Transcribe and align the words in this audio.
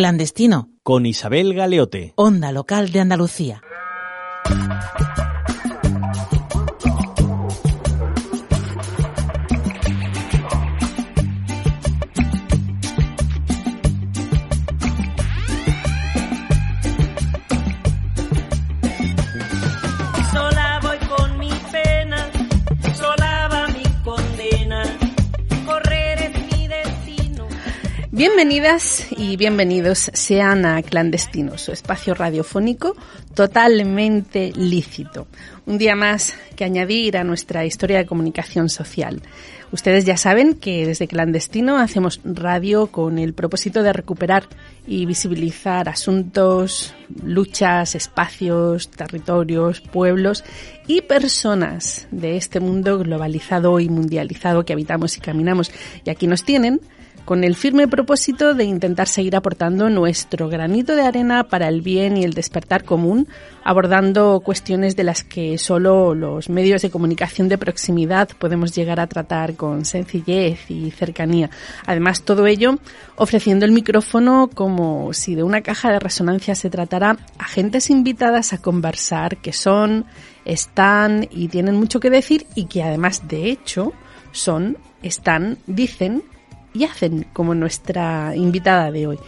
Clandestino. 0.00 0.70
Con 0.82 1.04
Isabel 1.04 1.52
Galeote. 1.52 2.14
Onda 2.16 2.52
Local 2.52 2.90
de 2.90 3.00
Andalucía. 3.00 3.60
Bienvenidas 28.40 29.06
y 29.10 29.36
bienvenidos 29.36 30.10
sean 30.14 30.64
a 30.64 30.80
Clandestino, 30.80 31.58
su 31.58 31.72
espacio 31.72 32.14
radiofónico 32.14 32.96
totalmente 33.34 34.50
lícito. 34.56 35.26
Un 35.66 35.76
día 35.76 35.94
más 35.94 36.32
que 36.56 36.64
añadir 36.64 37.18
a 37.18 37.22
nuestra 37.22 37.66
historia 37.66 37.98
de 37.98 38.06
comunicación 38.06 38.70
social. 38.70 39.20
Ustedes 39.72 40.06
ya 40.06 40.16
saben 40.16 40.54
que 40.54 40.86
desde 40.86 41.06
Clandestino 41.06 41.76
hacemos 41.76 42.22
radio 42.24 42.86
con 42.86 43.18
el 43.18 43.34
propósito 43.34 43.82
de 43.82 43.92
recuperar 43.92 44.44
y 44.86 45.04
visibilizar 45.04 45.90
asuntos, 45.90 46.94
luchas, 47.22 47.94
espacios, 47.94 48.90
territorios, 48.90 49.82
pueblos 49.82 50.44
y 50.86 51.02
personas 51.02 52.08
de 52.10 52.38
este 52.38 52.58
mundo 52.58 53.00
globalizado 53.00 53.78
y 53.80 53.90
mundializado 53.90 54.64
que 54.64 54.72
habitamos 54.72 55.18
y 55.18 55.20
caminamos. 55.20 55.70
Y 56.06 56.08
aquí 56.08 56.26
nos 56.26 56.42
tienen 56.42 56.80
con 57.24 57.44
el 57.44 57.54
firme 57.54 57.86
propósito 57.86 58.54
de 58.54 58.64
intentar 58.64 59.08
seguir 59.08 59.36
aportando 59.36 59.88
nuestro 59.88 60.48
granito 60.48 60.96
de 60.96 61.02
arena 61.02 61.44
para 61.44 61.68
el 61.68 61.80
bien 61.80 62.16
y 62.16 62.24
el 62.24 62.34
despertar 62.34 62.84
común, 62.84 63.28
abordando 63.62 64.40
cuestiones 64.40 64.96
de 64.96 65.04
las 65.04 65.22
que 65.22 65.58
solo 65.58 66.14
los 66.14 66.48
medios 66.48 66.82
de 66.82 66.90
comunicación 66.90 67.48
de 67.48 67.58
proximidad 67.58 68.28
podemos 68.38 68.74
llegar 68.74 69.00
a 69.00 69.06
tratar 69.06 69.54
con 69.54 69.84
sencillez 69.84 70.70
y 70.70 70.90
cercanía. 70.90 71.50
Además, 71.86 72.22
todo 72.22 72.46
ello 72.46 72.78
ofreciendo 73.16 73.64
el 73.64 73.72
micrófono 73.72 74.50
como 74.52 75.12
si 75.12 75.34
de 75.34 75.42
una 75.42 75.60
caja 75.60 75.90
de 75.92 76.00
resonancia 76.00 76.54
se 76.54 76.70
tratara 76.70 77.16
a 77.38 77.44
gentes 77.44 77.90
invitadas 77.90 78.52
a 78.52 78.58
conversar 78.58 79.36
que 79.36 79.52
son, 79.52 80.06
están 80.44 81.28
y 81.30 81.48
tienen 81.48 81.76
mucho 81.76 82.00
que 82.00 82.10
decir 82.10 82.46
y 82.54 82.66
que 82.66 82.82
además, 82.82 83.28
de 83.28 83.50
hecho, 83.50 83.92
son, 84.32 84.78
están, 85.02 85.58
dicen 85.66 86.22
y 86.74 86.84
hacen 86.84 87.26
como 87.32 87.54
nuestra 87.54 88.34
invitada 88.36 88.90
de 88.90 89.06
hoy. 89.06 89.18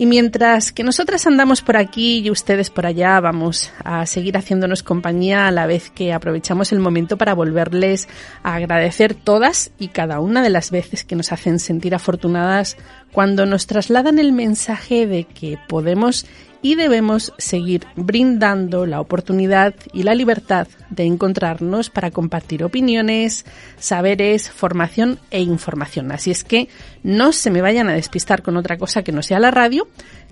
Y 0.00 0.06
mientras 0.06 0.70
que 0.70 0.84
nosotras 0.84 1.26
andamos 1.26 1.60
por 1.60 1.76
aquí 1.76 2.18
y 2.20 2.30
ustedes 2.30 2.70
por 2.70 2.86
allá, 2.86 3.18
vamos 3.18 3.72
a 3.82 4.06
seguir 4.06 4.36
haciéndonos 4.36 4.84
compañía 4.84 5.48
a 5.48 5.50
la 5.50 5.66
vez 5.66 5.90
que 5.90 6.12
aprovechamos 6.12 6.70
el 6.70 6.78
momento 6.78 7.16
para 7.16 7.34
volverles 7.34 8.08
a 8.44 8.54
agradecer 8.54 9.14
todas 9.14 9.72
y 9.76 9.88
cada 9.88 10.20
una 10.20 10.40
de 10.40 10.50
las 10.50 10.70
veces 10.70 11.02
que 11.02 11.16
nos 11.16 11.32
hacen 11.32 11.58
sentir 11.58 11.96
afortunadas 11.96 12.76
cuando 13.12 13.46
nos 13.46 13.66
trasladan 13.66 14.18
el 14.18 14.32
mensaje 14.32 15.06
de 15.06 15.24
que 15.24 15.58
podemos 15.68 16.26
y 16.60 16.74
debemos 16.74 17.32
seguir 17.38 17.86
brindando 17.94 18.84
la 18.84 19.00
oportunidad 19.00 19.74
y 19.92 20.02
la 20.02 20.14
libertad 20.14 20.66
de 20.90 21.04
encontrarnos 21.04 21.88
para 21.90 22.10
compartir 22.10 22.64
opiniones, 22.64 23.44
saberes, 23.78 24.50
formación 24.50 25.18
e 25.30 25.40
información. 25.40 26.10
Así 26.10 26.30
es 26.30 26.42
que 26.42 26.68
no 27.02 27.32
se 27.32 27.50
me 27.50 27.62
vayan 27.62 27.88
a 27.88 27.94
despistar 27.94 28.42
con 28.42 28.56
otra 28.56 28.76
cosa 28.76 29.02
que 29.02 29.12
no 29.12 29.22
sea 29.22 29.38
la 29.38 29.50
radio, 29.50 29.86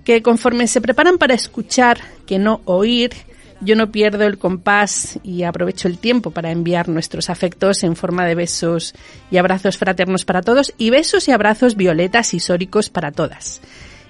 que 0.05 0.23
conforme 0.23 0.67
se 0.67 0.81
preparan 0.81 1.19
para 1.19 1.35
escuchar, 1.35 1.99
que 2.27 2.39
no 2.39 2.61
oír, 2.65 3.13
yo 3.61 3.77
no 3.77 3.91
pierdo 3.91 4.25
el 4.25 4.39
compás 4.39 5.19
y 5.23 5.43
aprovecho 5.43 5.89
el 5.89 5.99
tiempo 5.99 6.31
para 6.31 6.51
enviar 6.51 6.89
nuestros 6.89 7.31
afectos 7.31 7.83
en 7.85 7.97
forma 7.97 8.27
de 8.27 8.35
besos 8.35 8.95
y 9.31 9.39
abrazos 9.39 9.79
fraternos 9.79 10.25
para 10.25 10.43
todos 10.43 10.75
y 10.79 10.91
besos 10.91 11.29
y 11.29 11.33
abrazos 11.33 11.77
violetas 11.77 12.35
y 12.35 12.41
sóricos 12.41 12.91
para 12.91 13.13
todas 13.13 13.61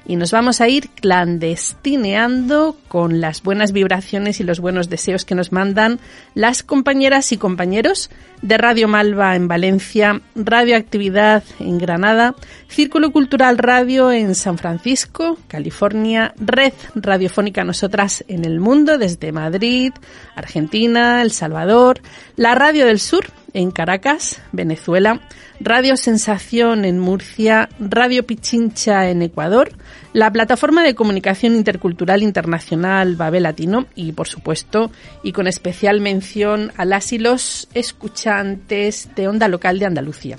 y 0.07 0.17
nos 0.17 0.31
vamos 0.31 0.61
a 0.61 0.69
ir 0.69 0.89
clandestineando 0.91 2.77
con 2.89 3.21
las 3.21 3.43
buenas 3.43 3.73
vibraciones 3.73 4.41
y 4.41 4.45
los 4.45 4.61
buenos 4.61 4.89
deseos 4.89 5.25
que 5.25 5.35
nos 5.35 5.53
mandan 5.53 5.99
las 6.35 6.63
compañeras 6.63 7.33
y 7.33 7.37
compañeros 7.37 8.11
de 8.43 8.59
Radio 8.59 8.87
Malva 8.89 9.35
en 9.35 9.49
Valencia, 9.49 10.21
Radioactividad 10.35 11.43
en 11.59 11.79
Granada, 11.79 12.35
Círculo 12.69 13.11
Cultural 13.11 13.59
Radio 13.59 14.13
en 14.13 14.35
San 14.35 14.59
Francisco, 14.59 15.39
California, 15.49 16.35
Red 16.39 16.75
Radiofónica 16.95 17.65
Nosotras 17.65 18.25
en 18.29 18.45
el 18.45 18.61
Mundo 18.61 18.99
desde 18.99 19.33
Madrid, 19.33 19.93
Argentina, 20.35 21.23
El 21.23 21.33
Salvador, 21.33 22.01
la 22.37 22.55
Radio 22.55 22.87
del 22.87 23.01
Sur 23.01 23.27
en 23.53 23.71
Caracas, 23.71 24.41
Venezuela, 24.53 25.21
Radio 25.61 25.97
Sensación 25.97 26.85
en 26.85 26.99
Murcia, 26.99 27.71
Radio 27.81 28.27
Pichincha 28.27 29.09
en 29.09 29.23
Ecuador, 29.23 29.73
la 30.13 30.31
plataforma 30.31 30.83
de 30.83 30.95
comunicación 30.95 31.55
intercultural 31.57 32.23
internacional 32.23 33.17
Babel 33.17 33.45
Latino 33.45 33.87
y, 33.95 34.13
por 34.13 34.29
supuesto, 34.29 34.91
y 35.23 35.33
con 35.33 35.47
especial 35.47 36.01
mención 36.01 36.73
a 36.77 36.85
las 36.85 37.13
y 37.13 37.19
los 37.19 37.69
escuchantes 37.73 39.09
de 39.17 39.29
Onda 39.29 39.49
Local 39.49 39.79
de 39.79 39.87
Andalucía. 39.87 40.39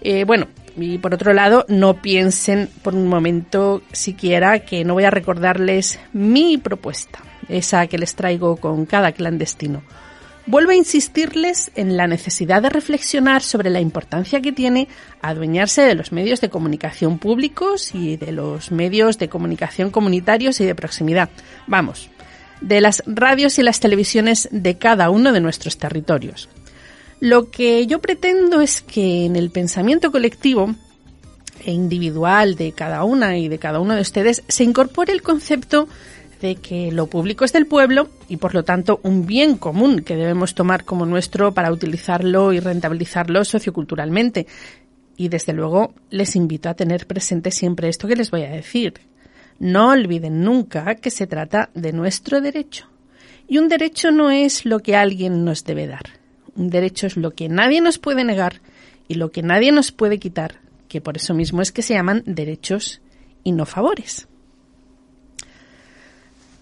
Eh, 0.00 0.24
bueno, 0.24 0.48
y 0.76 0.98
por 0.98 1.14
otro 1.14 1.32
lado, 1.32 1.64
no 1.68 2.02
piensen 2.02 2.68
por 2.82 2.96
un 2.96 3.06
momento 3.06 3.82
siquiera 3.92 4.60
que 4.60 4.84
no 4.84 4.94
voy 4.94 5.04
a 5.04 5.10
recordarles 5.10 6.00
mi 6.12 6.58
propuesta, 6.58 7.20
esa 7.48 7.86
que 7.86 7.98
les 7.98 8.16
traigo 8.16 8.56
con 8.56 8.86
cada 8.86 9.12
clandestino 9.12 9.82
vuelvo 10.52 10.72
a 10.72 10.74
insistirles 10.74 11.72
en 11.76 11.96
la 11.96 12.06
necesidad 12.06 12.60
de 12.60 12.68
reflexionar 12.68 13.40
sobre 13.40 13.70
la 13.70 13.80
importancia 13.80 14.42
que 14.42 14.52
tiene 14.52 14.86
adueñarse 15.22 15.80
de 15.80 15.94
los 15.94 16.12
medios 16.12 16.42
de 16.42 16.50
comunicación 16.50 17.18
públicos 17.18 17.94
y 17.94 18.18
de 18.18 18.32
los 18.32 18.70
medios 18.70 19.16
de 19.16 19.30
comunicación 19.30 19.90
comunitarios 19.90 20.60
y 20.60 20.66
de 20.66 20.74
proximidad. 20.74 21.30
Vamos, 21.66 22.10
de 22.60 22.82
las 22.82 23.02
radios 23.06 23.58
y 23.58 23.62
las 23.62 23.80
televisiones 23.80 24.50
de 24.52 24.76
cada 24.76 25.08
uno 25.08 25.32
de 25.32 25.40
nuestros 25.40 25.78
territorios. 25.78 26.50
Lo 27.18 27.50
que 27.50 27.86
yo 27.86 28.02
pretendo 28.02 28.60
es 28.60 28.82
que 28.82 29.24
en 29.24 29.36
el 29.36 29.50
pensamiento 29.50 30.12
colectivo 30.12 30.74
e 31.64 31.72
individual 31.72 32.56
de 32.56 32.72
cada 32.72 33.04
una 33.04 33.38
y 33.38 33.48
de 33.48 33.58
cada 33.58 33.80
uno 33.80 33.94
de 33.94 34.02
ustedes 34.02 34.42
se 34.48 34.64
incorpore 34.64 35.14
el 35.14 35.22
concepto 35.22 35.88
de 36.42 36.56
que 36.56 36.92
lo 36.92 37.06
público 37.06 37.44
es 37.44 37.52
del 37.52 37.66
pueblo 37.66 38.10
y 38.28 38.36
por 38.36 38.52
lo 38.52 38.64
tanto 38.64 39.00
un 39.04 39.24
bien 39.24 39.56
común 39.56 40.00
que 40.00 40.16
debemos 40.16 40.54
tomar 40.54 40.84
como 40.84 41.06
nuestro 41.06 41.54
para 41.54 41.72
utilizarlo 41.72 42.52
y 42.52 42.60
rentabilizarlo 42.60 43.44
socioculturalmente. 43.44 44.46
Y 45.16 45.28
desde 45.28 45.52
luego 45.52 45.94
les 46.10 46.36
invito 46.36 46.68
a 46.68 46.74
tener 46.74 47.06
presente 47.06 47.52
siempre 47.52 47.88
esto 47.88 48.08
que 48.08 48.16
les 48.16 48.30
voy 48.30 48.42
a 48.42 48.50
decir. 48.50 48.94
No 49.60 49.90
olviden 49.90 50.42
nunca 50.42 50.96
que 50.96 51.10
se 51.10 51.28
trata 51.28 51.70
de 51.74 51.92
nuestro 51.92 52.40
derecho. 52.40 52.88
Y 53.46 53.58
un 53.58 53.68
derecho 53.68 54.10
no 54.10 54.30
es 54.30 54.66
lo 54.66 54.80
que 54.80 54.96
alguien 54.96 55.44
nos 55.44 55.64
debe 55.64 55.86
dar. 55.86 56.18
Un 56.56 56.70
derecho 56.70 57.06
es 57.06 57.16
lo 57.16 57.30
que 57.30 57.48
nadie 57.48 57.80
nos 57.80 57.98
puede 57.98 58.24
negar 58.24 58.60
y 59.06 59.14
lo 59.14 59.30
que 59.30 59.42
nadie 59.42 59.70
nos 59.70 59.92
puede 59.92 60.18
quitar, 60.18 60.60
que 60.88 61.00
por 61.00 61.16
eso 61.16 61.34
mismo 61.34 61.62
es 61.62 61.70
que 61.70 61.82
se 61.82 61.94
llaman 61.94 62.24
derechos 62.26 63.00
y 63.44 63.52
no 63.52 63.64
favores. 63.64 64.26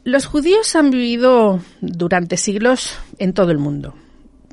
Los 0.04 0.24
judíos 0.24 0.74
han 0.76 0.90
vivido 0.90 1.60
durante 1.82 2.38
siglos 2.38 2.96
en 3.18 3.34
todo 3.34 3.50
el 3.50 3.58
mundo. 3.58 3.94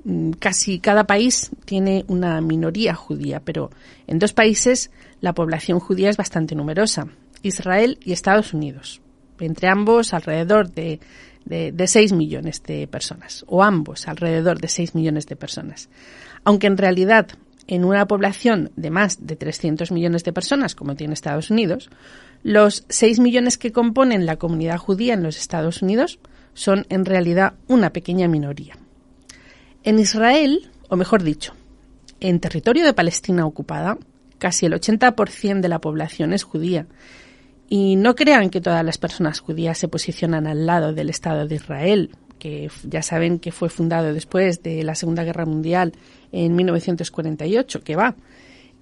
Mm, 0.04 0.32
casi 0.32 0.80
cada 0.80 1.06
país 1.06 1.52
tiene 1.64 2.04
una 2.08 2.42
minoría 2.42 2.94
judía, 2.96 3.40
pero 3.40 3.70
en 4.08 4.20
dos 4.20 4.34
países 4.34 4.92
la 5.22 5.34
población 5.34 5.80
judía 5.80 6.10
es 6.10 6.18
bastante 6.18 6.54
numerosa, 6.54 7.08
Israel 7.44 7.98
y 8.04 8.12
Estados 8.12 8.54
Unidos. 8.54 9.02
Entre 9.40 9.70
ambos 9.70 10.14
alrededor 10.14 10.70
de, 10.70 11.00
de, 11.46 11.88
6 11.88 12.12
millones 12.12 12.62
de 12.64 12.88
personas, 12.88 13.46
o 13.48 13.64
ambos 13.64 14.08
alrededor 14.08 14.60
de 14.60 14.68
6 14.68 14.96
millones 14.96 15.28
de 15.28 15.36
personas. 15.36 15.90
Aunque 16.44 16.68
en 16.68 16.78
realidad 16.78 17.28
en 17.68 17.84
una 17.84 18.08
población 18.08 18.72
de 18.76 18.90
más 18.90 19.28
de 19.28 19.36
300 19.36 19.92
millones 19.92 20.24
de 20.24 20.34
personas, 20.34 20.76
como 20.76 20.96
tiene 20.96 21.14
Estados 21.14 21.52
Unidos, 21.52 21.90
los 22.48 22.86
6 22.88 23.20
millones 23.20 23.58
que 23.58 23.74
componen 23.74 24.26
la 24.26 24.38
comunidad 24.38 24.78
judía 24.78 25.16
en 25.16 25.22
los 25.22 25.38
Estados 25.38 25.82
Unidos 25.82 26.18
son 26.54 26.86
en 26.88 27.04
realidad 27.04 27.56
una 27.68 27.92
pequeña 27.92 28.30
minoría. 28.30 28.78
En 29.84 30.00
Israel, 30.00 30.72
o 30.88 30.96
mejor 30.96 31.24
dicho, 31.24 31.52
en 32.22 32.40
territorio 32.40 32.86
de 32.86 32.94
Palestina 32.94 33.46
ocupada, 33.46 33.98
casi 34.38 34.66
el 34.66 34.72
80% 34.72 35.60
de 35.60 35.68
la 35.68 35.82
población 35.82 36.32
es 36.32 36.44
judía. 36.44 36.88
Y 37.68 37.98
no 37.98 38.16
crean 38.16 38.50
que 38.50 38.62
todas 38.62 38.86
las 38.86 38.98
personas 38.98 39.42
judías 39.42 39.78
se 39.78 39.90
posicionan 39.90 40.48
al 40.48 40.66
lado 40.66 40.94
del 40.94 41.10
Estado 41.10 41.50
de 41.50 41.56
Israel, 41.56 42.12
que 42.40 42.72
ya 42.84 43.02
saben 43.02 43.40
que 43.40 43.52
fue 43.52 43.68
fundado 43.68 44.14
después 44.14 44.64
de 44.64 44.84
la 44.84 44.96
Segunda 44.96 45.26
Guerra 45.26 45.46
Mundial 45.46 45.92
en 46.32 46.56
1948, 46.56 47.82
que 47.82 47.98
va. 47.98 48.16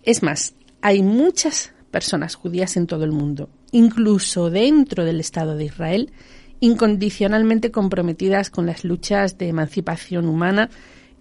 Es 0.03 0.21
más, 0.21 0.53
hay 0.81 1.01
muchas 1.01 1.73
personas 1.95 2.35
judías 2.35 2.75
en 2.75 2.87
todo 2.87 3.05
el 3.05 3.13
mundo 3.13 3.47
incluso 3.71 4.49
dentro 4.49 5.05
del 5.05 5.21
Estado 5.21 5.55
de 5.55 5.65
Israel, 5.65 6.11
incondicionalmente 6.59 7.71
comprometidas 7.71 8.49
con 8.49 8.65
las 8.65 8.83
luchas 8.83 9.37
de 9.37 9.47
emancipación 9.47 10.27
humana 10.27 10.69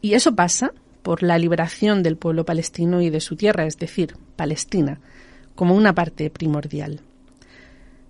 y 0.00 0.14
eso 0.14 0.34
pasa 0.34 0.72
por 1.02 1.22
la 1.22 1.38
liberación 1.38 2.02
del 2.02 2.16
pueblo 2.16 2.44
palestino 2.44 3.02
y 3.02 3.10
de 3.10 3.20
su 3.20 3.36
tierra, 3.36 3.66
es 3.66 3.76
decir, 3.76 4.16
Palestina, 4.36 5.00
como 5.54 5.76
una 5.76 5.94
parte 5.94 6.30
primordial. 6.30 7.02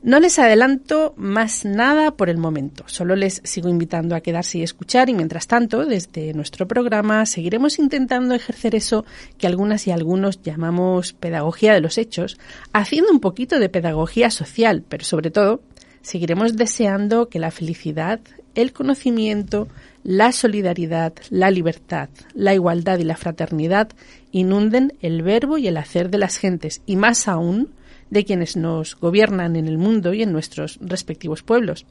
No 0.04 0.20
les 0.20 0.38
adelanto 0.38 1.14
más 1.16 1.64
nada 1.64 2.10
por 2.10 2.28
el 2.28 2.36
momento, 2.36 2.84
solo 2.88 3.16
les 3.16 3.40
sigo 3.42 3.70
invitando 3.70 4.14
a 4.14 4.20
quedarse 4.20 4.58
y 4.58 4.62
escuchar 4.62 5.08
y 5.08 5.14
mientras 5.14 5.46
tanto, 5.46 5.86
desde 5.86 6.34
nuestro 6.34 6.68
programa, 6.68 7.24
seguiremos 7.24 7.78
intentando 7.78 8.34
ejercer 8.34 8.74
eso 8.74 9.06
que 9.38 9.46
algunas 9.46 9.86
y 9.86 9.92
algunos 9.92 10.42
llamamos 10.42 11.14
pedagogía 11.14 11.72
de 11.72 11.80
los 11.80 11.96
hechos, 11.96 12.38
haciendo 12.74 13.12
un 13.12 13.20
poquito 13.20 13.58
de 13.58 13.70
pedagogía 13.70 14.28
social, 14.28 14.84
pero 14.86 15.04
sobre 15.04 15.30
todo, 15.30 15.62
seguiremos 16.02 16.54
deseando 16.54 17.30
que 17.30 17.38
la 17.38 17.50
felicidad, 17.50 18.20
el 18.54 18.74
conocimiento, 18.74 19.68
la 20.02 20.32
solidaridad, 20.32 21.14
la 21.30 21.50
libertad, 21.50 22.10
la 22.34 22.52
igualdad 22.52 22.98
y 22.98 23.04
la 23.04 23.16
fraternidad 23.16 23.88
inunden 24.32 24.92
el 25.00 25.22
verbo 25.22 25.56
y 25.56 25.66
el 25.66 25.78
hacer 25.78 26.10
de 26.10 26.18
las 26.18 26.36
gentes 26.36 26.82
y 26.84 26.96
más 26.96 27.26
aún, 27.26 27.70
de 28.10 28.24
quienes 28.24 28.56
nos 28.56 28.96
gobiernan 28.96 29.56
en 29.56 29.68
el 29.68 29.78
mundo 29.78 30.14
y 30.14 30.22
en 30.22 30.32
nuestros 30.32 30.78
respectivos 30.80 31.42
pueblos. 31.42 31.86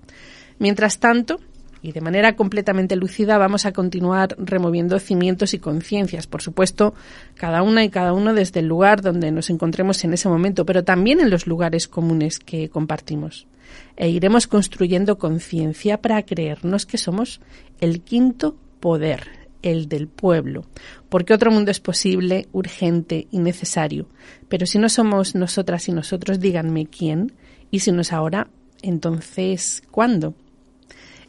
Mientras 0.59 0.99
tanto, 0.99 1.39
y 1.83 1.91
de 1.91 2.01
manera 2.01 2.35
completamente 2.35 2.95
lúcida 2.95 3.37
vamos 3.37 3.65
a 3.65 3.73
continuar 3.73 4.35
removiendo 4.39 4.97
cimientos 4.99 5.53
y 5.53 5.59
conciencias, 5.59 6.27
por 6.27 6.41
supuesto, 6.41 6.93
cada 7.35 7.61
una 7.61 7.83
y 7.83 7.89
cada 7.89 8.13
uno 8.13 8.33
desde 8.33 8.61
el 8.61 8.67
lugar 8.67 9.01
donde 9.01 9.31
nos 9.31 9.49
encontremos 9.49 10.03
en 10.05 10.13
ese 10.13 10.29
momento, 10.29 10.65
pero 10.65 10.83
también 10.83 11.19
en 11.19 11.29
los 11.29 11.45
lugares 11.45 11.89
comunes 11.89 12.39
que 12.39 12.69
compartimos. 12.69 13.47
E 13.97 14.09
iremos 14.09 14.47
construyendo 14.47 15.17
conciencia 15.17 16.01
para 16.01 16.23
creernos 16.23 16.85
que 16.85 16.97
somos 16.97 17.41
el 17.81 18.01
quinto 18.01 18.55
poder, 18.79 19.42
el 19.63 19.89
del 19.89 20.07
pueblo, 20.07 20.65
porque 21.09 21.33
otro 21.33 21.49
mundo 21.49 21.71
es 21.71 21.79
posible, 21.79 22.47
urgente 22.51 23.27
y 23.31 23.39
necesario. 23.39 24.07
Pero 24.49 24.67
si 24.67 24.77
no 24.77 24.89
somos 24.89 25.33
nosotras 25.33 25.87
y 25.89 25.91
nosotros, 25.91 26.39
díganme 26.39 26.85
quién, 26.85 27.33
y 27.71 27.79
si 27.79 27.91
no 27.91 28.01
es 28.01 28.13
ahora, 28.13 28.49
entonces, 28.83 29.81
¿cuándo? 29.89 30.35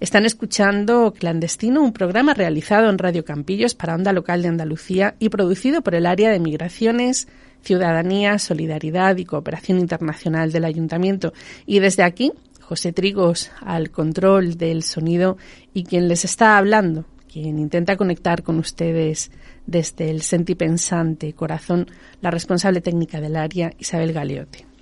Están 0.00 0.26
escuchando 0.26 1.14
Clandestino, 1.14 1.82
un 1.82 1.92
programa 1.92 2.34
realizado 2.34 2.90
en 2.90 2.98
Radio 2.98 3.24
Campillos 3.24 3.74
para 3.74 3.94
Onda 3.94 4.12
Local 4.12 4.42
de 4.42 4.48
Andalucía 4.48 5.14
y 5.18 5.30
producido 5.30 5.82
por 5.82 5.94
el 5.94 6.04
área 6.04 6.30
de 6.30 6.40
Migraciones, 6.40 7.28
Ciudadanía, 7.62 8.38
Solidaridad 8.38 9.16
y 9.16 9.24
Cooperación 9.24 9.78
Internacional 9.78 10.52
del 10.52 10.64
Ayuntamiento. 10.64 11.32
Y 11.64 11.78
desde 11.78 12.02
aquí, 12.02 12.32
José 12.60 12.92
Trigos 12.92 13.50
al 13.60 13.90
control 13.90 14.56
del 14.56 14.82
sonido 14.82 15.38
y 15.72 15.84
quien 15.84 16.08
les 16.08 16.24
está 16.24 16.58
hablando, 16.58 17.06
quien 17.34 17.58
intenta 17.58 17.96
conectar 17.96 18.44
con 18.44 18.60
ustedes 18.60 19.32
desde 19.66 20.08
el 20.08 20.22
sentipensante 20.22 21.32
corazón, 21.32 21.88
la 22.20 22.30
responsable 22.30 22.80
técnica 22.80 23.20
del 23.20 23.34
área, 23.34 23.72
Isabel 23.76 24.12
Galeote. 24.12 24.73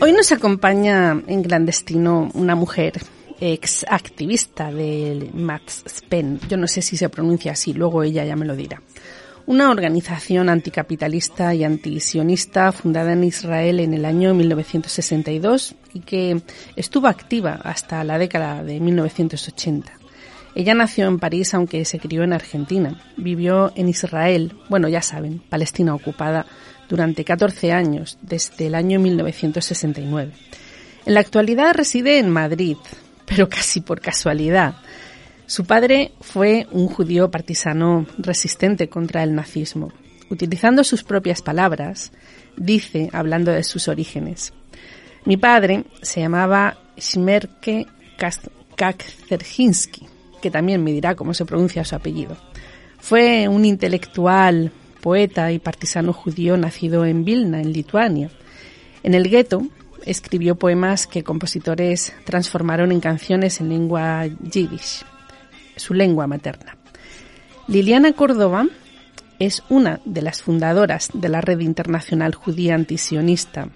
Hoy 0.00 0.12
nos 0.12 0.30
acompaña 0.30 1.20
en 1.26 1.42
clandestino 1.42 2.30
una 2.34 2.54
mujer 2.54 2.92
ex 3.40 3.84
activista 3.88 4.70
del 4.70 5.32
Spen. 5.88 6.38
Yo 6.48 6.56
no 6.56 6.68
sé 6.68 6.82
si 6.82 6.96
se 6.96 7.08
pronuncia 7.08 7.52
así, 7.52 7.72
luego 7.72 8.04
ella 8.04 8.24
ya 8.24 8.36
me 8.36 8.46
lo 8.46 8.54
dirá. 8.54 8.80
Una 9.46 9.70
organización 9.70 10.50
anticapitalista 10.50 11.52
y 11.52 11.64
antisionista 11.64 12.70
fundada 12.70 13.12
en 13.12 13.24
Israel 13.24 13.80
en 13.80 13.92
el 13.92 14.04
año 14.04 14.34
1962 14.34 15.74
y 15.94 16.00
que 16.00 16.42
estuvo 16.76 17.08
activa 17.08 17.58
hasta 17.64 18.04
la 18.04 18.18
década 18.18 18.62
de 18.62 18.78
1980. 18.78 19.92
Ella 20.54 20.74
nació 20.74 21.08
en 21.08 21.18
París 21.18 21.54
aunque 21.54 21.84
se 21.84 21.98
crió 21.98 22.22
en 22.22 22.32
Argentina. 22.32 23.02
Vivió 23.16 23.72
en 23.74 23.88
Israel, 23.88 24.54
bueno, 24.68 24.88
ya 24.88 25.02
saben, 25.02 25.40
Palestina 25.48 25.94
ocupada, 25.94 26.46
durante 26.88 27.24
14 27.24 27.72
años, 27.72 28.18
desde 28.22 28.66
el 28.66 28.74
año 28.74 29.00
1969. 29.00 30.32
En 31.06 31.14
la 31.14 31.20
actualidad 31.20 31.74
reside 31.74 32.18
en 32.18 32.30
Madrid, 32.30 32.76
pero 33.26 33.48
casi 33.48 33.80
por 33.80 34.00
casualidad. 34.00 34.76
Su 35.46 35.64
padre 35.64 36.12
fue 36.20 36.66
un 36.72 36.88
judío 36.88 37.30
partisano 37.30 38.06
resistente 38.18 38.88
contra 38.88 39.22
el 39.22 39.34
nazismo. 39.34 39.92
Utilizando 40.30 40.84
sus 40.84 41.02
propias 41.04 41.40
palabras, 41.40 42.12
dice, 42.56 43.08
hablando 43.12 43.50
de 43.52 43.64
sus 43.64 43.88
orígenes, 43.88 44.52
mi 45.24 45.36
padre 45.36 45.84
se 46.02 46.20
llamaba 46.20 46.78
Shmerke 46.96 47.86
Kakzerhinsky 48.76 50.06
que 50.40 50.50
también 50.50 50.82
me 50.82 50.92
dirá 50.92 51.14
cómo 51.14 51.34
se 51.34 51.44
pronuncia 51.44 51.84
su 51.84 51.94
apellido. 51.94 52.36
Fue 52.98 53.48
un 53.48 53.64
intelectual, 53.64 54.72
poeta 55.00 55.52
y 55.52 55.58
partisano 55.58 56.12
judío 56.12 56.56
nacido 56.56 57.04
en 57.04 57.24
Vilna, 57.24 57.60
en 57.60 57.72
Lituania. 57.72 58.30
En 59.02 59.14
el 59.14 59.28
gueto 59.28 59.62
escribió 60.04 60.56
poemas 60.56 61.06
que 61.06 61.24
compositores 61.24 62.14
transformaron 62.24 62.92
en 62.92 63.00
canciones 63.00 63.60
en 63.60 63.68
lengua 63.68 64.26
yiddish, 64.26 65.04
su 65.76 65.94
lengua 65.94 66.26
materna. 66.26 66.76
Liliana 67.66 68.12
Córdoba 68.12 68.66
es 69.38 69.62
una 69.68 70.00
de 70.04 70.22
las 70.22 70.42
fundadoras 70.42 71.10
de 71.12 71.28
la 71.28 71.40
Red 71.40 71.60
Internacional 71.60 72.34
Judía 72.34 72.74
Antisionista 72.74 73.68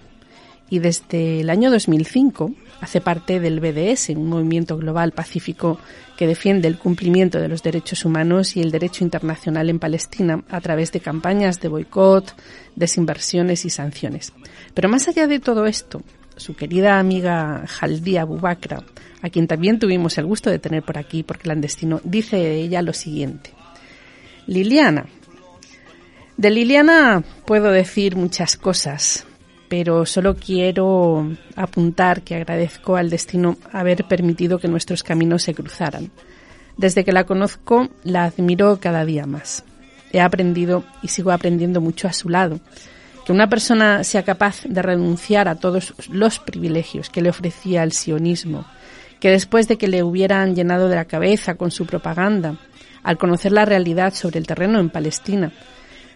y 0.69 0.79
desde 0.79 1.41
el 1.41 1.49
año 1.49 1.69
2005 1.69 2.51
hace 2.81 2.99
parte 2.99 3.39
del 3.39 3.59
BDS, 3.59 4.09
un 4.09 4.27
movimiento 4.27 4.77
global 4.77 5.11
pacífico 5.11 5.79
que 6.17 6.27
defiende 6.27 6.67
el 6.67 6.77
cumplimiento 6.77 7.39
de 7.39 7.47
los 7.47 7.63
derechos 7.63 8.05
humanos 8.05 8.57
y 8.57 8.61
el 8.61 8.71
derecho 8.71 9.03
internacional 9.03 9.69
en 9.69 9.79
Palestina 9.79 10.43
a 10.49 10.61
través 10.61 10.91
de 10.91 10.99
campañas 10.99 11.61
de 11.61 11.69
boicot, 11.69 12.35
desinversiones 12.75 13.65
y 13.65 13.69
sanciones. 13.69 14.33
Pero 14.73 14.89
más 14.89 15.07
allá 15.07 15.27
de 15.27 15.39
todo 15.39 15.65
esto, 15.65 16.01
su 16.35 16.55
querida 16.55 16.99
amiga 16.99 17.63
Jaldía 17.67 18.25
Bubakra, 18.25 18.83
a 19.21 19.29
quien 19.29 19.47
también 19.47 19.79
tuvimos 19.79 20.17
el 20.17 20.25
gusto 20.25 20.49
de 20.49 20.59
tener 20.59 20.83
por 20.83 20.97
aquí 20.97 21.23
por 21.23 21.39
clandestino, 21.39 22.01
dice 22.03 22.37
de 22.37 22.55
ella 22.61 22.81
lo 22.81 22.93
siguiente. 22.93 23.51
Liliana. 24.47 25.05
De 26.35 26.49
Liliana 26.49 27.23
puedo 27.45 27.71
decir 27.71 28.15
muchas 28.15 28.57
cosas, 28.57 29.25
pero 29.75 30.05
solo 30.05 30.35
quiero 30.35 31.27
apuntar 31.55 32.21
que 32.21 32.35
agradezco 32.35 32.95
al 32.95 33.09
destino 33.09 33.57
haber 33.71 34.03
permitido 34.03 34.59
que 34.59 34.67
nuestros 34.67 35.01
caminos 35.01 35.41
se 35.41 35.55
cruzaran. 35.55 36.11
Desde 36.77 37.03
que 37.03 37.11
la 37.11 37.23
conozco, 37.23 37.89
la 38.03 38.25
admiro 38.25 38.79
cada 38.79 39.03
día 39.03 39.25
más. 39.25 39.63
He 40.11 40.21
aprendido 40.21 40.83
y 41.01 41.07
sigo 41.07 41.31
aprendiendo 41.31 41.81
mucho 41.81 42.07
a 42.07 42.13
su 42.13 42.29
lado. 42.29 42.59
Que 43.25 43.31
una 43.31 43.49
persona 43.49 44.03
sea 44.03 44.21
capaz 44.21 44.61
de 44.63 44.79
renunciar 44.83 45.47
a 45.47 45.55
todos 45.55 45.95
los 46.11 46.37
privilegios 46.37 47.09
que 47.09 47.23
le 47.23 47.31
ofrecía 47.31 47.81
el 47.81 47.93
sionismo, 47.93 48.65
que 49.19 49.31
después 49.31 49.67
de 49.67 49.79
que 49.79 49.87
le 49.87 50.03
hubieran 50.03 50.53
llenado 50.53 50.87
de 50.87 50.97
la 50.97 51.05
cabeza 51.05 51.55
con 51.55 51.71
su 51.71 51.87
propaganda, 51.87 52.59
al 53.01 53.17
conocer 53.17 53.51
la 53.51 53.65
realidad 53.65 54.13
sobre 54.13 54.37
el 54.37 54.45
terreno 54.45 54.79
en 54.79 54.91
Palestina, 54.91 55.51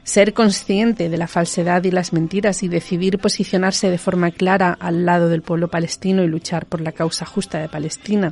ser 0.08 0.34
consciente 0.34 1.10
de 1.10 1.18
la 1.18 1.28
falsedad 1.28 1.84
y 1.84 1.92
las 1.92 2.14
mentiras 2.14 2.64
y 2.64 2.70
decidir 2.70 3.20
posicionarse 3.20 3.90
de 3.90 3.98
forma 3.98 4.32
clara 4.32 4.72
al 4.80 5.06
lado 5.06 5.28
del 5.28 5.42
pueblo 5.42 5.68
palestino 5.68 6.24
y 6.24 6.28
luchar 6.28 6.66
por 6.66 6.80
la 6.80 6.94
causa 6.94 7.26
justa 7.26 7.60
de 7.60 7.68
Palestina, 7.68 8.32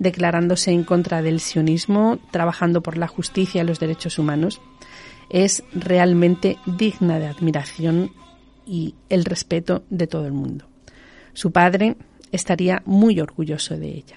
declarándose 0.00 0.72
en 0.72 0.82
contra 0.82 1.22
del 1.22 1.38
sionismo, 1.38 2.18
trabajando 2.32 2.82
por 2.82 2.98
la 2.98 3.06
justicia 3.06 3.62
y 3.62 3.64
los 3.64 3.78
derechos 3.78 4.18
humanos, 4.18 4.60
es 5.30 5.62
realmente 5.72 6.56
digna 6.66 7.20
de 7.20 7.28
admiración 7.28 8.10
y 8.66 8.96
el 9.08 9.24
respeto 9.24 9.84
de 9.90 10.08
todo 10.08 10.26
el 10.26 10.32
mundo. 10.32 10.66
Su 11.34 11.52
padre 11.52 11.94
estaría 12.32 12.82
muy 12.84 13.20
orgulloso 13.20 13.76
de 13.76 13.90
ella. 13.90 14.16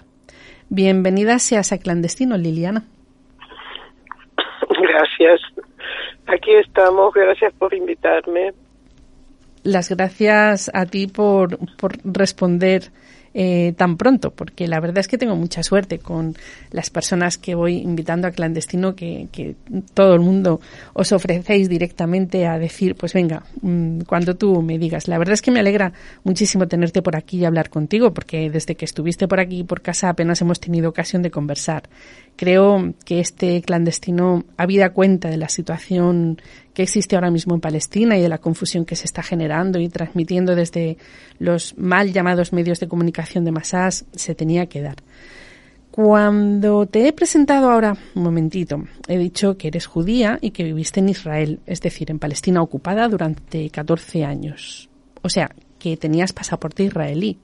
Bienvenida 0.69 1.37
seas 1.37 1.71
a 1.71 1.77
Clandestino, 1.77 2.35
Liliana. 2.35 2.83
Gracias. 4.81 5.39
Aquí 6.27 6.53
estamos, 6.55 7.13
gracias 7.13 7.53
por 7.53 7.73
invitarme. 7.73 8.53
Las 9.63 9.89
gracias 9.89 10.69
a 10.73 10.85
ti 10.85 11.07
por, 11.07 11.57
por 11.77 11.93
responder 12.03 12.91
eh, 13.37 13.73
tan 13.75 13.97
pronto, 13.97 14.31
porque 14.31 14.65
la 14.65 14.79
verdad 14.79 14.99
es 14.99 15.09
que 15.09 15.17
tengo 15.17 15.35
mucha 15.35 15.61
suerte 15.61 15.99
con 15.99 16.35
las 16.71 16.89
personas 16.89 17.37
que 17.37 17.53
voy 17.53 17.79
invitando 17.79 18.29
a 18.29 18.31
clandestino, 18.31 18.95
que, 18.95 19.27
que 19.29 19.55
todo 19.93 20.13
el 20.13 20.21
mundo 20.21 20.61
os 20.93 21.11
ofrecéis 21.11 21.67
directamente 21.67 22.47
a 22.47 22.57
decir, 22.57 22.95
pues 22.95 23.11
venga, 23.11 23.43
mm, 23.61 24.03
cuando 24.07 24.37
tú 24.37 24.61
me 24.61 24.77
digas. 24.77 25.09
La 25.09 25.17
verdad 25.17 25.33
es 25.33 25.41
que 25.41 25.51
me 25.51 25.59
alegra 25.59 25.91
muchísimo 26.23 26.69
tenerte 26.69 27.01
por 27.01 27.17
aquí 27.17 27.39
y 27.39 27.45
hablar 27.45 27.69
contigo, 27.69 28.13
porque 28.13 28.49
desde 28.49 28.75
que 28.75 28.85
estuviste 28.85 29.27
por 29.27 29.41
aquí 29.41 29.65
por 29.65 29.81
casa 29.81 30.07
apenas 30.07 30.39
hemos 30.39 30.61
tenido 30.61 30.87
ocasión 30.87 31.21
de 31.21 31.29
conversar. 31.29 31.83
Creo 32.35 32.93
que 33.05 33.21
este 33.21 33.61
clandestino 33.61 34.43
habida 34.57 34.91
cuenta 34.91 35.29
de 35.29 35.37
la 35.37 35.47
situación 35.47 36.41
que 36.73 36.83
existe 36.83 37.15
ahora 37.15 37.31
mismo 37.31 37.55
en 37.55 37.61
Palestina 37.61 38.17
y 38.17 38.21
de 38.21 38.27
la 38.27 38.39
confusión 38.39 38.83
que 38.83 38.97
se 38.97 39.05
está 39.05 39.23
generando 39.23 39.79
y 39.79 39.87
transmitiendo 39.87 40.53
desde 40.53 40.97
los 41.39 41.77
mal 41.77 42.11
llamados 42.11 42.51
medios 42.51 42.81
de 42.81 42.89
comunicación 42.89 43.45
de 43.45 43.51
masas, 43.51 44.05
se 44.13 44.35
tenía 44.35 44.65
que 44.65 44.81
dar. 44.81 44.97
Cuando 45.91 46.85
te 46.87 47.07
he 47.07 47.13
presentado 47.13 47.71
ahora, 47.71 47.95
un 48.15 48.23
momentito, 48.23 48.83
he 49.07 49.17
dicho 49.17 49.57
que 49.57 49.69
eres 49.69 49.85
judía 49.85 50.37
y 50.41 50.51
que 50.51 50.65
viviste 50.65 50.99
en 50.99 51.07
Israel, 51.07 51.61
es 51.65 51.79
decir, 51.79 52.11
en 52.11 52.19
Palestina 52.19 52.61
ocupada 52.61 53.07
durante 53.07 53.69
14 53.69 54.25
años. 54.25 54.89
O 55.21 55.29
sea, 55.29 55.51
que 55.79 55.95
tenías 55.95 56.33
pasaporte 56.33 56.83
israelí. 56.83 57.39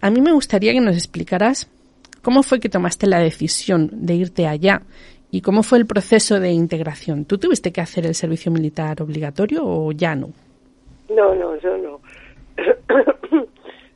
A 0.00 0.08
mí 0.08 0.22
me 0.22 0.32
gustaría 0.32 0.72
que 0.72 0.80
nos 0.80 0.96
explicaras 0.96 1.68
cómo 2.24 2.42
fue 2.42 2.58
que 2.58 2.68
tomaste 2.68 3.06
la 3.06 3.20
decisión 3.20 3.88
de 3.92 4.14
irte 4.14 4.48
allá 4.48 4.82
¿Y 5.34 5.40
cómo 5.40 5.64
fue 5.64 5.78
el 5.78 5.86
proceso 5.86 6.38
de 6.38 6.52
integración? 6.52 7.24
¿Tú 7.24 7.38
tuviste 7.38 7.72
que 7.72 7.80
hacer 7.80 8.06
el 8.06 8.14
servicio 8.14 8.52
militar 8.52 9.02
obligatorio 9.02 9.62
o 9.64 9.90
ya 9.90 10.14
no? 10.14 10.28
No, 11.10 11.34
no, 11.34 11.56
yo 11.58 11.76
no. 11.76 12.00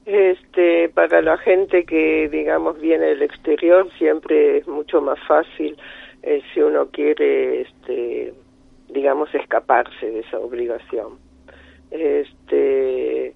este, 0.04 0.88
para 0.88 1.22
la 1.22 1.38
gente 1.38 1.84
que, 1.84 2.28
digamos, 2.28 2.80
viene 2.80 3.06
del 3.06 3.22
exterior, 3.22 3.88
siempre 3.98 4.56
es 4.58 4.66
mucho 4.66 5.00
más 5.00 5.20
fácil 5.28 5.76
eh, 6.24 6.42
si 6.52 6.60
uno 6.60 6.88
quiere, 6.88 7.60
este, 7.60 8.34
digamos, 8.88 9.32
escaparse 9.32 10.10
de 10.10 10.18
esa 10.18 10.40
obligación. 10.40 11.20
Este, 11.92 13.32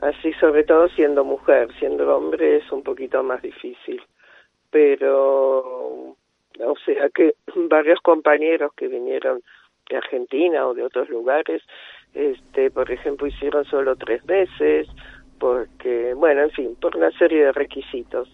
así, 0.00 0.32
sobre 0.40 0.64
todo 0.64 0.88
siendo 0.88 1.22
mujer, 1.22 1.68
siendo 1.78 2.16
hombre 2.16 2.56
es 2.56 2.72
un 2.72 2.82
poquito 2.82 3.22
más 3.22 3.42
difícil. 3.42 4.00
Pero 4.72 6.16
o 6.60 6.74
sea 6.84 7.08
que 7.10 7.34
varios 7.68 8.00
compañeros 8.00 8.72
que 8.76 8.88
vinieron 8.88 9.42
de 9.88 9.96
Argentina 9.96 10.66
o 10.66 10.74
de 10.74 10.84
otros 10.84 11.08
lugares, 11.08 11.62
este, 12.14 12.70
por 12.70 12.90
ejemplo, 12.90 13.26
hicieron 13.26 13.64
solo 13.64 13.96
tres 13.96 14.24
meses, 14.26 14.88
porque, 15.38 16.14
bueno, 16.14 16.42
en 16.42 16.50
fin, 16.50 16.76
por 16.80 16.96
una 16.96 17.10
serie 17.18 17.44
de 17.44 17.52
requisitos. 17.52 18.28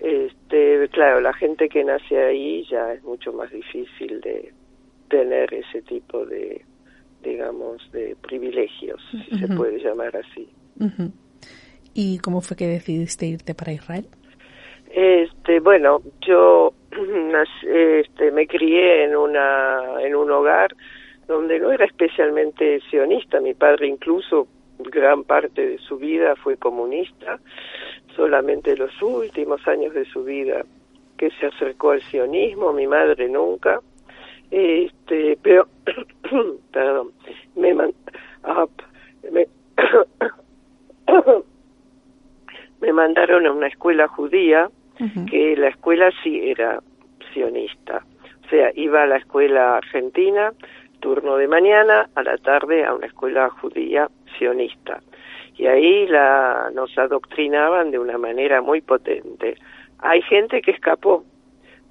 Este, 0.00 0.88
claro, 0.90 1.20
la 1.20 1.34
gente 1.34 1.68
que 1.68 1.84
nace 1.84 2.16
ahí 2.16 2.64
ya 2.70 2.92
es 2.92 3.02
mucho 3.02 3.32
más 3.32 3.50
difícil 3.50 4.20
de 4.20 4.52
tener 5.08 5.52
ese 5.52 5.82
tipo 5.82 6.24
de, 6.24 6.64
digamos, 7.22 7.90
de 7.92 8.16
privilegios, 8.22 9.00
si 9.10 9.38
se 9.38 9.48
puede 9.48 9.78
llamar 9.80 10.16
así. 10.16 10.48
¿Y 11.92 12.18
cómo 12.18 12.40
fue 12.40 12.56
que 12.56 12.66
decidiste 12.66 13.26
irte 13.26 13.54
para 13.54 13.72
Israel? 13.72 14.06
Este, 14.90 15.60
bueno, 15.60 16.00
yo 16.20 16.72
este, 17.62 18.30
me 18.30 18.46
crié 18.46 19.04
en 19.04 19.16
una 19.16 20.00
en 20.00 20.14
un 20.14 20.30
hogar 20.30 20.74
donde 21.26 21.58
no 21.58 21.70
era 21.72 21.84
especialmente 21.84 22.80
sionista. 22.88 23.40
Mi 23.40 23.54
padre 23.54 23.86
incluso 23.86 24.48
gran 24.78 25.24
parte 25.24 25.66
de 25.66 25.78
su 25.78 25.98
vida 25.98 26.36
fue 26.36 26.56
comunista. 26.56 27.38
Solamente 28.16 28.76
los 28.76 29.00
últimos 29.02 29.66
años 29.68 29.94
de 29.94 30.04
su 30.06 30.24
vida 30.24 30.64
que 31.16 31.30
se 31.32 31.46
acercó 31.46 31.90
al 31.90 32.02
sionismo. 32.02 32.72
Mi 32.72 32.86
madre 32.86 33.28
nunca. 33.28 33.80
Este, 34.50 35.38
pero 35.42 35.68
perdón, 36.72 37.12
me, 37.54 37.76
ah, 38.44 38.66
me 39.30 39.46
me 42.80 42.92
mandaron 42.92 43.46
a 43.46 43.52
una 43.52 43.66
escuela 43.66 44.08
judía 44.08 44.70
que 45.30 45.56
la 45.56 45.68
escuela 45.68 46.10
sí 46.22 46.50
era 46.50 46.80
sionista. 47.32 48.04
O 48.44 48.48
sea, 48.48 48.70
iba 48.74 49.02
a 49.02 49.06
la 49.06 49.16
escuela 49.16 49.76
argentina, 49.76 50.52
turno 51.00 51.36
de 51.36 51.48
mañana, 51.48 52.08
a 52.14 52.22
la 52.22 52.36
tarde 52.38 52.84
a 52.84 52.94
una 52.94 53.06
escuela 53.06 53.50
judía 53.50 54.08
sionista. 54.38 55.00
Y 55.56 55.66
ahí 55.66 56.06
la, 56.06 56.70
nos 56.72 56.96
adoctrinaban 56.96 57.90
de 57.90 57.98
una 57.98 58.16
manera 58.16 58.62
muy 58.62 58.80
potente. 58.80 59.56
Hay 59.98 60.22
gente 60.22 60.62
que 60.62 60.70
escapó, 60.70 61.24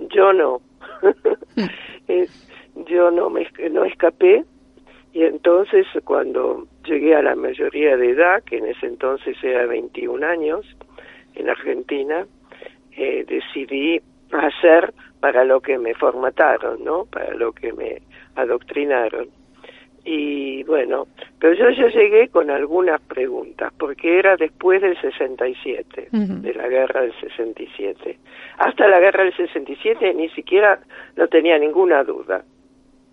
yo 0.10 0.34
no. 0.34 0.62
yo 2.86 3.12
no 3.12 3.30
me 3.30 3.48
no 3.72 3.86
escapé 3.86 4.46
y 5.14 5.24
entonces 5.24 5.88
cuando 6.04 6.68
llegué 6.86 7.16
a 7.16 7.22
la 7.22 7.36
mayoría 7.36 7.98
de 7.98 8.12
edad, 8.12 8.44
que 8.44 8.58
en 8.58 8.68
ese 8.68 8.86
entonces 8.86 9.36
era 9.42 9.66
21 9.66 10.26
años, 10.26 10.66
en 11.34 11.50
Argentina, 11.50 12.28
eh, 12.98 13.24
decidí 13.28 14.02
hacer 14.32 14.94
para 15.20 15.46
lo 15.46 15.62
que 15.62 15.78
me 15.78 15.94
formataron, 15.94 16.84
¿no? 16.84 17.06
Para 17.06 17.34
lo 17.36 17.54
que 17.54 17.72
me 17.72 18.02
adoctrinaron. 18.36 19.28
y 20.04 20.64
bueno, 20.64 21.08
pero 21.40 21.54
yo 21.54 21.70
ya 21.70 21.88
llegué 21.90 22.30
con 22.30 22.50
algunas 22.50 23.00
preguntas, 23.02 23.72
porque 23.78 24.18
era 24.18 24.36
después 24.36 24.82
del 24.82 25.00
67, 25.00 26.10
de 26.12 26.54
la 26.54 26.68
guerra 26.68 27.02
del 27.02 27.14
67. 27.20 28.18
Hasta 28.58 28.88
la 28.88 29.00
guerra 29.00 29.24
del 29.24 29.36
67 29.36 30.14
ni 30.14 30.30
siquiera 30.30 30.80
no 31.16 31.28
tenía 31.28 31.60
ninguna 31.60 32.04
duda. 32.04 32.44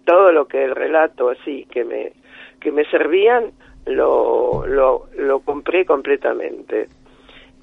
Todo 0.07 0.33
lo 0.33 0.47
que 0.47 0.65
el 0.65 0.75
relato 0.75 1.31
así 1.31 1.67
que 1.71 1.85
me, 1.85 2.13
que 2.61 2.73
me 2.73 2.85
servían 2.87 3.53
lo, 3.87 4.67
lo, 4.67 5.09
lo 5.19 5.41
compré 5.41 5.85
completamente. 5.85 6.89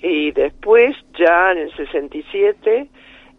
Y 0.01 0.31
después, 0.31 0.96
ya 1.17 1.51
en 1.51 1.60
el 1.60 1.75
67, 1.75 2.88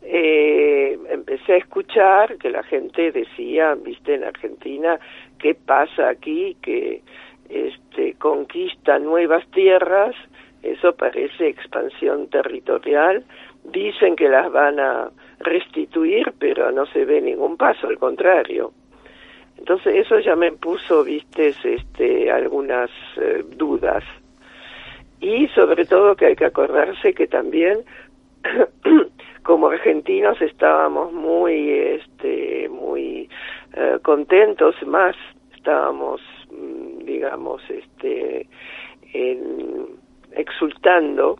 eh, 0.05 0.99
empecé 1.11 1.55
a 1.55 1.57
escuchar 1.57 2.37
que 2.39 2.51
la 2.51 2.63
gente 2.63 3.13
decía, 3.13 3.75
viste, 3.75 4.15
en 4.15 4.25
Argentina, 4.25 4.99
¿qué 5.39 5.55
pasa 5.55 6.09
aquí? 6.09 6.57
Que 6.63 7.03
este, 7.49 8.15
conquista 8.15 8.99
nuevas 8.99 9.47
tierras, 9.51 10.15
eso 10.63 10.95
parece 10.95 11.49
expansión 11.49 12.29
territorial, 12.29 13.25
dicen 13.65 14.17
que 14.17 14.29
las 14.29 14.51
van 14.51 14.81
a 14.81 15.11
restituir, 15.41 16.33
pero 16.39 16.71
no 16.71 16.87
se 16.87 17.05
ve 17.05 17.21
ningún 17.21 17.57
paso, 17.57 17.89
al 17.89 17.99
contrario. 17.99 18.73
Entonces 19.59 19.95
eso 19.97 20.19
ya 20.21 20.35
me 20.35 20.53
puso, 20.53 21.05
viste, 21.05 21.55
este, 21.65 22.31
algunas 22.31 22.91
eh, 23.17 23.45
dudas. 23.57 24.03
Y 25.23 25.47
sobre 25.55 25.87
todo 25.87 26.17
que 26.17 26.27
hay 26.27 26.37
que 26.37 26.47
acordarse 26.47 27.15
que 27.15 27.29
también 27.29 27.85
como 29.45 29.69
argentinos 29.69 30.43
estábamos 30.43 31.13
muy 31.13 31.71
este 31.71 32.69
muy 32.69 33.29
eh, 33.73 33.99
contentos 34.03 34.75
más 34.85 35.15
estábamos 35.55 36.21
mm, 36.51 37.05
digamos 37.05 37.63
este 37.71 38.49
exultando 40.33 41.39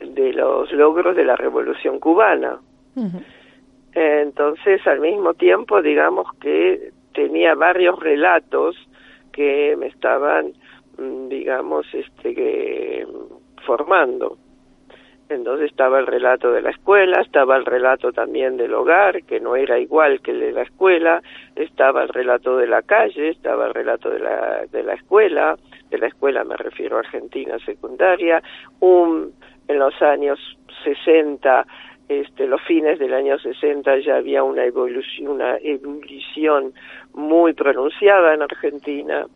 de 0.00 0.34
los 0.34 0.70
logros 0.72 1.16
de 1.16 1.24
la 1.24 1.36
revolución 1.36 2.00
cubana. 2.00 2.58
Entonces 3.94 4.86
al 4.86 5.00
mismo 5.00 5.32
tiempo 5.32 5.80
digamos 5.80 6.26
que 6.40 6.90
tenía 7.14 7.54
varios 7.54 7.98
relatos 8.00 8.76
que 9.32 9.76
me 9.78 9.86
estaban 9.86 10.52
digamos 10.98 11.86
este 11.92 12.34
que 12.34 13.06
formando. 13.66 14.38
Entonces 15.28 15.70
estaba 15.70 15.98
el 15.98 16.06
relato 16.06 16.52
de 16.52 16.60
la 16.60 16.70
escuela, 16.70 17.20
estaba 17.22 17.56
el 17.56 17.64
relato 17.64 18.12
también 18.12 18.58
del 18.58 18.74
hogar, 18.74 19.22
que 19.24 19.40
no 19.40 19.56
era 19.56 19.78
igual 19.78 20.20
que 20.20 20.32
el 20.32 20.40
de 20.40 20.52
la 20.52 20.62
escuela, 20.62 21.22
estaba 21.56 22.02
el 22.02 22.10
relato 22.10 22.58
de 22.58 22.66
la 22.66 22.82
calle, 22.82 23.30
estaba 23.30 23.66
el 23.66 23.74
relato 23.74 24.10
de 24.10 24.18
la, 24.18 24.66
de 24.70 24.82
la 24.82 24.94
escuela, 24.94 25.56
de 25.90 25.98
la 25.98 26.08
escuela 26.08 26.44
me 26.44 26.56
refiero 26.56 26.96
a 26.96 27.00
Argentina 27.00 27.58
secundaria, 27.64 28.42
un, 28.80 29.32
en 29.66 29.78
los 29.78 30.00
años 30.02 30.38
60, 30.84 31.66
este, 32.08 32.46
los 32.46 32.60
fines 32.62 32.98
del 32.98 33.14
año 33.14 33.38
60 33.38 34.00
ya 34.00 34.16
había 34.16 34.42
una 34.42 34.64
evolución, 34.64 35.28
una 35.28 35.56
ebullición 35.56 36.74
muy 37.14 37.54
pronunciada 37.54 38.34
en 38.34 38.42
Argentina, 38.42 39.26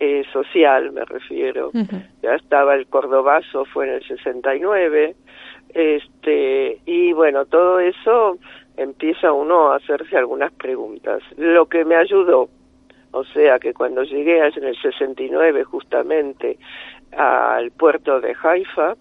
eh, 0.00 0.24
social 0.32 0.92
me 0.92 1.04
refiero. 1.04 1.70
Ya 2.22 2.34
estaba 2.34 2.74
el 2.74 2.86
cordobazo, 2.86 3.64
fue 3.66 3.86
en 3.86 3.94
el 3.94 4.06
69, 4.06 5.14
este, 5.72 6.80
y 6.84 7.12
bueno, 7.12 7.46
todo 7.46 7.78
eso 7.78 8.38
empieza 8.76 9.32
uno 9.32 9.72
a 9.72 9.76
hacerse 9.76 10.16
algunas 10.16 10.52
preguntas. 10.52 11.22
Lo 11.36 11.66
que 11.66 11.84
me 11.84 11.96
ayudó, 11.96 12.48
o 13.12 13.24
sea 13.24 13.58
que 13.58 13.72
cuando 13.72 14.02
llegué 14.02 14.38
en 14.38 14.64
el 14.64 14.76
69 14.80 15.64
justamente 15.64 16.58
al 17.16 17.70
puerto 17.70 18.20
de 18.20 18.34
Haifa, 18.42 18.94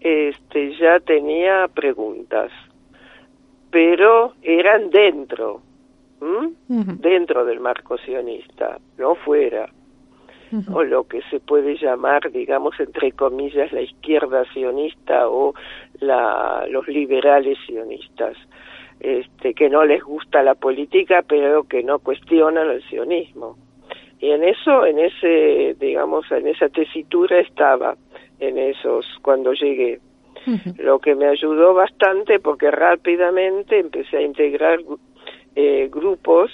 este, 0.00 0.76
ya 0.76 0.98
tenía 0.98 1.68
preguntas, 1.68 2.50
pero 3.70 4.34
eran 4.42 4.90
dentro, 4.90 5.62
dentro 6.68 7.44
del 7.44 7.60
marco 7.60 7.96
sionista, 7.98 8.78
no 8.98 9.14
fuera 9.14 9.68
o 10.72 10.82
lo 10.82 11.04
que 11.04 11.22
se 11.30 11.40
puede 11.40 11.76
llamar, 11.76 12.30
digamos, 12.30 12.78
entre 12.78 13.12
comillas, 13.12 13.72
la 13.72 13.82
izquierda 13.82 14.44
sionista 14.52 15.28
o 15.28 15.54
la, 16.00 16.66
los 16.68 16.86
liberales 16.88 17.58
sionistas, 17.66 18.36
este, 19.00 19.54
que 19.54 19.68
no 19.68 19.84
les 19.84 20.02
gusta 20.02 20.42
la 20.42 20.54
política, 20.54 21.22
pero 21.26 21.64
que 21.64 21.82
no 21.82 21.98
cuestionan 21.98 22.70
el 22.70 22.82
sionismo. 22.88 23.56
Y 24.20 24.30
en 24.30 24.44
eso, 24.44 24.86
en 24.86 24.98
ese, 24.98 25.74
digamos, 25.80 26.30
en 26.30 26.46
esa 26.46 26.68
tesitura 26.68 27.40
estaba, 27.40 27.96
en 28.38 28.58
esos, 28.58 29.06
cuando 29.22 29.52
llegué. 29.52 30.00
Lo 30.78 30.98
que 30.98 31.14
me 31.14 31.26
ayudó 31.26 31.72
bastante 31.72 32.40
porque 32.40 32.70
rápidamente 32.70 33.78
empecé 33.78 34.18
a 34.18 34.22
integrar 34.22 34.80
eh, 35.54 35.88
grupos 35.90 36.50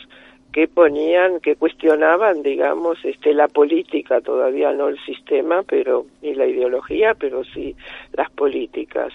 que 0.53 0.67
ponían, 0.67 1.41
que 1.41 1.57
cuestionaban, 1.57 2.43
digamos, 2.43 2.99
este, 3.05 3.35
la 3.35 3.49
política, 3.49 4.21
todavía 4.21 4.73
no 4.73 4.89
el 4.89 4.99
sistema, 5.05 5.63
pero 5.63 6.07
ni 6.23 6.35
la 6.35 6.47
ideología, 6.47 7.15
pero 7.15 7.45
sí 7.45 7.77
las 8.15 8.31
políticas. 8.31 9.13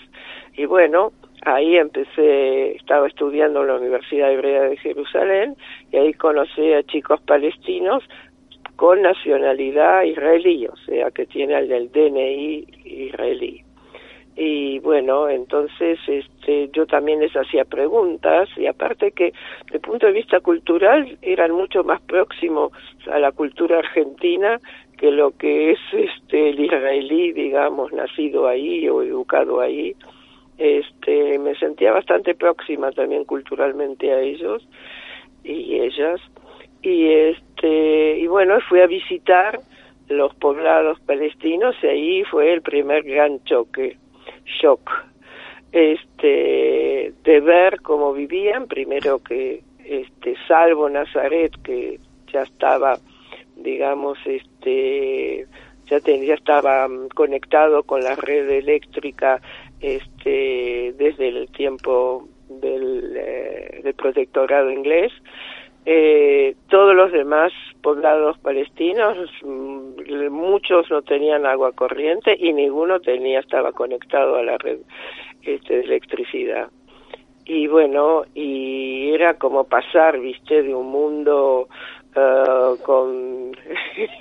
Y 0.56 0.65
bueno, 0.65 1.12
ahí 1.46 1.78
empecé, 1.78 2.76
estaba 2.76 3.08
estudiando 3.08 3.62
en 3.62 3.67
la 3.67 3.76
Universidad 3.76 4.32
Hebrea 4.32 4.63
de 4.63 4.78
Jerusalén 4.78 5.56
y 5.91 5.98
ahí 5.98 6.13
conocí 6.13 6.72
a 6.74 6.84
chicos 6.84 7.19
palestinos 7.22 8.04
con 8.76 9.02
nacionalidad 9.02 10.04
israelí, 10.04 10.67
o 10.67 10.76
sea, 10.86 11.12
que 11.12 11.26
tiene 11.26 11.58
el 11.58 11.91
DNI 11.91 12.65
israelí 12.86 13.62
y 14.36 14.80
bueno 14.80 15.30
entonces 15.30 16.00
este 16.08 16.69
yo 16.74 16.88
también 16.88 17.19
les 17.19 17.36
hacía 17.36 17.65
preguntas 17.65 18.50
y 18.58 18.65
aparte 18.65 19.12
que 19.12 19.26
desde 19.65 19.76
el 19.76 19.82
punto 19.82 20.08
de 20.08 20.13
vista 20.13 20.39
cultural 20.39 21.17
eran 21.22 21.52
mucho 21.52 21.84
más 21.84 22.02
próximos 22.02 22.72
a 23.12 23.19
la 23.19 23.32
cultura 23.32 23.78
argentina 23.78 24.60
que 24.98 25.12
lo 25.12 25.32
que 25.38 25.72
es 25.72 25.80
este 25.91 26.50
el 26.50 26.60
israelí 26.60 27.32
digamos 27.34 27.91
nacido 27.93 28.48
ahí 28.48 28.88
o 28.89 29.02
educado 29.02 29.60
ahí. 29.60 29.96
Este 30.58 31.38
me 31.39 31.56
sentía 31.56 31.91
bastante 31.91 32.36
próxima 32.36 32.91
también 32.91 33.26
culturalmente 33.26 34.12
a 34.13 34.22
ellos 34.22 34.67
y 35.43 35.80
ellas. 35.80 36.22
Y 36.82 37.10
este 37.12 38.17
y 38.19 38.28
bueno 38.28 38.60
fui 38.69 38.80
a 38.80 38.88
visitar 38.88 39.60
los 40.10 40.34
poblados 40.36 41.00
palestinos 41.02 41.76
y 41.82 41.88
ahí 41.88 42.24
fue 42.26 42.54
el 42.54 42.62
primer 42.62 43.04
gran 43.04 43.43
choque 43.43 43.98
shock 44.45 44.89
este 45.71 47.13
de 47.23 47.39
ver 47.39 47.82
cómo 47.82 48.13
vivían 48.13 48.67
primero 48.67 49.19
que 49.19 49.63
este 49.84 50.36
salvo 50.47 50.89
Nazaret 50.89 51.51
que 51.63 51.99
ya 52.32 52.41
estaba 52.41 52.97
digamos 53.56 54.17
este 54.25 55.47
ya, 55.88 55.97
ya 55.99 56.34
estaba 56.34 56.88
mm, 56.88 57.10
conectado 57.10 57.84
con 57.84 58.01
la 58.01 58.15
red 58.15 58.49
eléctrica 58.49 59.41
este 59.82 60.93
desde 60.97 61.29
el 61.29 61.49
tiempo 61.49 62.27
del, 62.49 63.15
eh, 63.17 63.82
del 63.84 63.93
protectorado 63.95 64.69
inglés 64.69 65.12
eh, 65.86 66.56
todos 66.69 66.96
los 66.96 67.12
demás 67.12 67.52
poblados 67.82 68.38
palestinos, 68.39 69.17
mm, 69.43 70.30
muchos 70.30 70.89
no 70.89 71.02
tenían 71.02 71.46
agua 71.46 71.72
corriente 71.74 72.36
y 72.38 72.54
ninguno 72.54 73.00
tenía 73.02 73.39
estaba 73.39 73.72
conectado 73.74 74.36
a 74.38 74.43
la 74.43 74.58
red 74.58 74.80
este, 75.41 75.78
de 75.78 75.82
electricidad. 75.82 76.69
Y 77.46 77.67
bueno, 77.67 78.24
y 78.34 79.12
era 79.12 79.34
como 79.34 79.65
pasar, 79.65 80.17
viste, 80.17 80.63
de 80.63 80.74
un 80.74 80.88
mundo 80.88 81.67
uh, 82.15 82.78
con 82.84 83.52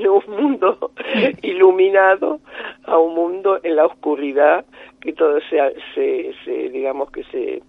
un 0.01 0.23
mundo 0.29 0.91
iluminado 1.43 2.41
a 2.85 2.99
un 2.99 3.15
mundo 3.15 3.61
en 3.63 3.77
la 3.77 3.87
oscuridad 3.87 4.65
que 5.01 5.13
todo 5.13 5.39
se, 5.49 5.59
se, 5.95 6.35
se 6.45 6.69
digamos 6.71 7.13
que 7.13 7.23
se 7.25 7.63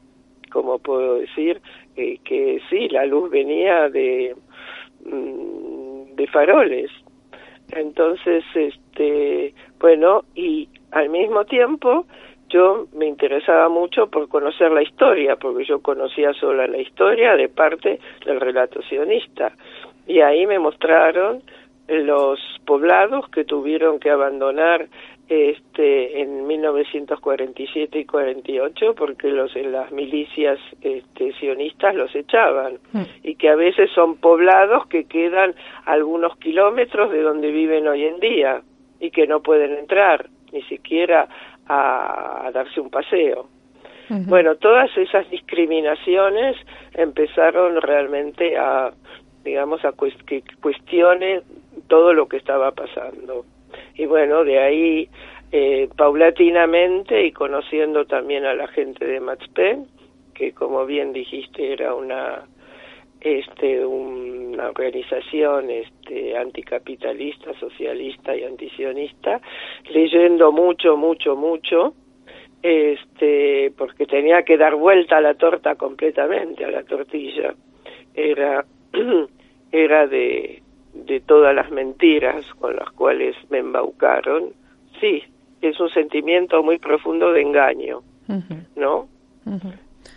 como 0.54 0.78
puedo 0.78 1.16
decir 1.16 1.60
eh, 1.98 2.20
que 2.24 2.62
sí, 2.70 2.88
la 2.90 3.06
luz 3.06 3.32
venía 3.32 3.90
de, 3.90 4.36
mm, 5.06 6.16
de 6.16 6.28
faroles. 6.28 6.92
Entonces, 7.72 8.44
este, 8.54 9.54
bueno, 9.80 10.24
y 10.36 10.70
al 10.92 11.10
mismo 11.10 11.44
tiempo 11.46 12.06
yo 12.50 12.86
me 12.94 13.08
interesaba 13.08 13.68
mucho 13.68 14.08
por 14.08 14.30
conocer 14.30 14.72
la 14.72 14.84
historia, 14.84 15.36
porque 15.38 15.66
yo 15.66 15.82
conocía 15.82 16.34
solo 16.34 16.68
la 16.68 16.78
historia 16.78 17.36
de 17.36 17.50
parte 17.50 18.00
del 18.26 18.40
relato 18.40 18.80
sionista. 18.84 19.54
Y 20.06 20.22
ahí 20.22 20.46
me 20.46 20.60
mostraron 20.60 21.42
los 21.88 22.40
poblados 22.66 23.28
que 23.30 23.44
tuvieron 23.44 24.00
que 24.00 24.12
abandonar 24.12 24.88
este, 25.30 26.22
en 26.22 26.46
1947 26.48 28.00
y 28.00 28.06
48 28.06 28.94
porque 28.96 29.30
los 29.30 29.56
las 29.56 29.92
milicias 29.92 30.60
este, 30.82 31.32
sionistas 31.34 31.96
los 31.96 32.14
echaban 32.16 32.80
Mm. 32.94 33.02
y 33.24 33.36
que 33.36 33.50
a 33.50 33.56
veces 33.56 33.90
son 33.96 34.18
poblados 34.18 34.86
que 34.88 35.06
quedan 35.06 35.56
algunos 35.86 36.38
kilómetros 36.38 37.12
de 37.12 37.22
donde 37.22 37.52
viven 37.52 37.88
hoy 37.88 38.06
en 38.06 38.20
día 38.20 38.62
y 39.00 39.10
que 39.12 39.26
no 39.28 39.42
pueden 39.42 39.74
entrar 39.78 40.30
ni 40.52 40.62
siquiera 40.64 41.28
a, 41.68 42.46
a 42.48 42.52
darse 42.52 42.80
un 42.80 42.90
paseo. 42.90 43.48
Bueno, 44.10 44.56
todas 44.58 44.96
esas 44.98 45.28
discriminaciones 45.32 46.56
empezaron 46.94 47.82
realmente 47.82 48.56
a, 48.58 48.92
digamos, 49.44 49.84
a 49.86 49.92
cues- 49.94 50.24
que 50.26 50.44
cuestione 50.62 51.42
todo 51.88 52.14
lo 52.14 52.28
que 52.28 52.38
estaba 52.38 52.72
pasando. 52.72 53.46
Y 53.96 54.06
bueno, 54.06 54.44
de 54.44 54.60
ahí, 54.60 55.10
eh, 55.52 55.88
paulatinamente 55.96 57.26
y 57.26 57.32
conociendo 57.32 58.06
también 58.06 58.46
a 58.46 58.56
la 58.56 58.68
gente 58.68 59.06
de 59.06 59.20
Matzpen, 59.20 59.88
que 60.34 60.52
como 60.52 60.86
bien 60.86 61.14
dijiste 61.14 61.74
era 61.74 61.94
una 61.94 62.48
este 63.22 63.86
una 63.86 64.70
organización 64.70 65.70
este 65.70 66.36
anticapitalista, 66.36 67.54
socialista 67.60 68.36
y 68.36 68.44
antisionista, 68.44 69.40
leyendo 69.90 70.52
mucho, 70.52 70.98
mucho, 70.98 71.36
mucho, 71.36 71.94
este 72.64 73.72
porque 73.78 74.08
tenía 74.08 74.42
que 74.44 74.58
dar 74.58 74.76
vuelta 74.76 75.18
a 75.18 75.22
la 75.22 75.36
torta 75.36 75.76
completamente, 75.76 76.66
a 76.66 76.72
la 76.72 76.84
tortilla. 76.84 77.54
Era 78.16 78.66
era 79.72 80.08
de 80.08 80.63
de 80.94 81.20
todas 81.20 81.56
las 81.56 81.72
mentiras 81.72 82.46
con 82.60 82.76
las 82.76 82.92
cuales 82.92 83.36
me 83.50 83.60
embaucaron. 83.60 84.54
Sí, 85.00 85.24
es 85.62 85.80
un 85.80 85.90
sentimiento 85.90 86.62
muy 86.64 86.78
profundo 86.78 87.32
de 87.32 87.42
engaño, 87.42 88.02
¿no? 88.76 89.08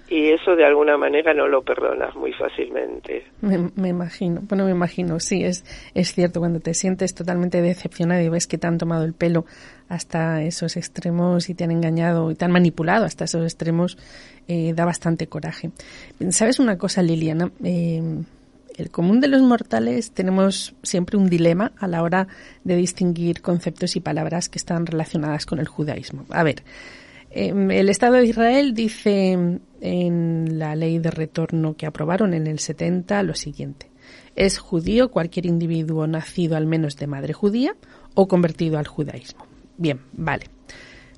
Y 0.08 0.30
eso 0.30 0.54
de 0.54 0.64
alguna 0.64 0.96
manera 0.96 1.34
no 1.34 1.48
lo 1.48 1.62
perdonas 1.62 2.14
muy 2.14 2.32
fácilmente. 2.32 3.24
Me, 3.40 3.70
me 3.74 3.88
imagino, 3.88 4.40
bueno, 4.42 4.64
me 4.64 4.70
imagino, 4.70 5.18
sí, 5.18 5.42
es, 5.42 5.64
es 5.94 6.12
cierto, 6.12 6.38
cuando 6.38 6.60
te 6.60 6.74
sientes 6.74 7.12
totalmente 7.14 7.60
decepcionado 7.60 8.22
y 8.22 8.28
ves 8.28 8.46
que 8.46 8.56
te 8.56 8.68
han 8.68 8.78
tomado 8.78 9.04
el 9.04 9.14
pelo 9.14 9.46
hasta 9.88 10.42
esos 10.42 10.76
extremos 10.76 11.48
y 11.48 11.54
te 11.54 11.64
han 11.64 11.72
engañado 11.72 12.30
y 12.30 12.36
te 12.36 12.44
han 12.44 12.52
manipulado 12.52 13.04
hasta 13.04 13.24
esos 13.24 13.42
extremos, 13.42 13.98
eh, 14.46 14.72
da 14.74 14.84
bastante 14.84 15.26
coraje. 15.26 15.70
¿Sabes 16.30 16.60
una 16.60 16.78
cosa, 16.78 17.02
Liliana? 17.02 17.50
Eh, 17.64 18.00
el 18.76 18.90
común 18.90 19.20
de 19.20 19.28
los 19.28 19.42
mortales 19.42 20.12
tenemos 20.12 20.74
siempre 20.82 21.16
un 21.16 21.28
dilema 21.28 21.72
a 21.78 21.88
la 21.88 22.02
hora 22.02 22.28
de 22.64 22.76
distinguir 22.76 23.42
conceptos 23.42 23.96
y 23.96 24.00
palabras 24.00 24.48
que 24.48 24.58
están 24.58 24.86
relacionadas 24.86 25.46
con 25.46 25.58
el 25.58 25.68
judaísmo. 25.68 26.26
A 26.30 26.42
ver, 26.42 26.62
Em, 27.38 27.70
El 27.70 27.90
Estado 27.90 28.14
de 28.14 28.24
Israel 28.24 28.72
dice 28.72 29.60
en 29.82 30.58
la 30.58 30.74
ley 30.74 30.98
de 30.98 31.10
retorno 31.10 31.76
que 31.76 31.84
aprobaron 31.84 32.32
en 32.32 32.46
el 32.46 32.58
70 32.58 33.22
lo 33.24 33.34
siguiente. 33.34 33.90
Es 34.36 34.56
judío 34.56 35.10
cualquier 35.10 35.44
individuo 35.44 36.06
nacido 36.06 36.56
al 36.56 36.66
menos 36.66 36.96
de 36.96 37.06
madre 37.06 37.34
judía 37.34 37.76
o 38.14 38.26
convertido 38.26 38.78
al 38.78 38.86
judaísmo. 38.86 39.44
Bien, 39.76 40.00
vale. 40.12 40.46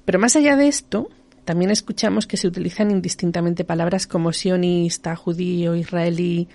Pero 0.05 0.19
más 0.19 0.35
allá 0.35 0.57
de 0.57 0.67
esto, 0.67 1.09
también 1.45 1.71
escuchamos 1.71 2.27
que 2.27 2.37
se 2.37 2.49
utilizan 2.49 2.91
indistintamente 2.91 3.65
palabras 3.65 4.09
como 4.09 4.33
sionista, 4.33 5.15
judío, 5.15 5.77
israelí, 5.77 6.49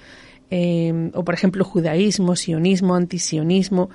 eh, 0.55 1.09
o 1.15 1.25
por 1.25 1.33
ejemplo 1.33 1.65
judaísmo, 1.65 2.35
sionismo, 2.35 2.93
antisionismo. 2.93 3.89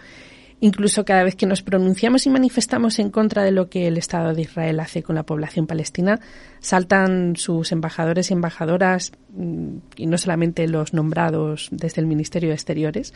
Incluso 0.58 1.04
cada 1.04 1.22
vez 1.22 1.36
que 1.36 1.46
nos 1.46 1.62
pronunciamos 1.62 2.26
y 2.26 2.30
manifestamos 2.30 2.98
en 2.98 3.10
contra 3.10 3.44
de 3.44 3.52
lo 3.52 3.70
que 3.70 3.86
el 3.86 3.96
Estado 3.96 4.34
de 4.34 4.42
Israel 4.42 4.80
hace 4.80 5.04
con 5.04 5.14
la 5.14 5.22
población 5.22 5.68
palestina, 5.68 6.18
saltan 6.58 7.36
sus 7.36 7.70
embajadores 7.70 8.30
y 8.30 8.34
embajadoras, 8.34 9.12
mm, 9.34 9.76
y 9.98 10.06
no 10.06 10.18
solamente 10.18 10.66
los 10.66 10.94
nombrados 10.94 11.68
desde 11.70 12.00
el 12.00 12.08
Ministerio 12.08 12.48
de 12.48 12.56
Exteriores, 12.56 13.14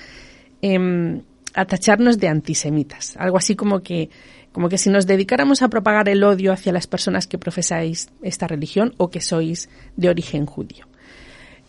em, 0.60 1.22
a 1.54 1.64
tacharnos 1.64 2.20
de 2.20 2.28
antisemitas. 2.28 3.16
Algo 3.16 3.38
así 3.38 3.56
como 3.56 3.80
que, 3.80 4.08
como 4.52 4.68
que 4.68 4.78
si 4.78 4.88
nos 4.88 5.08
dedicáramos 5.08 5.62
a 5.62 5.68
propagar 5.68 6.08
el 6.08 6.22
odio 6.22 6.52
hacia 6.52 6.72
las 6.72 6.86
personas 6.86 7.26
que 7.26 7.38
profesáis 7.38 8.08
esta 8.22 8.46
religión 8.46 8.94
o 8.98 9.10
que 9.10 9.20
sois 9.20 9.68
de 9.96 10.10
origen 10.10 10.46
judío. 10.46 10.86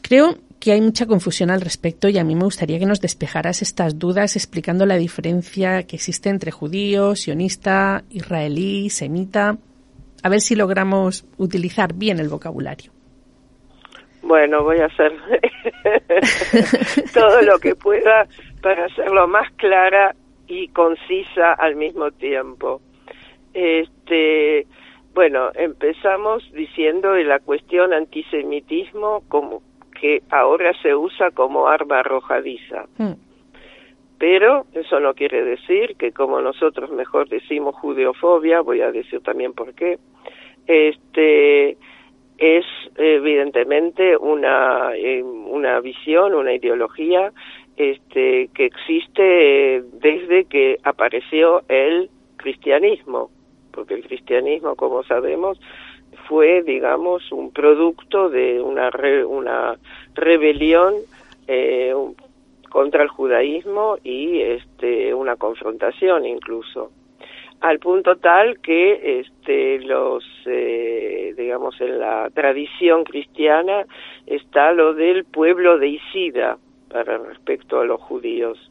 Creo 0.03 0.37
que 0.63 0.71
hay 0.71 0.79
mucha 0.79 1.05
confusión 1.05 1.51
al 1.51 1.59
respecto 1.59 2.07
y 2.07 2.17
a 2.17 2.23
mí 2.23 2.35
me 2.35 2.45
gustaría 2.45 2.79
que 2.79 2.85
nos 2.85 3.01
despejaras 3.01 3.61
estas 3.61 3.99
dudas 3.99 4.37
explicando 4.37 4.85
la 4.85 4.95
diferencia 4.95 5.83
que 5.83 5.97
existe 5.97 6.29
entre 6.29 6.51
judío, 6.51 7.17
sionista, 7.17 8.03
israelí, 8.09 8.89
semita. 8.89 9.57
A 10.23 10.29
ver 10.29 10.39
si 10.39 10.55
logramos 10.55 11.25
utilizar 11.37 11.93
bien 11.93 12.19
el 12.19 12.29
vocabulario. 12.29 12.93
Bueno, 14.21 14.63
voy 14.63 14.79
a 14.79 14.85
hacer 14.85 15.11
todo 17.13 17.41
lo 17.41 17.59
que 17.59 17.75
pueda 17.75 18.25
para 18.61 18.85
hacerlo 18.85 19.27
más 19.27 19.51
clara 19.57 20.15
y 20.47 20.69
concisa 20.69 21.55
al 21.57 21.75
mismo 21.75 22.09
tiempo. 22.11 22.79
Este, 23.53 24.65
bueno, 25.13 25.49
empezamos 25.55 26.49
diciendo 26.53 27.15
la 27.15 27.39
cuestión 27.39 27.91
antisemitismo 27.91 29.23
como 29.27 29.61
que 30.03 30.21
ahora 30.31 30.73
se 30.81 30.93
usa 30.93 31.31
como 31.31 31.69
arma 31.69 31.99
arrojadiza. 31.99 32.87
Mm, 32.97 33.13
Pero 34.17 34.65
eso 34.73 34.99
no 34.99 35.13
quiere 35.13 35.45
decir 35.45 35.95
que 35.97 36.11
como 36.11 36.41
nosotros 36.41 36.91
mejor 36.91 37.29
decimos 37.29 37.73
judeofobia, 37.75 38.59
voy 38.59 38.81
a 38.81 38.91
decir 38.91 39.21
también 39.21 39.53
por 39.53 39.73
qué, 39.73 39.99
este 40.67 41.77
es 42.37 42.65
evidentemente 42.97 44.17
una 44.17 44.91
eh, 44.93 45.23
una 45.23 45.79
visión, 45.79 46.35
una 46.35 46.51
ideología 46.51 47.31
este 47.77 48.49
que 48.53 48.65
existe 48.65 49.83
desde 49.93 50.43
que 50.49 50.79
apareció 50.83 51.63
el 51.69 52.09
cristianismo, 52.35 53.29
porque 53.71 53.93
el 53.93 54.03
cristianismo, 54.05 54.75
como 54.75 55.03
sabemos, 55.03 55.57
fue, 56.27 56.61
digamos, 56.63 57.31
un 57.31 57.51
producto 57.51 58.29
de 58.29 58.61
una 58.61 58.89
re- 58.89 59.25
una 59.25 59.77
rebelión 60.15 60.95
eh, 61.47 61.93
contra 62.69 63.03
el 63.03 63.09
judaísmo 63.09 63.97
y 64.03 64.41
este 64.41 65.13
una 65.13 65.35
confrontación 65.35 66.25
incluso. 66.25 66.91
Al 67.61 67.79
punto 67.79 68.17
tal 68.17 68.59
que 68.59 69.19
este 69.21 69.79
los 69.79 70.25
eh, 70.45 71.33
digamos 71.37 71.79
en 71.79 71.99
la 71.99 72.29
tradición 72.33 73.03
cristiana 73.03 73.85
está 74.25 74.73
lo 74.73 74.93
del 74.93 75.23
pueblo 75.23 75.77
de 75.77 75.87
Isida 75.89 76.57
para 76.89 77.17
respecto 77.17 77.79
a 77.79 77.85
los 77.85 78.01
judíos. 78.01 78.69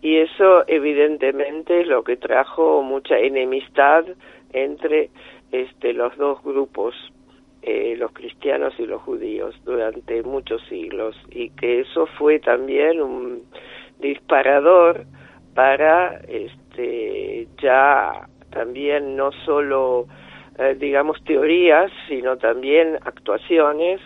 Y 0.00 0.16
eso 0.16 0.64
evidentemente 0.66 1.80
es 1.80 1.86
lo 1.86 2.02
que 2.02 2.16
trajo 2.16 2.82
mucha 2.82 3.18
enemistad 3.18 4.04
entre 4.52 5.10
este 5.62 5.92
los 5.92 6.16
dos 6.16 6.42
grupos 6.42 6.94
eh, 7.66 7.96
los 7.96 8.12
cristianos 8.12 8.74
y 8.78 8.84
los 8.84 9.00
judíos 9.00 9.54
durante 9.64 10.22
muchos 10.22 10.60
siglos 10.68 11.16
y 11.30 11.48
que 11.50 11.80
eso 11.80 12.06
fue 12.18 12.38
también 12.38 13.00
un 13.00 13.42
disparador 14.00 15.06
para 15.54 16.20
este 16.28 17.48
ya 17.62 18.28
también 18.50 19.16
no 19.16 19.32
solo 19.46 20.06
eh, 20.58 20.76
digamos 20.78 21.22
teorías 21.24 21.90
sino 22.08 22.36
también 22.36 22.96
actuaciones. 23.02 24.00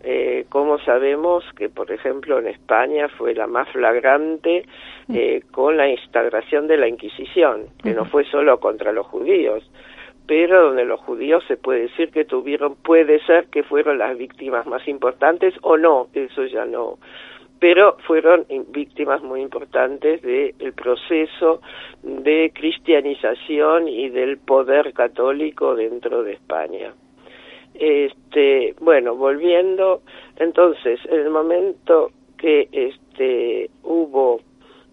Eh, 0.00 0.44
como 0.48 0.78
sabemos 0.80 1.42
que 1.56 1.68
por 1.68 1.90
ejemplo 1.90 2.38
en 2.38 2.46
España 2.46 3.08
fue 3.08 3.34
la 3.34 3.48
más 3.48 3.68
flagrante 3.70 4.64
eh, 5.12 5.42
con 5.50 5.76
la 5.76 5.88
instauración 5.88 6.68
de 6.68 6.76
la 6.76 6.86
Inquisición 6.86 7.66
que 7.82 7.94
no 7.94 8.04
fue 8.04 8.24
solo 8.26 8.60
contra 8.60 8.92
los 8.92 9.06
judíos 9.06 9.68
pero 10.28 10.66
donde 10.66 10.84
los 10.84 11.00
judíos 11.00 11.42
se 11.48 11.56
puede 11.56 11.88
decir 11.88 12.10
que 12.10 12.26
tuvieron, 12.26 12.76
puede 12.76 13.18
ser 13.24 13.46
que 13.46 13.62
fueron 13.62 13.96
las 13.96 14.16
víctimas 14.16 14.66
más 14.66 14.86
importantes 14.86 15.54
o 15.62 15.78
no, 15.78 16.08
eso 16.12 16.44
ya 16.44 16.66
no, 16.66 16.98
pero 17.58 17.96
fueron 18.06 18.44
víctimas 18.68 19.22
muy 19.22 19.40
importantes 19.40 20.20
del 20.20 20.74
proceso 20.74 21.62
de 22.02 22.52
cristianización 22.54 23.88
y 23.88 24.10
del 24.10 24.36
poder 24.36 24.92
católico 24.92 25.74
dentro 25.74 26.22
de 26.22 26.34
España. 26.34 26.92
Este, 27.72 28.74
bueno, 28.80 29.16
volviendo, 29.16 30.02
entonces, 30.36 31.00
en 31.06 31.20
el 31.20 31.30
momento 31.30 32.10
que 32.36 32.68
este 32.70 33.70
hubo 33.82 34.40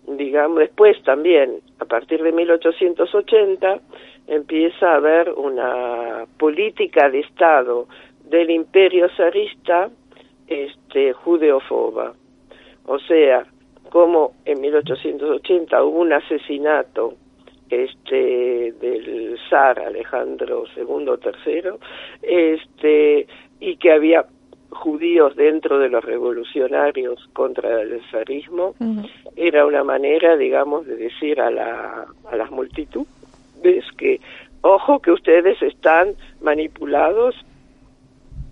digamos, 0.08 0.60
después 0.60 1.02
también, 1.04 1.62
a 1.80 1.86
partir 1.86 2.22
de 2.22 2.32
1880, 2.32 3.80
empieza 4.28 4.92
a 4.92 4.96
haber 4.96 5.32
una 5.32 6.26
política 6.38 7.10
de 7.10 7.20
Estado 7.20 7.88
del 8.24 8.50
imperio 8.50 9.08
zarista 9.16 9.90
este, 10.48 11.14
judeofoba. 11.14 12.14
O 12.86 13.00
sea, 13.00 13.46
como 13.90 14.34
en 14.46 14.62
1880 14.62 15.84
hubo 15.84 16.00
un 16.00 16.14
asesinato 16.14 17.16
este 17.70 18.74
del 18.74 19.38
zar 19.50 19.80
Alejandro 19.80 20.66
II 20.76 21.14
III 21.24 21.72
este 22.22 23.28
y 23.60 23.78
que 23.78 23.92
había 23.92 24.26
judíos 24.70 25.36
dentro 25.36 25.80
de 25.80 25.90
los 25.90 26.04
revolucionarios 26.04 27.28
contra 27.34 27.82
el 27.82 28.02
zarismo 28.12 28.76
era 29.36 29.66
una 29.66 29.84
manera 29.84 30.38
digamos 30.38 30.86
de 30.86 30.96
decir 30.96 31.42
a 31.42 31.50
la 31.50 32.06
a 32.30 32.36
las 32.36 32.52
multitudes 32.52 33.08
que 33.98 34.20
ojo 34.62 35.00
que 35.00 35.12
ustedes 35.12 35.62
están 35.62 36.16
manipulados 36.42 37.36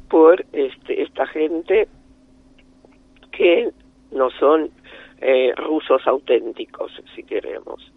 por 0.10 0.46
este, 0.54 1.02
esta 1.02 1.26
gente 1.28 1.88
que 3.32 3.72
no 4.12 4.30
son 4.30 4.70
eh, 5.22 5.54
rusos 5.56 6.06
auténticos, 6.06 6.92
si 7.16 7.24
queremos. 7.24 7.92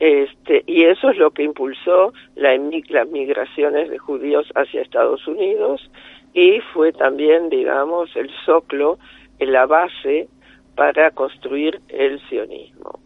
Este, 0.00 0.64
y 0.66 0.84
eso 0.84 1.10
es 1.10 1.18
lo 1.18 1.30
que 1.30 1.44
impulsó 1.44 2.12
la, 2.34 2.56
las 2.88 3.08
migraciones 3.08 3.90
de 3.90 3.98
judíos 3.98 4.50
hacia 4.54 4.82
Estados 4.82 5.26
Unidos 5.28 5.90
y 6.32 6.60
fue 6.72 6.92
también, 6.92 7.48
digamos, 7.48 8.14
el 8.16 8.30
soclo, 8.44 8.98
la 9.38 9.66
base 9.66 10.28
para 10.74 11.10
construir 11.12 11.80
el 11.88 12.20
sionismo. 12.28 13.00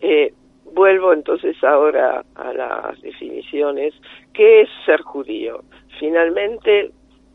Eh, 0.00 0.32
vuelvo 0.72 1.12
entonces 1.12 1.62
ahora 1.62 2.24
a 2.34 2.52
las 2.52 3.00
definiciones. 3.02 3.94
¿Qué 4.32 4.62
es 4.62 4.68
ser 4.86 5.00
judío? 5.02 5.62
Finalmente, 5.98 6.90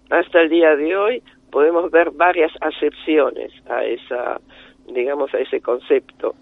hasta 0.10 0.41
el 0.41 0.50
día 0.50 0.76
de 0.76 0.95
hoy 0.95 1.24
podemos 1.52 1.89
ver 1.91 2.12
varias 2.12 2.52
acepciones 2.62 3.52
a 3.69 3.84
esa 3.84 4.41
digamos 4.88 5.34
a 5.34 5.39
ese 5.39 5.62
concepto 5.62 6.36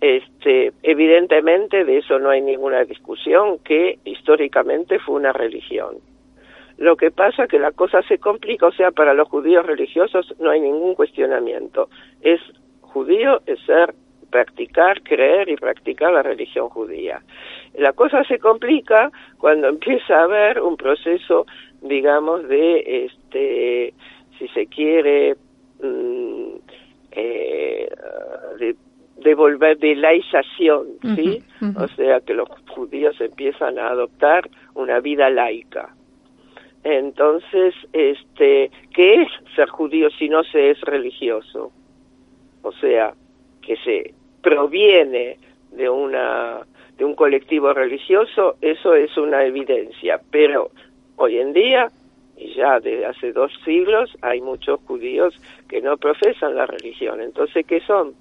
este 0.00 0.72
evidentemente 0.82 1.84
de 1.84 1.98
eso 1.98 2.18
no 2.18 2.30
hay 2.30 2.40
ninguna 2.40 2.84
discusión 2.84 3.58
que 3.58 3.98
históricamente 4.04 4.98
fue 4.98 5.16
una 5.16 5.32
religión 5.32 5.96
lo 6.78 6.96
que 6.96 7.10
pasa 7.10 7.46
que 7.46 7.58
la 7.58 7.72
cosa 7.72 8.02
se 8.02 8.18
complica 8.18 8.66
o 8.66 8.72
sea 8.72 8.92
para 8.92 9.14
los 9.14 9.28
judíos 9.28 9.66
religiosos 9.66 10.34
no 10.38 10.50
hay 10.50 10.60
ningún 10.60 10.94
cuestionamiento 10.94 11.88
es 12.20 12.40
judío 12.80 13.42
es 13.46 13.60
ser 13.66 13.94
practicar, 14.32 15.02
creer 15.02 15.48
y 15.48 15.56
practicar 15.56 16.12
la 16.12 16.22
religión 16.22 16.68
judía. 16.70 17.22
La 17.74 17.92
cosa 17.92 18.24
se 18.24 18.38
complica 18.40 19.12
cuando 19.38 19.68
empieza 19.68 20.18
a 20.18 20.24
haber 20.24 20.60
un 20.60 20.76
proceso 20.76 21.46
digamos, 21.82 22.48
de, 22.48 23.06
este, 23.06 23.94
si 24.38 24.48
se 24.48 24.66
quiere, 24.66 25.36
mm, 25.82 26.54
eh, 27.12 27.88
de, 29.16 29.34
volver 29.34 29.78
de 29.78 29.94
laización, 29.94 30.86
¿sí? 31.16 31.42
O 31.76 31.88
sea, 31.88 32.20
que 32.20 32.34
los 32.34 32.48
judíos 32.68 33.20
empiezan 33.20 33.78
a 33.78 33.88
adoptar 33.88 34.48
una 34.74 35.00
vida 35.00 35.30
laica. 35.30 35.94
Entonces, 36.84 37.74
este, 37.92 38.70
¿qué 38.92 39.22
es 39.22 39.28
ser 39.54 39.68
judío 39.68 40.10
si 40.10 40.28
no 40.28 40.42
se 40.44 40.70
es 40.70 40.80
religioso? 40.80 41.70
O 42.62 42.72
sea, 42.72 43.14
que 43.62 43.76
se 43.76 44.14
proviene 44.42 45.38
de 45.70 45.88
una 45.88 46.60
de 46.98 47.04
un 47.06 47.14
colectivo 47.14 47.72
religioso, 47.72 48.56
eso 48.60 48.94
es 48.94 49.16
una 49.16 49.44
evidencia, 49.44 50.20
pero 50.30 50.70
Hoy 51.16 51.38
en 51.38 51.52
día, 51.52 51.88
y 52.36 52.54
ya 52.54 52.80
desde 52.80 53.06
hace 53.06 53.32
dos 53.32 53.52
siglos, 53.64 54.10
hay 54.22 54.40
muchos 54.40 54.80
judíos 54.86 55.34
que 55.68 55.80
no 55.80 55.96
profesan 55.96 56.56
la 56.56 56.66
religión. 56.66 57.20
Entonces, 57.20 57.64
¿qué 57.66 57.80
son? 57.80 58.14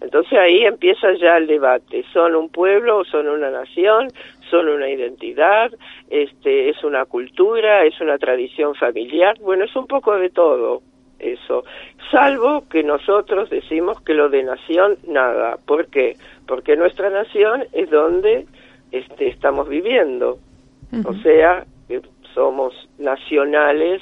Entonces 0.00 0.38
ahí 0.38 0.64
empieza 0.64 1.12
ya 1.14 1.36
el 1.36 1.46
debate. 1.46 2.04
¿Son 2.12 2.34
un 2.34 2.48
pueblo, 2.48 3.04
son 3.04 3.28
una 3.28 3.50
nación, 3.50 4.08
son 4.50 4.68
una 4.68 4.88
identidad, 4.88 5.70
este, 6.10 6.68
es 6.68 6.82
una 6.82 7.04
cultura, 7.04 7.84
es 7.84 8.00
una 8.00 8.18
tradición 8.18 8.74
familiar? 8.74 9.38
Bueno, 9.40 9.64
es 9.64 9.76
un 9.76 9.86
poco 9.86 10.16
de 10.16 10.30
todo 10.30 10.82
eso. 11.18 11.64
Salvo 12.10 12.64
que 12.68 12.82
nosotros 12.82 13.50
decimos 13.50 14.00
que 14.02 14.14
lo 14.14 14.28
de 14.28 14.42
nación, 14.42 14.98
nada. 15.06 15.58
¿Por 15.64 15.86
qué? 15.88 16.16
Porque 16.46 16.76
nuestra 16.76 17.10
nación 17.10 17.64
es 17.72 17.90
donde 17.90 18.46
este, 18.92 19.28
estamos 19.28 19.68
viviendo. 19.68 20.38
O 21.04 21.14
sea, 21.14 21.66
somos 22.34 22.72
nacionales 22.98 24.00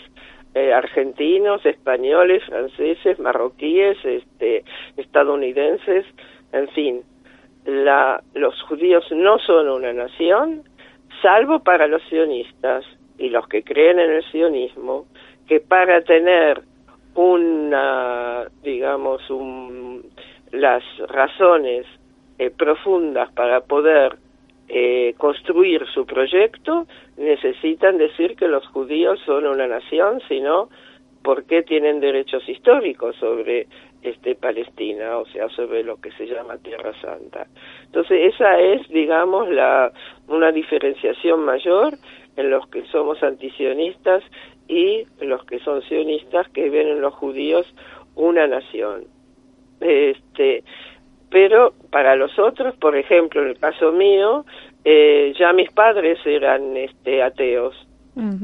eh, 0.54 0.72
argentinos, 0.72 1.64
españoles, 1.66 2.44
franceses, 2.44 3.18
marroquíes, 3.18 3.96
este, 4.04 4.64
estadounidenses, 4.96 6.06
en 6.52 6.68
fin, 6.68 7.02
la, 7.64 8.22
los 8.34 8.60
judíos 8.62 9.04
no 9.10 9.38
son 9.38 9.68
una 9.68 9.92
nación, 9.92 10.62
salvo 11.22 11.58
para 11.60 11.88
los 11.88 12.02
sionistas 12.04 12.84
y 13.18 13.30
los 13.30 13.48
que 13.48 13.64
creen 13.64 13.98
en 13.98 14.12
el 14.12 14.24
sionismo, 14.30 15.06
que 15.48 15.58
para 15.58 16.02
tener 16.02 16.62
una, 17.14 18.44
digamos, 18.62 19.28
un, 19.30 20.04
las 20.52 20.82
razones 21.08 21.86
eh, 22.38 22.50
profundas 22.50 23.30
para 23.32 23.60
poder 23.60 24.16
eh, 24.68 25.14
construir 25.18 25.86
su 25.92 26.06
proyecto, 26.06 26.86
necesitan 27.16 27.98
decir 27.98 28.34
que 28.36 28.48
los 28.48 28.66
judíos 28.68 29.20
son 29.26 29.46
una 29.46 29.66
nación, 29.66 30.20
sino 30.28 30.68
por 31.22 31.44
qué 31.44 31.62
tienen 31.62 32.00
derechos 32.00 32.48
históricos 32.48 33.16
sobre 33.16 33.66
este 34.02 34.34
Palestina, 34.34 35.18
o 35.18 35.26
sea, 35.26 35.48
sobre 35.50 35.82
lo 35.82 35.96
que 35.96 36.10
se 36.12 36.26
llama 36.26 36.58
Tierra 36.58 36.92
Santa. 37.00 37.46
Entonces, 37.86 38.34
esa 38.34 38.60
es, 38.60 38.86
digamos, 38.88 39.48
la 39.48 39.90
una 40.28 40.52
diferenciación 40.52 41.40
mayor 41.44 41.94
en 42.36 42.50
los 42.50 42.66
que 42.68 42.84
somos 42.86 43.22
antisionistas 43.22 44.22
y 44.68 45.06
los 45.20 45.44
que 45.44 45.58
son 45.60 45.82
sionistas 45.82 46.48
que 46.50 46.70
ven 46.70 46.88
en 46.88 47.00
los 47.00 47.14
judíos 47.14 47.66
una 48.14 48.46
nación. 48.46 49.04
Este, 49.80 50.64
pero 51.30 51.74
para 51.90 52.16
los 52.16 52.38
otros, 52.38 52.76
por 52.76 52.96
ejemplo, 52.96 53.42
en 53.42 53.48
el 53.48 53.58
caso 53.58 53.92
mío, 53.92 54.44
eh, 54.84 55.32
ya 55.38 55.52
mis 55.52 55.70
padres 55.72 56.18
eran 56.24 56.76
este, 56.76 57.22
ateos, 57.22 57.74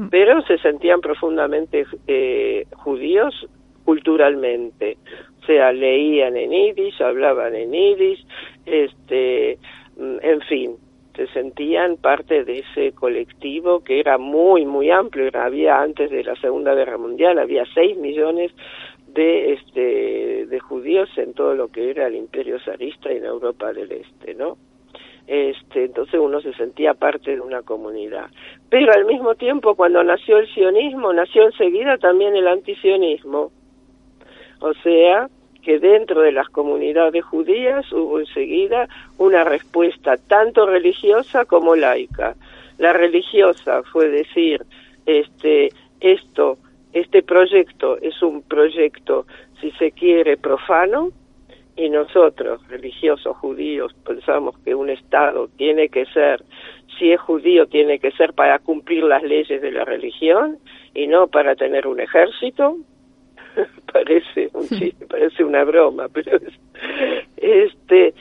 pero 0.09 0.41
se 0.41 0.57
sentían 0.57 0.99
profundamente 0.99 1.85
eh, 2.05 2.65
judíos 2.73 3.47
culturalmente, 3.85 4.97
o 5.41 5.45
sea, 5.45 5.71
leían 5.71 6.35
en 6.35 6.51
yiddish, 6.51 7.01
hablaban 7.01 7.55
en 7.55 7.71
yiddish, 7.71 8.25
este, 8.65 9.57
mm, 9.97 10.17
en 10.21 10.41
fin, 10.41 10.77
se 11.15 11.27
sentían 11.27 11.97
parte 11.97 12.43
de 12.43 12.59
ese 12.59 12.93
colectivo 12.93 13.83
que 13.83 13.99
era 13.99 14.17
muy, 14.17 14.65
muy 14.65 14.89
amplio, 14.89 15.29
había 15.33 15.81
antes 15.81 16.09
de 16.09 16.23
la 16.23 16.35
Segunda 16.37 16.73
Guerra 16.73 16.97
Mundial, 16.97 17.39
había 17.39 17.65
seis 17.73 17.97
millones 17.97 18.51
de 19.07 19.53
este 19.53 20.45
de 20.45 20.59
judíos 20.59 21.09
en 21.17 21.33
todo 21.33 21.53
lo 21.53 21.67
que 21.67 21.89
era 21.89 22.07
el 22.07 22.15
imperio 22.15 22.59
zarista 22.59 23.11
en 23.11 23.25
Europa 23.25 23.73
del 23.73 23.91
Este, 23.91 24.33
¿no? 24.33 24.57
Este, 25.27 25.85
entonces 25.85 26.19
uno 26.19 26.41
se 26.41 26.53
sentía 26.53 26.93
parte 26.93 27.31
de 27.31 27.41
una 27.41 27.61
comunidad. 27.61 28.25
Pero 28.69 28.91
al 28.93 29.05
mismo 29.05 29.35
tiempo, 29.35 29.75
cuando 29.75 30.03
nació 30.03 30.37
el 30.37 30.47
sionismo, 30.53 31.13
nació 31.13 31.45
enseguida 31.45 31.97
también 31.97 32.35
el 32.35 32.47
antisionismo. 32.47 33.51
O 34.61 34.73
sea, 34.83 35.29
que 35.61 35.79
dentro 35.79 36.21
de 36.21 36.31
las 36.31 36.49
comunidades 36.49 37.23
judías 37.23 37.91
hubo 37.91 38.19
enseguida 38.19 38.87
una 39.17 39.43
respuesta 39.43 40.17
tanto 40.17 40.65
religiosa 40.65 41.45
como 41.45 41.75
laica. 41.75 42.35
La 42.77 42.93
religiosa 42.93 43.83
fue 43.83 44.09
decir, 44.09 44.63
este, 45.05 45.69
esto 45.99 46.57
este 46.93 47.23
proyecto 47.23 47.97
es 48.01 48.21
un 48.21 48.41
proyecto, 48.41 49.25
si 49.61 49.71
se 49.71 49.91
quiere, 49.91 50.35
profano, 50.37 51.09
y 51.77 51.89
nosotros, 51.89 52.67
religiosos 52.67 53.37
judíos, 53.37 53.93
pensamos 54.05 54.57
que 54.59 54.75
un 54.75 54.89
Estado 54.89 55.47
tiene 55.55 55.87
que 55.87 56.05
ser, 56.07 56.43
si 56.99 57.13
es 57.13 57.21
judío, 57.21 57.65
tiene 57.67 57.97
que 57.99 58.11
ser 58.11 58.33
para 58.33 58.59
cumplir 58.59 59.03
las 59.03 59.23
leyes 59.23 59.61
de 59.61 59.71
la 59.71 59.85
religión 59.85 60.57
y 60.93 61.07
no 61.07 61.27
para 61.27 61.55
tener 61.55 61.87
un 61.87 62.01
ejército. 62.01 62.75
parece 63.93 64.49
un 64.53 64.67
chiste, 64.67 65.05
parece 65.07 65.43
una 65.43 65.63
broma, 65.63 66.07
pero 66.13 66.37
es, 66.37 66.53
este 67.37 68.13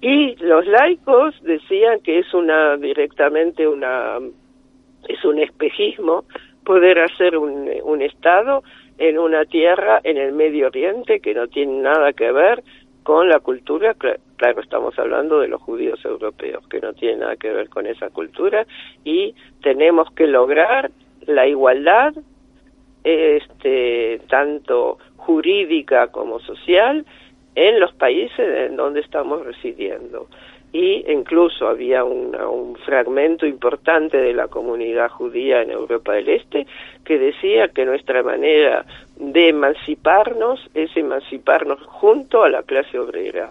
y 0.00 0.36
los 0.36 0.64
laicos 0.66 1.34
decían 1.42 2.00
que 2.00 2.20
es 2.20 2.32
una 2.32 2.76
directamente 2.76 3.66
una 3.66 4.18
es 5.08 5.24
un 5.24 5.38
espejismo 5.40 6.24
poder 6.64 7.00
hacer 7.00 7.36
un, 7.36 7.68
un 7.82 8.02
Estado 8.02 8.62
en 8.98 9.18
una 9.18 9.44
tierra 9.44 10.00
en 10.04 10.18
el 10.18 10.32
Medio 10.32 10.66
Oriente 10.66 11.20
que 11.20 11.34
no 11.34 11.48
tiene 11.48 11.80
nada 11.82 12.12
que 12.12 12.30
ver 12.30 12.62
con 13.08 13.26
la 13.26 13.40
cultura, 13.40 13.94
claro, 13.94 14.60
estamos 14.60 14.98
hablando 14.98 15.40
de 15.40 15.48
los 15.48 15.62
judíos 15.62 16.04
europeos, 16.04 16.68
que 16.68 16.78
no 16.78 16.92
tiene 16.92 17.16
nada 17.16 17.36
que 17.36 17.50
ver 17.50 17.70
con 17.70 17.86
esa 17.86 18.10
cultura, 18.10 18.66
y 19.02 19.34
tenemos 19.62 20.12
que 20.12 20.26
lograr 20.26 20.90
la 21.22 21.46
igualdad, 21.46 22.12
este, 23.04 24.20
tanto 24.28 24.98
jurídica 25.16 26.08
como 26.08 26.40
social, 26.40 27.04
en 27.54 27.80
los 27.80 27.92
países 27.94 28.38
en 28.38 28.76
donde 28.76 29.00
estamos 29.00 29.44
residiendo. 29.44 30.28
Y 30.72 31.10
incluso 31.10 31.66
había 31.66 32.04
un 32.04 32.76
fragmento 32.84 33.46
importante 33.46 34.18
de 34.18 34.34
la 34.34 34.48
comunidad 34.48 35.08
judía 35.10 35.62
en 35.62 35.70
Europa 35.70 36.12
del 36.12 36.28
Este 36.28 36.66
que 37.04 37.18
decía 37.18 37.68
que 37.68 37.86
nuestra 37.86 38.22
manera 38.22 38.84
de 39.16 39.48
emanciparnos 39.48 40.60
es 40.74 40.94
emanciparnos 40.96 41.80
junto 41.86 42.42
a 42.42 42.50
la 42.50 42.62
clase 42.62 42.98
obrera 42.98 43.50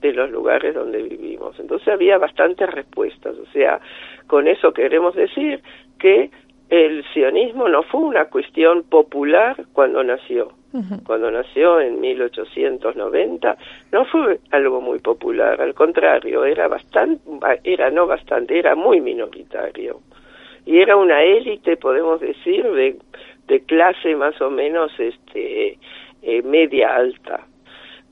de 0.00 0.12
los 0.12 0.30
lugares 0.30 0.74
donde 0.74 1.02
vivimos. 1.02 1.58
Entonces 1.58 1.88
había 1.88 2.18
bastantes 2.18 2.70
respuestas. 2.70 3.34
O 3.38 3.46
sea, 3.52 3.80
con 4.26 4.46
eso 4.46 4.72
queremos 4.72 5.14
decir 5.14 5.62
que 5.98 6.30
el 6.68 7.04
sionismo 7.12 7.68
no 7.68 7.82
fue 7.84 8.00
una 8.00 8.26
cuestión 8.26 8.82
popular 8.84 9.56
cuando 9.72 10.02
nació. 10.02 10.52
Cuando 11.06 11.30
nació 11.30 11.80
en 11.80 12.00
1890 12.00 13.56
no 13.92 14.04
fue 14.04 14.40
algo 14.50 14.82
muy 14.82 14.98
popular, 14.98 15.58
al 15.58 15.72
contrario, 15.72 16.44
era 16.44 16.68
bastante, 16.68 17.22
era 17.64 17.90
no 17.90 18.06
bastante, 18.06 18.58
era 18.58 18.74
muy 18.74 19.00
minoritario. 19.00 20.00
Y 20.66 20.78
era 20.78 20.96
una 20.96 21.22
élite, 21.22 21.78
podemos 21.78 22.20
decir, 22.20 22.70
de, 22.72 22.98
de 23.46 23.60
clase 23.62 24.16
más 24.16 24.38
o 24.42 24.50
menos 24.50 24.92
este 24.98 25.78
eh, 26.22 26.42
media 26.42 26.94
alta. 26.94 27.46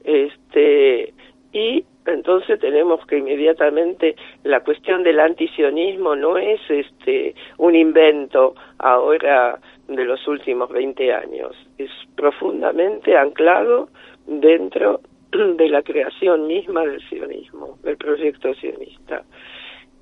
Este 0.03 1.13
y 1.55 1.83
entonces 2.05 2.61
tenemos 2.61 3.07
que 3.07 3.17
inmediatamente 3.17 4.15
la 4.43 4.61
cuestión 4.61 5.03
del 5.05 5.21
antisionismo 5.21 6.15
no 6.17 6.37
es 6.37 6.61
este 6.69 7.35
un 7.57 7.75
invento 7.75 8.55
ahora 8.79 9.59
de 9.89 10.05
los 10.05 10.29
últimos 10.29 10.69
20 10.71 11.15
años, 11.15 11.57
es 11.79 11.91
profundamente 12.17 13.17
anclado 13.17 13.89
dentro 14.27 15.01
de 15.33 15.69
la 15.69 15.83
creación 15.83 16.47
misma 16.47 16.83
del 16.83 17.01
sionismo, 17.09 17.79
del 17.83 17.97
proyecto 17.97 18.53
sionista. 18.55 19.25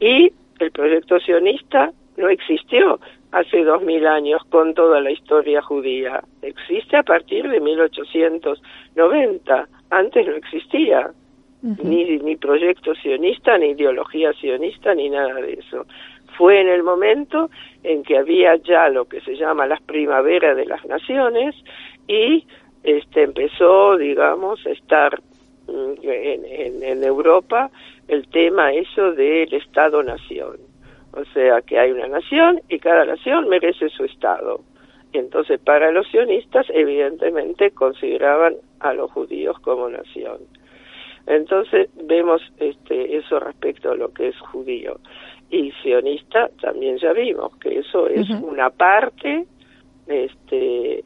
Y 0.01 0.33
el 0.59 0.73
proyecto 0.73 1.21
sionista 1.21 1.93
no 2.17 2.31
existió 2.31 2.99
hace 3.31 3.62
dos 3.62 3.83
mil 3.83 4.07
años 4.07 4.43
con 4.49 4.73
toda 4.75 5.01
la 5.01 5.11
historia 5.11 5.61
judía, 5.62 6.23
existe 6.41 6.97
a 6.97 7.03
partir 7.03 7.47
de 7.49 7.61
1890, 7.61 9.69
antes 9.91 10.27
no 10.27 10.35
existía 10.35 11.12
ni, 11.62 12.18
ni 12.18 12.37
proyecto 12.37 12.94
sionista, 12.94 13.57
ni 13.57 13.70
ideología 13.70 14.33
sionista, 14.35 14.94
ni 14.94 15.09
nada 15.09 15.35
de 15.35 15.55
eso. 15.55 15.87
Fue 16.37 16.61
en 16.61 16.68
el 16.68 16.83
momento 16.83 17.51
en 17.85 18.03
que 18.03 18.18
había 18.18 18.57
ya 18.57 18.88
lo 18.88 19.05
que 19.05 19.20
se 19.20 19.37
llama 19.37 19.66
las 19.66 19.81
primaveras 19.83 20.57
de 20.57 20.66
las 20.66 20.85
naciones 20.87 21.55
y 22.09 22.44
este 22.83 23.22
empezó, 23.22 23.96
digamos, 23.96 24.64
a 24.66 24.70
estar 24.70 25.20
mm, 25.68 25.92
en, 26.03 26.83
en, 26.83 27.05
Europa 27.05 27.70
el 28.09 28.27
tema 28.29 28.72
eso 28.72 29.12
del 29.12 29.53
Estado-nación. 29.55 30.57
O 31.12 31.25
sea, 31.27 31.61
que 31.61 31.79
hay 31.79 31.92
una 31.92 32.09
nación 32.09 32.61
y 32.68 32.79
cada 32.79 33.05
nación 33.05 33.48
merece 33.48 33.88
su 33.90 34.05
Estado. 34.05 34.62
Entonces, 35.12 35.61
para 35.61 35.92
los 35.92 36.09
sionistas, 36.09 36.66
evidentemente 36.70 37.70
consideraban 37.70 38.57
a 38.81 38.94
los 38.94 39.11
judíos 39.12 39.59
como 39.61 39.88
nación. 39.90 40.38
Entonces 41.26 41.88
vemos 42.04 42.42
este, 42.58 43.16
eso 43.16 43.38
respecto 43.38 43.92
a 43.92 43.96
lo 43.96 44.12
que 44.12 44.28
es 44.28 44.38
judío. 44.40 44.98
Y 45.50 45.70
sionista 45.82 46.48
también 46.61 46.98
ya 46.98 47.12
vimos 47.12 47.56
que 47.58 47.78
eso 47.78 48.08
es 48.08 48.28
una 48.30 48.70
parte, 48.70 49.44
este, 50.06 51.04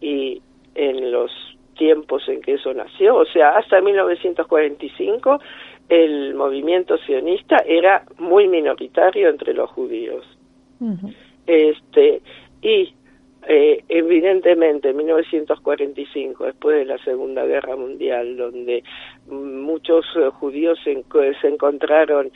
y 0.00 0.40
en 0.74 1.10
los 1.10 1.30
tiempos 1.76 2.28
en 2.28 2.40
que 2.40 2.54
eso 2.54 2.72
nació, 2.72 3.16
o 3.16 3.24
sea, 3.24 3.56
hasta 3.56 3.80
1945 3.80 5.40
el 5.88 6.34
movimiento 6.34 6.96
sionista 6.98 7.56
era 7.66 8.04
muy 8.18 8.46
minoritario 8.46 9.28
entre 9.28 9.52
los 9.54 9.68
judíos. 9.70 10.24
Este, 11.46 12.22
y 12.62 12.94
eh, 13.48 13.84
evidentemente, 13.88 14.90
en 14.90 14.96
1945, 14.98 16.44
después 16.44 16.76
de 16.76 16.84
la 16.84 16.98
Segunda 16.98 17.44
Guerra 17.46 17.74
Mundial, 17.74 18.36
donde 18.36 18.84
muchos 19.28 20.04
eh, 20.16 20.28
judíos 20.30 20.78
se, 20.84 21.02
se, 21.40 21.48
encontraron 21.48 22.30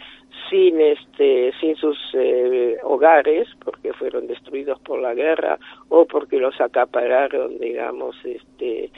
sin 0.50 0.80
este 0.80 1.52
sin 1.60 1.76
sus 1.76 1.98
eh, 2.14 2.76
hogares 2.82 3.48
porque 3.64 3.92
fueron 3.92 4.26
destruidos 4.26 4.80
por 4.80 5.00
la 5.00 5.14
guerra 5.14 5.58
o 5.88 6.06
porque 6.06 6.38
los 6.38 6.60
acapararon 6.60 7.58
digamos 7.58 8.16
este 8.24 8.90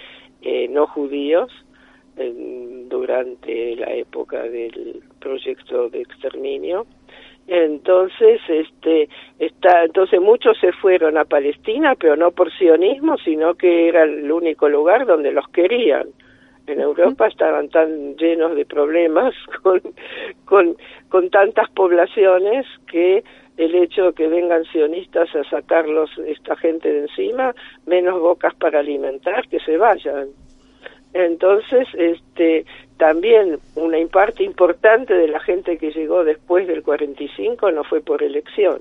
eh, 0.43 0.69
no 0.69 0.87
judíos 0.87 1.53
durante 2.89 3.77
la 3.77 3.93
época 3.93 4.43
del 4.45 5.03
proyecto 5.21 5.91
de 5.91 6.01
exterminio 6.01 6.87
entonces, 7.49 8.41
este, 8.49 9.09
está, 9.39 9.85
entonces 9.85 10.21
muchos 10.21 10.59
se 10.59 10.73
fueron 10.73 11.17
a 11.17 11.25
Palestina, 11.25 11.95
pero 11.95 12.17
no 12.17 12.33
por 12.33 12.53
sionismo, 12.53 13.17
sino 13.19 13.55
que 13.55 13.89
era 13.89 14.03
el 14.03 14.31
único 14.31 14.69
lugar 14.69 15.07
donde 15.07 15.33
los 15.33 15.47
querían. 15.49 16.09
En 16.67 16.81
Europa 16.81 17.29
estaban 17.29 17.69
tan 17.69 18.17
llenos 18.17 18.57
de 18.57 18.67
problemas 18.67 19.33
con, 19.63 19.81
con, 20.45 20.77
con 21.09 21.31
tantas 21.31 21.71
poblaciones 21.71 22.67
que 22.91 23.23
el 23.57 23.75
hecho 23.75 24.07
de 24.07 24.13
que 24.13 24.27
vengan 24.27 24.65
sionistas 24.65 25.35
a 25.35 25.45
sacarlos 25.45 26.11
esta 26.27 26.57
gente 26.57 26.93
de 26.93 27.01
encima, 27.03 27.55
menos 27.87 28.21
bocas 28.21 28.55
para 28.57 28.81
alimentar, 28.81 29.49
que 29.49 29.61
se 29.61 29.77
vayan. 29.77 30.29
Entonces, 31.15 31.89
este, 31.95 32.67
también 32.99 33.59
una 33.75 33.99
parte 34.09 34.43
importante 34.43 35.15
de 35.15 35.29
la 35.29 35.41
gente 35.41 35.79
que 35.79 35.91
llegó 35.91 36.25
después 36.25 36.67
del 36.67 36.83
45 36.83 37.71
no 37.73 37.85
fue 37.85 38.01
por 38.01 38.23
elección. 38.23 38.81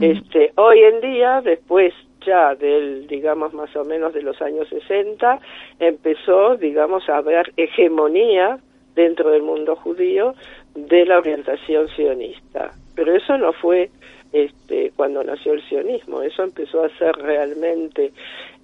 Este, 0.00 0.52
hoy 0.56 0.80
en 0.80 1.00
día, 1.00 1.40
después 1.40 1.94
ya 2.26 2.54
del, 2.54 3.06
digamos, 3.06 3.54
más 3.54 3.74
o 3.76 3.84
menos 3.84 4.12
de 4.12 4.20
los 4.20 4.42
años 4.42 4.68
60, 4.68 5.40
empezó, 5.78 6.56
digamos, 6.56 7.08
a 7.08 7.18
haber 7.18 7.52
hegemonía 7.56 8.58
dentro 8.94 9.30
del 9.30 9.42
mundo 9.42 9.76
judío 9.76 10.34
de 10.74 11.06
la 11.06 11.18
orientación 11.18 11.88
sionista. 11.88 12.72
Pero 12.94 13.14
eso 13.14 13.38
no 13.38 13.52
fue 13.52 13.90
este, 14.32 14.92
cuando 14.96 15.22
nació 15.22 15.52
el 15.52 15.62
sionismo, 15.68 16.22
eso 16.22 16.42
empezó 16.42 16.84
a 16.84 16.88
ser 16.98 17.14
realmente 17.16 18.12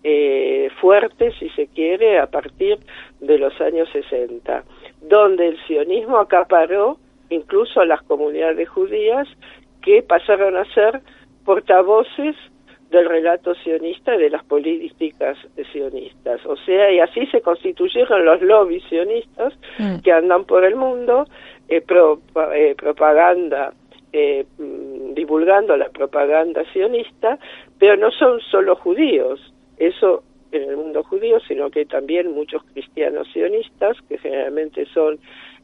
eh, 0.04 0.68
fuerte, 0.80 1.32
si 1.38 1.48
se 1.50 1.68
quiere, 1.68 2.18
a 2.18 2.26
partir 2.26 2.78
de 3.20 3.38
los 3.38 3.58
años 3.60 3.88
60, 3.92 4.64
donde 5.02 5.48
el 5.48 5.66
sionismo 5.66 6.18
acaparó 6.18 6.98
incluso 7.30 7.80
a 7.80 7.86
las 7.86 8.02
comunidades 8.02 8.68
judías 8.68 9.28
que 9.80 10.02
pasaron 10.02 10.56
a 10.56 10.64
ser 10.74 11.00
portavoces 11.44 12.36
del 12.90 13.08
relato 13.08 13.54
sionista 13.54 14.14
y 14.14 14.18
de 14.18 14.30
las 14.30 14.44
políticas 14.44 15.38
sionistas. 15.72 16.44
O 16.46 16.56
sea, 16.56 16.92
y 16.92 17.00
así 17.00 17.26
se 17.26 17.40
constituyeron 17.40 18.24
los 18.24 18.42
lobbies 18.42 18.84
sionistas 18.84 19.54
mm. 19.78 20.00
que 20.00 20.12
andan 20.12 20.44
por 20.44 20.64
el 20.64 20.76
mundo 20.76 21.26
eh, 21.68 21.82
eh, 22.54 22.74
propaganda 22.76 23.72
eh, 24.12 24.44
mm, 24.58 25.14
divulgando 25.14 25.76
la 25.76 25.88
propaganda 25.88 26.62
sionista, 26.72 27.38
pero 27.78 27.96
no 27.96 28.10
son 28.10 28.40
solo 28.40 28.76
judíos, 28.76 29.51
eso 29.78 30.22
en 30.52 30.68
el 30.68 30.76
mundo 30.76 31.02
judío, 31.02 31.40
sino 31.40 31.70
que 31.70 31.84
también 31.86 32.32
muchos 32.32 32.62
cristianos 32.72 33.26
sionistas, 33.32 33.96
que 34.08 34.18
generalmente 34.18 34.86
son 34.86 35.18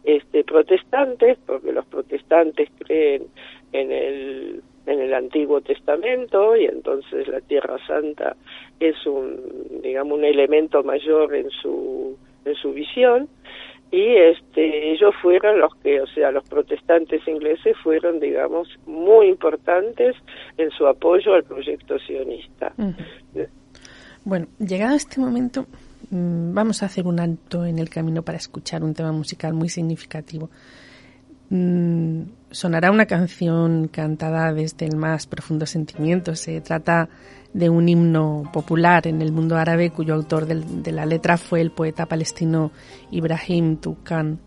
este, 0.04 0.44
protestantes, 0.44 1.38
porque 1.46 1.72
los 1.72 1.86
protestantes 1.86 2.68
creen 2.78 3.26
en 3.72 3.92
el, 3.92 4.62
en 4.86 5.00
el 5.00 5.14
Antiguo 5.14 5.60
Testamento 5.60 6.56
y 6.56 6.64
entonces 6.64 7.28
la 7.28 7.40
Tierra 7.42 7.76
Santa 7.86 8.34
es 8.80 9.06
un, 9.06 9.80
digamos, 9.82 10.18
un 10.18 10.24
elemento 10.24 10.82
mayor 10.82 11.34
en 11.34 11.50
su, 11.50 12.16
en 12.44 12.54
su 12.54 12.72
visión. 12.72 13.28
Y 13.90 14.16
este 14.16 14.92
ellos 14.92 15.14
fueron 15.22 15.60
los 15.60 15.74
que 15.76 16.02
o 16.02 16.06
sea 16.08 16.30
los 16.30 16.46
protestantes 16.46 17.26
ingleses 17.26 17.74
fueron 17.78 18.20
digamos 18.20 18.68
muy 18.84 19.28
importantes 19.28 20.14
en 20.58 20.70
su 20.72 20.86
apoyo 20.86 21.32
al 21.32 21.44
proyecto 21.44 21.98
sionista 21.98 22.74
bueno 24.28 24.46
llegado 24.58 24.94
este 24.94 25.20
momento 25.20 25.66
mm, 26.10 26.52
vamos 26.52 26.82
a 26.82 26.86
hacer 26.86 27.06
un 27.06 27.18
alto 27.18 27.64
en 27.64 27.78
el 27.78 27.88
camino 27.88 28.22
para 28.22 28.36
escuchar 28.36 28.84
un 28.84 28.92
tema 28.92 29.10
musical 29.10 29.54
muy 29.54 29.70
significativo 29.70 30.50
mm, 31.48 32.22
sonará 32.50 32.90
una 32.90 33.06
canción 33.06 33.88
cantada 33.88 34.52
desde 34.52 34.84
el 34.84 34.96
más 34.96 35.26
profundo 35.26 35.64
sentimiento 35.64 36.36
se 36.36 36.60
trata 36.60 37.08
de 37.54 37.70
un 37.70 37.88
himno 37.88 38.50
popular 38.52 39.06
en 39.06 39.22
el 39.22 39.32
mundo 39.32 39.56
árabe 39.56 39.90
cuyo 39.90 40.14
autor 40.14 40.46
de 40.46 40.92
la 40.92 41.06
letra 41.06 41.38
fue 41.38 41.62
el 41.62 41.70
poeta 41.70 42.04
palestino 42.04 42.72
Ibrahim 43.10 43.78
Tukan. 43.78 44.38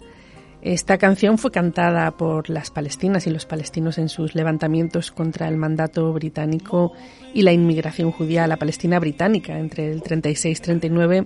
Esta 0.62 1.00
canción 1.00 1.40
fue 1.40 1.50
cantada 1.50 2.12
por 2.12 2.50
las 2.50 2.70
palestinas 2.70 3.26
y 3.26 3.32
los 3.32 3.46
palestinos 3.46 3.98
en 3.98 4.10
sus 4.10 4.36
levantamientos 4.36 5.10
contra 5.10 5.48
el 5.48 5.58
mandato 5.58 6.14
británico 6.14 6.94
y 7.34 7.42
la 7.42 7.52
inmigración 7.52 8.12
judía 8.12 8.44
a 8.44 8.48
la 8.48 8.58
Palestina 8.58 9.00
británica 9.00 9.58
entre 9.58 9.92
el 9.92 10.04
36-39 10.04 11.26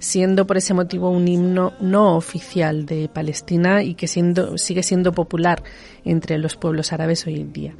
siendo 0.00 0.46
por 0.46 0.56
ese 0.56 0.74
motivo 0.74 1.10
un 1.10 1.28
himno 1.28 1.74
no 1.78 2.16
oficial 2.16 2.86
de 2.86 3.08
Palestina 3.08 3.82
y 3.82 3.94
que 3.94 4.08
siendo, 4.08 4.58
sigue 4.58 4.82
siendo 4.82 5.12
popular 5.12 5.62
entre 6.04 6.38
los 6.38 6.56
pueblos 6.56 6.92
árabes 6.92 7.26
hoy 7.26 7.38
en 7.38 7.52
día. 7.52 7.74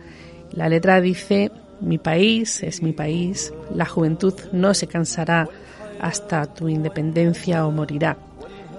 La 0.53 0.69
letra 0.69 1.01
dice, 1.01 1.51
mi 1.81 1.97
país 1.97 2.63
es 2.63 2.83
mi 2.83 2.93
país, 2.93 3.53
la 3.75 3.87
juventud 3.87 4.35
no 4.53 4.75
se 4.75 4.87
cansará 4.87 5.49
hasta 5.99 6.45
tu 6.53 6.69
independencia 6.69 7.67
o 7.67 7.71
morirá. 7.71 8.19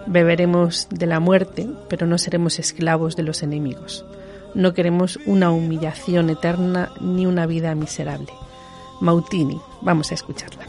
Beberemos 0.08 0.88
de 0.90 1.06
la 1.06 1.20
muerte, 1.20 1.70
pero 1.88 2.08
no 2.08 2.18
seremos 2.18 2.60
esclavos 2.60 3.16
de 3.16 3.24
los 3.24 3.44
enemigos. 3.44 4.06
No 4.54 4.74
queremos 4.74 5.18
una 5.26 5.52
humillación 5.52 6.30
eterna 6.30 6.92
ni 7.00 7.26
una 7.26 7.46
vida 7.46 7.74
miserable. 7.76 8.32
Mautini, 9.00 9.60
vamos 9.82 10.12
a 10.12 10.16
escucharla. 10.16 10.66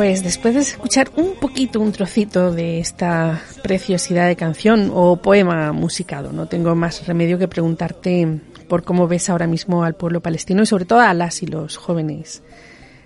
Pues 0.00 0.24
después 0.24 0.54
de 0.54 0.60
escuchar 0.60 1.10
un 1.16 1.34
poquito, 1.34 1.78
un 1.78 1.92
trocito 1.92 2.52
de 2.52 2.78
esta 2.78 3.42
preciosidad 3.62 4.28
de 4.28 4.34
canción 4.34 4.90
o 4.94 5.20
poema 5.20 5.72
musicado, 5.72 6.32
no 6.32 6.46
tengo 6.46 6.74
más 6.74 7.06
remedio 7.06 7.38
que 7.38 7.48
preguntarte 7.48 8.40
por 8.66 8.82
cómo 8.82 9.08
ves 9.08 9.28
ahora 9.28 9.46
mismo 9.46 9.84
al 9.84 9.92
pueblo 9.92 10.22
palestino 10.22 10.62
y 10.62 10.66
sobre 10.66 10.86
todo 10.86 11.00
a 11.00 11.12
las 11.12 11.42
y 11.42 11.48
los 11.48 11.76
jóvenes. 11.76 12.42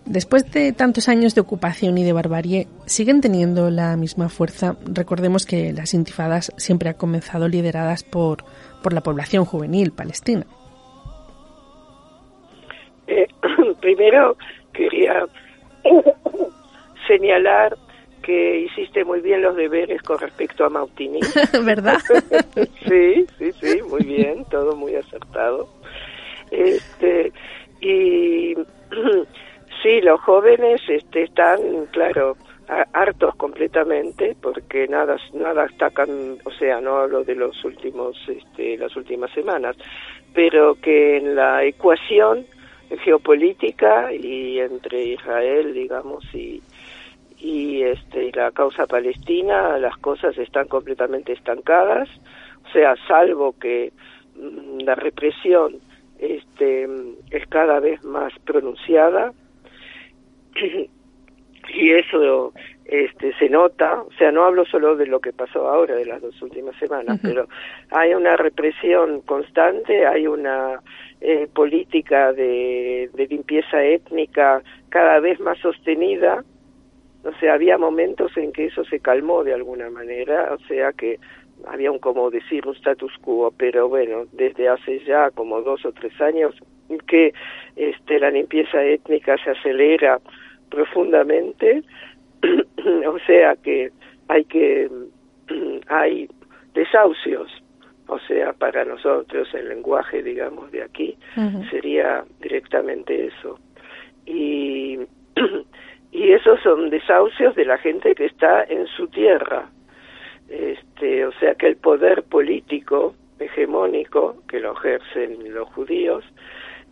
Después 0.07 0.49
de 0.53 0.73
tantos 0.73 1.09
años 1.09 1.35
de 1.35 1.41
ocupación 1.41 1.99
y 1.99 2.05
de 2.05 2.13
barbarie, 2.13 2.69
¿siguen 2.87 3.21
teniendo 3.21 3.71
la 3.71 3.97
misma 3.97 4.29
fuerza? 4.29 4.77
Recordemos 4.85 5.47
que 5.47 5.73
las 5.73 5.95
intifadas 5.95 6.53
siempre 6.59 6.91
han 6.91 6.95
comenzado 6.95 7.49
lideradas 7.49 8.05
por, 8.05 8.45
por 8.85 8.93
la 8.93 9.01
población 9.01 9.45
juvenil 9.45 9.91
palestina. 9.91 10.47
Eh, 13.09 13.27
primero 13.81 14.37
quería 14.73 15.27
señalar 17.07 17.77
que 18.23 18.61
hiciste 18.61 19.05
muy 19.05 19.21
bien 19.21 19.43
los 19.43 19.55
deberes 19.55 20.01
con 20.03 20.19
respecto 20.19 20.65
a 20.65 20.71
Mautini. 20.71 21.21
¿Verdad? 21.65 21.99
sí, 22.89 23.27
sí, 23.39 23.53
sí, 23.61 23.83
muy 23.83 24.03
bien, 24.03 24.45
todo 24.47 24.75
muy 24.75 24.95
acertado. 24.95 25.69
Este, 26.51 27.33
y 27.81 28.55
sí, 29.83 30.01
los 30.03 30.21
jóvenes 30.23 30.81
este, 30.89 31.25
están, 31.25 31.87
claro, 31.93 32.37
hartos 32.95 33.35
completamente 33.37 34.35
porque 34.41 34.89
nada 34.89 35.17
nada 35.35 35.67
destacan, 35.67 36.39
o 36.45 36.51
sea, 36.53 36.81
no 36.81 36.97
hablo 36.97 37.23
de 37.23 37.35
los 37.35 37.63
últimos 37.63 38.17
este, 38.27 38.79
las 38.79 38.97
últimas 38.97 39.31
semanas, 39.33 39.77
pero 40.33 40.75
que 40.77 41.19
en 41.19 41.35
la 41.35 41.63
ecuación 41.63 42.47
geopolítica 43.03 44.13
y 44.13 44.61
entre 44.61 45.05
Israel, 45.05 45.75
digamos, 45.75 46.25
y, 46.35 46.63
y 47.45 47.83
este 47.83 48.33
la 48.33 48.51
causa 48.53 48.87
palestina 48.87 49.77
las 49.77 49.99
cosas 49.99 50.37
están 50.39 50.67
completamente 50.67 51.35
estancadas. 51.35 52.09
O 52.65 52.73
sea 52.73 52.95
salvo 53.07 53.55
que 53.59 53.93
mm, 54.35 54.81
la 54.81 54.95
represión 54.95 55.77
este 56.19 56.89
es 57.31 57.47
cada 57.49 57.81
vez 57.81 58.03
más 58.03 58.33
pronunciada 58.47 59.33
y 61.75 61.91
eso 61.91 62.55
este 62.87 63.35
se 63.35 63.51
nota. 63.51 64.01
O 64.01 64.13
sea 64.17 64.33
no 64.33 64.45
hablo 64.45 64.65
solo 64.65 64.97
de 64.97 65.07
lo 65.07 65.21
que 65.21 65.35
pasó 65.35 65.69
ahora 65.69 65.97
de 65.97 66.07
las 66.07 66.23
dos 66.23 66.41
últimas 66.41 66.75
semanas 66.77 67.21
pero 67.23 67.47
hay 67.91 68.15
una 68.15 68.39
represión 68.39 69.21
constante 69.21 70.07
hay 70.07 70.27
una 70.27 70.81
eh, 71.21 71.47
política 71.55 72.33
de, 72.33 73.11
de 73.13 73.27
limpieza 73.27 73.85
étnica 73.85 74.63
cada 74.89 75.21
vez 75.21 75.39
más 75.41 75.59
sostenida 75.59 76.43
o 77.25 77.33
sea, 77.41 77.55
había 77.55 77.79
momentos 77.79 78.37
en 78.37 78.53
que 78.53 78.67
eso 78.67 78.85
se 78.85 79.01
calmó 79.01 79.45
de 79.45 79.55
alguna 79.55 79.91
manera, 79.91 80.53
o 80.53 80.59
sea 80.67 80.93
que 80.93 81.19
había 81.67 81.91
un, 81.91 81.99
como 81.99 82.31
decir, 82.31 82.67
un 82.67 82.75
status 82.77 83.13
quo, 83.23 83.53
pero 83.57 83.89
bueno, 83.89 84.25
desde 84.33 84.69
hace 84.69 85.01
ya 85.05 85.31
como 85.31 85.63
dos 85.63 85.85
o 85.85 85.93
tres 85.93 86.21
años 86.21 86.55
que 87.07 87.33
este, 87.77 88.19
la 88.19 88.31
limpieza 88.31 88.83
étnica 88.85 89.37
se 89.43 89.51
acelera 89.51 90.21
profundamente, 90.71 91.83
o 93.07 93.19
sea 93.27 93.57
que 93.57 93.91
hay 94.29 94.45
que, 94.45 94.91
hay 95.89 96.29
desahucios, 96.75 97.51
o 98.07 98.19
sea, 98.19 98.53
para 98.53 98.85
nosotros 98.85 99.49
el 99.55 99.69
lenguaje, 99.69 100.23
digamos, 100.23 100.71
de 100.71 100.83
aquí, 100.83 101.17
sería 101.71 102.23
directamente 102.41 103.27
eso. 103.27 103.59
Y 104.27 104.99
y 106.15 106.33
esos 106.33 106.61
son 106.63 106.89
desahucios 106.89 107.55
de 107.57 107.67
la 107.67 107.77
gente 107.77 108.15
que 108.15 108.27
está 108.27 108.63
en 108.65 108.87
su 108.87 109.09
tierra. 109.09 109.69
Este, 110.49 111.27
o 111.27 111.33
sea 111.33 111.55
que 111.57 111.67
el 111.67 111.77
poder 111.77 112.23
político 112.23 113.15
hegemónico 113.39 114.37
que 114.49 114.61
lo 114.61 114.73
ejercen 114.73 115.53
los 115.53 115.69
judíos 115.71 116.25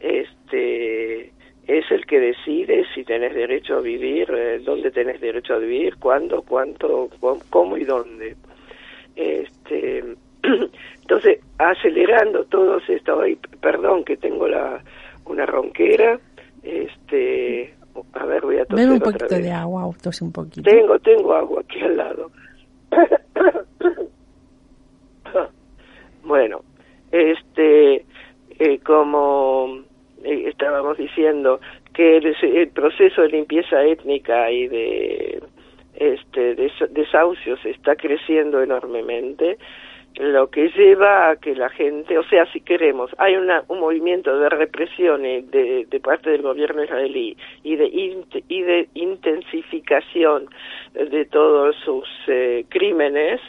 este 0.02 1.32
es 1.68 1.90
el 1.92 2.04
que 2.06 2.18
decide 2.18 2.84
si 2.92 3.04
tenés 3.04 3.34
derecho 3.34 3.76
a 3.76 3.80
vivir, 3.80 4.28
eh, 4.36 4.58
dónde 4.58 4.90
tenés 4.90 5.20
derecho 5.20 5.54
a 5.54 5.58
vivir, 5.58 5.96
cuándo, 5.96 6.42
cuánto, 6.42 7.08
cómo 7.50 7.76
y 7.76 7.84
dónde. 7.84 8.34
Este, 9.14 10.02
entonces, 11.02 11.38
acelerando 11.58 12.44
todo 12.46 12.78
esto, 12.88 13.22
perdón 13.60 14.02
que 14.02 14.16
tengo 14.16 14.48
la 14.48 14.82
una 15.24 15.46
ronquera, 15.46 16.18
este, 16.64 17.72
a 18.14 18.24
ver, 18.24 18.42
voy 18.42 18.58
a 18.58 18.64
toser 18.64 18.90
un 18.90 19.00
poquito 19.00 19.34
de 19.34 19.50
agua, 19.50 19.90
tose 20.02 20.24
un 20.24 20.32
poquito. 20.32 20.70
Tengo, 20.70 20.98
tengo 21.00 21.34
agua 21.34 21.60
aquí 21.60 21.80
al 21.80 21.96
lado. 21.96 22.30
bueno, 26.24 26.62
este, 27.10 28.04
eh, 28.58 28.78
como 28.84 29.82
eh, 30.24 30.48
estábamos 30.48 30.96
diciendo, 30.98 31.60
que 31.92 32.18
el, 32.18 32.68
proceso 32.70 33.22
de 33.22 33.28
limpieza 33.28 33.82
étnica 33.84 34.50
y 34.50 34.66
de 34.68 35.42
este 35.94 36.54
desahucios 36.90 37.64
está 37.66 37.96
creciendo 37.96 38.62
enormemente 38.62 39.58
lo 40.16 40.50
que 40.50 40.68
lleva 40.68 41.30
a 41.30 41.36
que 41.36 41.54
la 41.54 41.70
gente, 41.70 42.18
o 42.18 42.24
sea, 42.24 42.44
si 42.52 42.60
queremos, 42.60 43.10
hay 43.18 43.36
una, 43.36 43.64
un 43.68 43.80
movimiento 43.80 44.38
de 44.38 44.48
represión 44.48 45.22
de, 45.22 45.86
de 45.88 46.00
parte 46.00 46.30
del 46.30 46.42
gobierno 46.42 46.84
israelí 46.84 47.36
y 47.62 47.76
de, 47.76 47.86
y 48.48 48.62
de 48.62 48.88
intensificación 48.94 50.48
de 50.94 51.24
todos 51.26 51.76
sus 51.84 52.08
eh, 52.26 52.64
crímenes, 52.68 53.40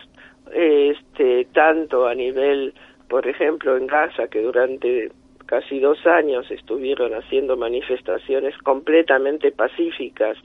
este, 0.53 1.45
tanto 1.53 2.07
a 2.07 2.16
nivel, 2.16 2.74
por 3.07 3.28
ejemplo, 3.28 3.78
en 3.78 3.88
Gaza, 3.88 4.28
que 4.28 4.41
durante 4.41 5.11
casi 5.54 5.80
dos 5.80 6.04
años 6.08 6.49
estuvieron 6.49 7.14
haciendo 7.14 7.56
manifestaciones 7.56 8.58
completamente 8.64 9.51
pacíficas 9.51 10.36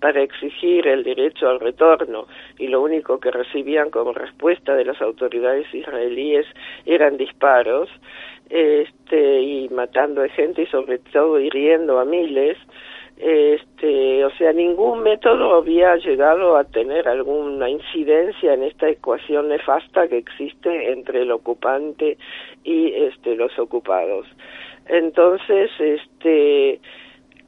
para 0.00 0.22
exigir 0.22 0.88
el 0.88 1.02
derecho 1.02 1.50
al 1.50 1.60
retorno 1.60 2.26
y 2.58 2.68
lo 2.68 2.80
único 2.80 3.20
que 3.20 3.30
recibían 3.30 3.90
como 3.90 4.14
respuesta 4.14 4.74
de 4.74 4.86
las 4.86 5.02
autoridades 5.02 5.66
israelíes 5.74 6.46
eran 6.86 7.18
disparos 7.18 7.90
este 8.48 9.42
y 9.42 9.68
matando 9.68 10.22
a 10.22 10.28
gente 10.30 10.62
y 10.62 10.66
sobre 10.68 10.96
todo 10.98 11.38
hiriendo 11.38 11.98
a 11.98 12.06
miles 12.06 12.56
o 13.20 13.28
sea, 14.44 14.52
ningún 14.52 15.02
método 15.02 15.54
había 15.54 15.96
llegado 15.96 16.58
a 16.58 16.64
tener 16.64 17.08
alguna 17.08 17.70
incidencia 17.70 18.52
en 18.52 18.64
esta 18.64 18.90
ecuación 18.90 19.48
nefasta 19.48 20.06
que 20.06 20.18
existe 20.18 20.92
entre 20.92 21.22
el 21.22 21.32
ocupante 21.32 22.18
y 22.62 22.92
este 22.92 23.36
los 23.36 23.58
ocupados. 23.58 24.26
Entonces, 24.86 25.70
este 25.78 26.78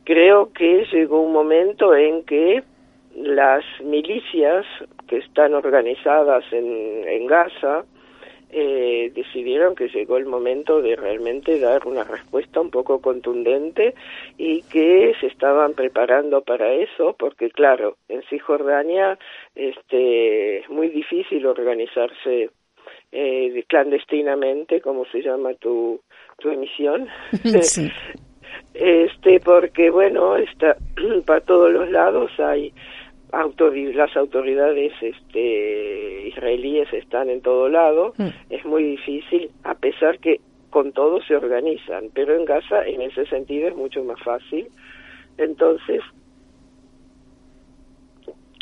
creo 0.04 0.54
que 0.54 0.86
llegó 0.90 1.20
un 1.20 1.34
momento 1.34 1.94
en 1.94 2.24
que 2.24 2.62
las 3.14 3.62
milicias 3.84 4.64
que 5.06 5.18
están 5.18 5.52
organizadas 5.52 6.44
en, 6.50 7.06
en 7.06 7.26
Gaza 7.26 7.84
eh, 8.50 9.10
decidieron 9.14 9.74
que 9.74 9.88
llegó 9.88 10.16
el 10.16 10.26
momento 10.26 10.80
de 10.80 10.94
realmente 10.94 11.58
dar 11.58 11.86
una 11.86 12.04
respuesta 12.04 12.60
un 12.60 12.70
poco 12.70 13.00
contundente 13.00 13.94
y 14.38 14.62
que 14.62 15.14
se 15.20 15.26
estaban 15.26 15.74
preparando 15.74 16.42
para 16.42 16.72
eso 16.72 17.16
porque 17.18 17.50
claro 17.50 17.96
en 18.08 18.22
Cisjordania 18.30 19.18
este 19.54 20.58
es 20.58 20.68
muy 20.68 20.88
difícil 20.88 21.44
organizarse 21.44 22.50
eh, 23.10 23.64
clandestinamente 23.66 24.80
como 24.80 25.04
se 25.06 25.22
llama 25.22 25.54
tu 25.54 26.00
tu 26.38 26.50
emisión. 26.50 27.08
Este 28.72 29.40
porque 29.40 29.90
bueno 29.90 30.36
está 30.36 30.76
para 31.26 31.40
todos 31.40 31.72
los 31.72 31.90
lados 31.90 32.30
hay 32.38 32.72
las 33.32 34.16
autoridades 34.16 34.92
este, 35.00 36.28
israelíes 36.28 36.92
están 36.92 37.28
en 37.28 37.40
todo 37.40 37.68
lado, 37.68 38.14
mm. 38.16 38.28
es 38.50 38.64
muy 38.64 38.82
difícil, 38.82 39.50
a 39.64 39.74
pesar 39.74 40.18
que 40.18 40.40
con 40.70 40.92
todo 40.92 41.20
se 41.22 41.34
organizan, 41.34 42.10
pero 42.14 42.34
en 42.34 42.44
Gaza 42.44 42.86
en 42.86 43.00
ese 43.02 43.26
sentido 43.26 43.68
es 43.68 43.76
mucho 43.76 44.04
más 44.04 44.20
fácil. 44.22 44.68
Entonces, 45.38 46.02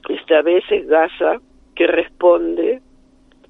esta 0.08 0.42
vez 0.42 0.64
es 0.70 0.86
Gaza 0.86 1.40
que 1.74 1.86
responde 1.86 2.80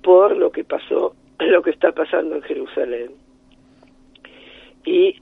por 0.02 0.36
lo 0.36 0.50
que 0.50 0.64
pasó, 0.64 1.14
lo 1.38 1.62
que 1.62 1.70
está 1.70 1.92
pasando 1.92 2.36
en 2.36 2.42
Jerusalén. 2.42 3.10
Y 4.84 5.20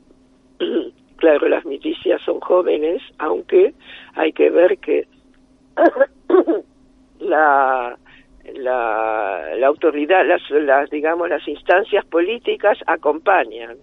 claro, 1.17 1.49
las 1.49 1.65
milicias 1.65 2.21
son 2.23 2.41
jóvenes, 2.41 3.03
aunque 3.19 3.75
hay 4.15 4.33
que 4.33 4.51
ver 4.51 4.79
que 4.79 5.07
la, 7.21 7.97
la, 8.55 9.57
la 9.57 9.67
autoridad, 9.67 10.27
las, 10.27 10.43
las, 10.51 10.91
digamos, 10.91 11.29
las 11.29 11.47
instancias 11.47 12.05
políticas 12.07 12.79
acompañan, 12.87 13.77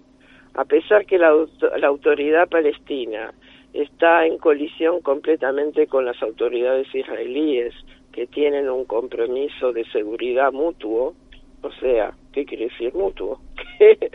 a 0.55 0.65
pesar 0.65 1.05
que 1.05 1.17
la, 1.17 1.33
la 1.77 1.87
autoridad 1.87 2.49
palestina 2.49 3.33
está 3.73 4.25
en 4.25 4.37
colisión 4.37 5.01
completamente 5.01 5.87
con 5.87 6.05
las 6.05 6.21
autoridades 6.21 6.93
israelíes, 6.93 7.73
que 8.11 8.27
tienen 8.27 8.69
un 8.69 8.85
compromiso 8.85 9.71
de 9.71 9.85
seguridad 9.91 10.51
mutuo, 10.51 11.13
o 11.61 11.71
sea, 11.79 12.13
¿qué 12.33 12.45
quiere 12.45 12.65
decir 12.65 12.93
mutuo? 12.93 13.39
que, 13.77 14.11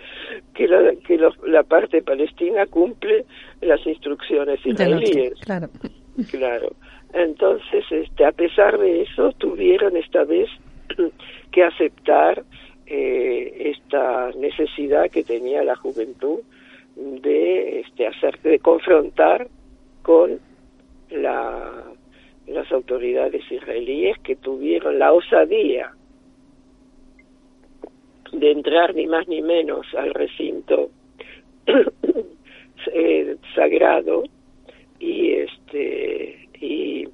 que, 0.55 0.69
la, 0.69 0.95
que 1.07 1.19
la 1.47 1.63
parte 1.63 2.03
palestina 2.03 2.67
cumple 2.67 3.25
las 3.61 3.87
instrucciones 3.87 4.65
israelíes. 4.65 5.35
Claro. 5.41 5.69
Claro. 6.31 6.71
Entonces, 7.15 7.85
este, 7.93 8.25
a 8.25 8.33
pesar 8.33 8.77
de 8.77 9.03
eso, 9.03 9.31
tuvieron 9.39 9.97
esta 9.97 10.25
vez 10.25 10.51
que 11.53 11.63
aceptar 11.63 12.43
eh, 12.87 13.73
esta 13.73 14.33
necesidad 14.33 15.09
que 15.11 15.23
tenía 15.23 15.63
la 15.63 15.77
juventud 15.77 16.41
de 16.97 17.81
este, 17.81 18.09
hacer, 18.09 18.41
de 18.41 18.59
confrontar 18.59 19.47
con 20.03 20.41
la, 21.11 21.85
las 22.49 22.73
autoridades 22.73 23.51
israelíes 23.51 24.19
que 24.19 24.35
tuvieron 24.35 24.99
la 24.99 25.13
osadía 25.13 25.93
de 28.33 28.51
entrar 28.51 28.93
ni 28.93 29.07
más 29.07 29.29
ni 29.29 29.41
menos 29.41 29.87
al 29.97 30.13
recinto 30.13 30.91
eh, 32.93 33.37
sagrado 33.55 34.25
y 34.99 35.33
este 35.33 36.44
y 36.61 37.07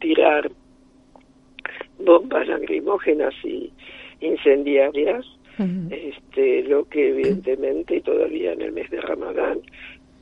tirar 0.00 0.50
bombas 1.98 2.46
lacrimógenas 2.48 3.34
y 3.44 3.72
incendiarias, 4.20 5.26
este, 5.90 6.62
lo 6.62 6.88
que 6.88 7.08
evidentemente, 7.08 8.00
todavía 8.00 8.52
en 8.52 8.62
el 8.62 8.72
mes 8.72 8.88
de 8.90 9.00
Ramadán, 9.00 9.58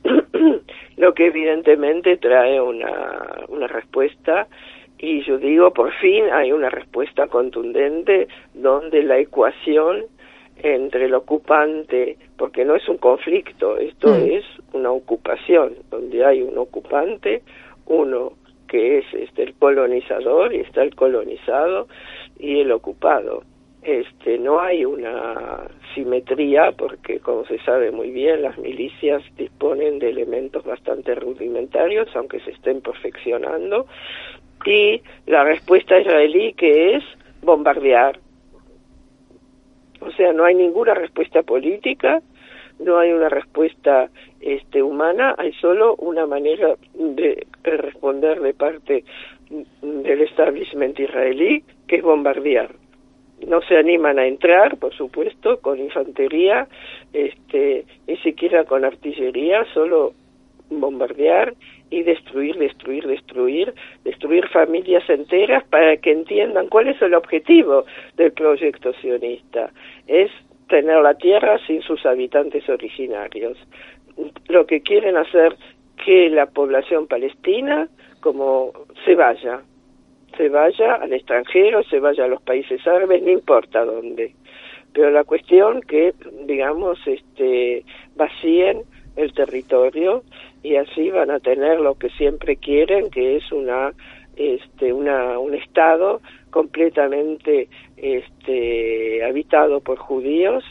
lo 0.97 1.13
que 1.13 1.27
evidentemente 1.27 2.17
trae 2.17 2.59
una, 2.59 3.45
una 3.49 3.67
respuesta 3.67 4.47
y 4.99 5.23
yo 5.23 5.37
digo, 5.37 5.71
por 5.71 5.93
fin 5.93 6.25
hay 6.31 6.51
una 6.51 6.69
respuesta 6.69 7.27
contundente 7.27 8.27
donde 8.55 9.03
la 9.03 9.19
ecuación 9.19 10.05
entre 10.63 11.05
el 11.05 11.13
ocupante, 11.13 12.17
porque 12.35 12.65
no 12.65 12.75
es 12.75 12.89
un 12.89 12.97
conflicto, 12.97 13.77
esto 13.77 14.07
mm. 14.07 14.31
es 14.31 14.45
una 14.73 14.89
ocupación, 14.89 15.75
donde 15.91 16.25
hay 16.25 16.41
un 16.41 16.57
ocupante, 16.57 17.43
uno 17.85 18.33
que 18.67 18.99
es 18.99 19.05
este 19.13 19.43
el 19.43 19.53
colonizador 19.55 20.53
y 20.53 20.59
está 20.59 20.83
el 20.83 20.95
colonizado 20.95 21.87
y 22.39 22.59
el 22.59 22.71
ocupado. 22.71 23.43
Este 23.81 24.37
no 24.37 24.59
hay 24.59 24.83
una 24.83 25.69
simetría 25.95 26.73
porque 26.73 27.19
como 27.19 27.45
se 27.45 27.59
sabe 27.59 27.91
muy 27.91 28.11
bien 28.11 28.41
las 28.41 28.57
milicias 28.57 29.23
disponen 29.37 29.99
de 29.99 30.09
elementos 30.09 30.65
bastante 30.65 31.15
rudimentarios 31.15 32.09
aunque 32.15 32.39
se 32.41 32.51
estén 32.51 32.81
perfeccionando 32.81 33.87
y 34.65 35.01
la 35.25 35.43
respuesta 35.43 35.99
israelí 35.99 36.53
que 36.53 36.95
es 36.95 37.03
bombardear. 37.41 38.19
O 40.01 40.11
sea, 40.11 40.33
no 40.33 40.43
hay 40.43 40.55
ninguna 40.55 40.93
respuesta 40.93 41.41
política, 41.43 42.21
no 42.79 42.99
hay 42.99 43.11
una 43.11 43.29
respuesta 43.29 44.09
este, 44.39 44.81
humana, 44.83 45.35
hay 45.37 45.53
solo 45.53 45.95
una 45.95 46.25
manera 46.25 46.75
de 46.93 47.47
responder 47.63 48.39
de 48.41 48.53
parte 48.53 49.03
del 49.81 50.21
establishment 50.21 50.99
israelí, 50.99 51.63
que 51.87 51.97
es 51.97 52.03
bombardear. 52.03 52.71
No 53.47 53.61
se 53.61 53.77
animan 53.77 54.17
a 54.19 54.25
entrar, 54.25 54.77
por 54.77 54.93
supuesto, 54.93 55.59
con 55.61 55.79
infantería, 55.79 56.67
este, 57.13 57.85
ni 58.07 58.17
siquiera 58.17 58.65
con 58.65 58.83
artillería, 58.83 59.63
solo 59.73 60.13
bombardear 60.69 61.53
y 61.89 62.03
destruir, 62.03 62.57
destruir, 62.57 63.07
destruir, 63.07 63.73
destruir 64.03 64.47
familias 64.49 65.09
enteras 65.09 65.63
para 65.69 65.97
que 65.97 66.11
entiendan 66.11 66.67
cuál 66.67 66.87
es 66.87 67.01
el 67.01 67.13
objetivo 67.13 67.85
del 68.15 68.33
proyecto 68.33 68.91
sionista. 68.93 69.71
Es 70.07 70.31
tener 70.67 71.01
la 71.01 71.15
tierra 71.15 71.57
sin 71.65 71.81
sus 71.81 72.05
habitantes 72.05 72.67
originarios. 72.69 73.57
Lo 74.47 74.65
que 74.65 74.81
quieren 74.81 75.17
hacer 75.17 75.55
que 76.03 76.29
la 76.29 76.47
población 76.47 77.07
palestina 77.07 77.87
como 78.19 78.73
se 79.05 79.15
vaya, 79.15 79.61
se 80.35 80.49
vaya 80.49 80.95
al 80.95 81.13
extranjero, 81.13 81.83
se 81.83 81.99
vaya 81.99 82.25
a 82.25 82.27
los 82.27 82.41
países 82.41 82.85
árabes, 82.85 83.21
no 83.23 83.31
importa 83.31 83.85
dónde. 83.85 84.33
Pero 84.93 85.11
la 85.11 85.23
cuestión 85.23 85.81
que, 85.81 86.13
digamos, 86.45 86.99
este, 87.05 87.83
vacíen 88.15 88.81
el 89.15 89.33
territorio 89.33 90.23
y 90.63 90.75
así 90.75 91.09
van 91.09 91.31
a 91.31 91.39
tener 91.39 91.79
lo 91.79 91.95
que 91.95 92.09
siempre 92.09 92.57
quieren, 92.57 93.09
que 93.09 93.37
es 93.37 93.51
una, 93.51 93.93
este, 94.35 94.91
una, 94.93 95.39
un 95.39 95.53
estado 95.53 96.21
completamente 96.51 97.69
este, 97.95 99.23
habitado 99.23 99.79
por 99.81 99.97
judíos 99.97 100.63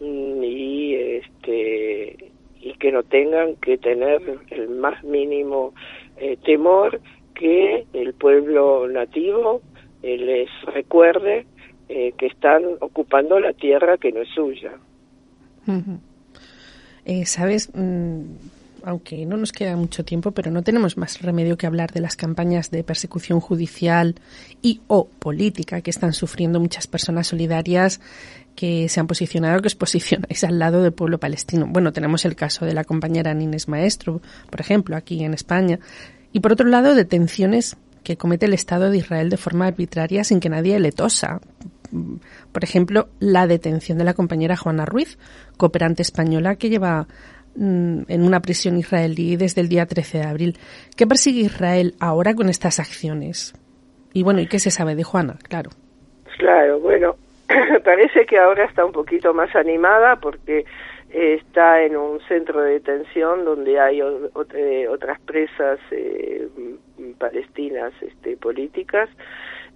mm, 0.00 0.42
y 0.42 0.94
este 0.94 2.32
y 2.60 2.72
que 2.74 2.90
no 2.90 3.02
tengan 3.04 3.54
que 3.56 3.78
tener 3.78 4.20
el 4.50 4.68
más 4.68 5.02
mínimo 5.04 5.74
eh, 6.16 6.36
temor 6.44 7.00
que 7.34 7.86
el 7.92 8.14
pueblo 8.14 8.88
nativo 8.88 9.62
eh, 10.02 10.18
les 10.18 10.74
recuerde 10.74 11.46
eh, 11.88 12.12
que 12.18 12.26
están 12.26 12.64
ocupando 12.80 13.38
la 13.38 13.52
tierra 13.52 13.96
que 13.96 14.12
no 14.12 14.22
es 14.22 14.28
suya. 14.30 14.72
Sabes, 17.24 17.70
mm, 17.74 18.22
aunque 18.84 19.26
no 19.26 19.36
nos 19.36 19.52
queda 19.52 19.76
mucho 19.76 20.04
tiempo, 20.04 20.32
pero 20.32 20.50
no 20.50 20.62
tenemos 20.62 20.96
más 20.96 21.20
remedio 21.22 21.56
que 21.56 21.66
hablar 21.66 21.92
de 21.92 22.00
las 22.00 22.16
campañas 22.16 22.70
de 22.70 22.84
persecución 22.84 23.40
judicial 23.40 24.14
y 24.62 24.80
o 24.86 25.08
política 25.08 25.80
que 25.80 25.90
están 25.90 26.12
sufriendo 26.12 26.60
muchas 26.60 26.86
personas 26.86 27.28
solidarias 27.28 28.00
que 28.54 28.88
se 28.88 28.98
han 28.98 29.06
posicionado, 29.06 29.60
que 29.60 29.68
os 29.68 29.74
posicionáis 29.76 30.42
al 30.44 30.58
lado 30.58 30.82
del 30.82 30.92
pueblo 30.92 31.18
palestino. 31.18 31.66
Bueno, 31.68 31.92
tenemos 31.92 32.24
el 32.24 32.36
caso 32.36 32.64
de 32.64 32.74
la 32.74 32.84
compañera 32.84 33.34
Nines 33.34 33.68
Maestro, 33.68 34.20
por 34.50 34.60
ejemplo, 34.60 34.96
aquí 34.96 35.22
en 35.22 35.34
España. 35.34 35.78
Y 36.32 36.40
por 36.40 36.52
otro 36.52 36.66
lado, 36.66 36.94
detenciones 36.94 37.76
que 38.02 38.16
comete 38.16 38.46
el 38.46 38.54
Estado 38.54 38.90
de 38.90 38.98
Israel 38.98 39.30
de 39.30 39.36
forma 39.36 39.66
arbitraria 39.66 40.24
sin 40.24 40.40
que 40.40 40.48
nadie 40.48 40.80
le 40.80 40.92
tosa. 40.92 41.40
Por 42.52 42.64
ejemplo, 42.64 43.08
la 43.18 43.46
detención 43.46 43.98
de 43.98 44.04
la 44.04 44.14
compañera 44.14 44.56
Juana 44.56 44.84
Ruiz, 44.84 45.18
cooperante 45.56 46.02
española 46.02 46.56
que 46.56 46.68
lleva 46.68 47.06
en 47.58 48.22
una 48.22 48.40
prisión 48.40 48.78
israelí 48.78 49.36
desde 49.36 49.60
el 49.60 49.68
día 49.68 49.86
13 49.86 50.18
de 50.18 50.24
abril. 50.24 50.58
¿Qué 50.96 51.06
persigue 51.06 51.40
Israel 51.40 51.94
ahora 52.00 52.34
con 52.34 52.48
estas 52.48 52.78
acciones? 52.78 53.54
Y 54.12 54.22
bueno, 54.22 54.40
¿y 54.40 54.46
qué 54.46 54.58
se 54.58 54.70
sabe 54.70 54.94
de 54.94 55.04
Juana? 55.04 55.34
Claro. 55.48 55.70
Claro, 56.38 56.78
bueno, 56.80 57.16
parece 57.84 58.26
que 58.26 58.38
ahora 58.38 58.64
está 58.64 58.84
un 58.84 58.92
poquito 58.92 59.34
más 59.34 59.54
animada 59.56 60.16
porque 60.16 60.64
está 61.10 61.82
en 61.82 61.96
un 61.96 62.20
centro 62.28 62.60
de 62.60 62.72
detención 62.72 63.44
donde 63.44 63.80
hay 63.80 64.00
eh, 64.00 64.88
otras 64.88 65.20
presas 65.20 65.78
eh, 65.90 66.48
palestinas 67.18 67.92
este, 68.02 68.36
políticas. 68.36 69.08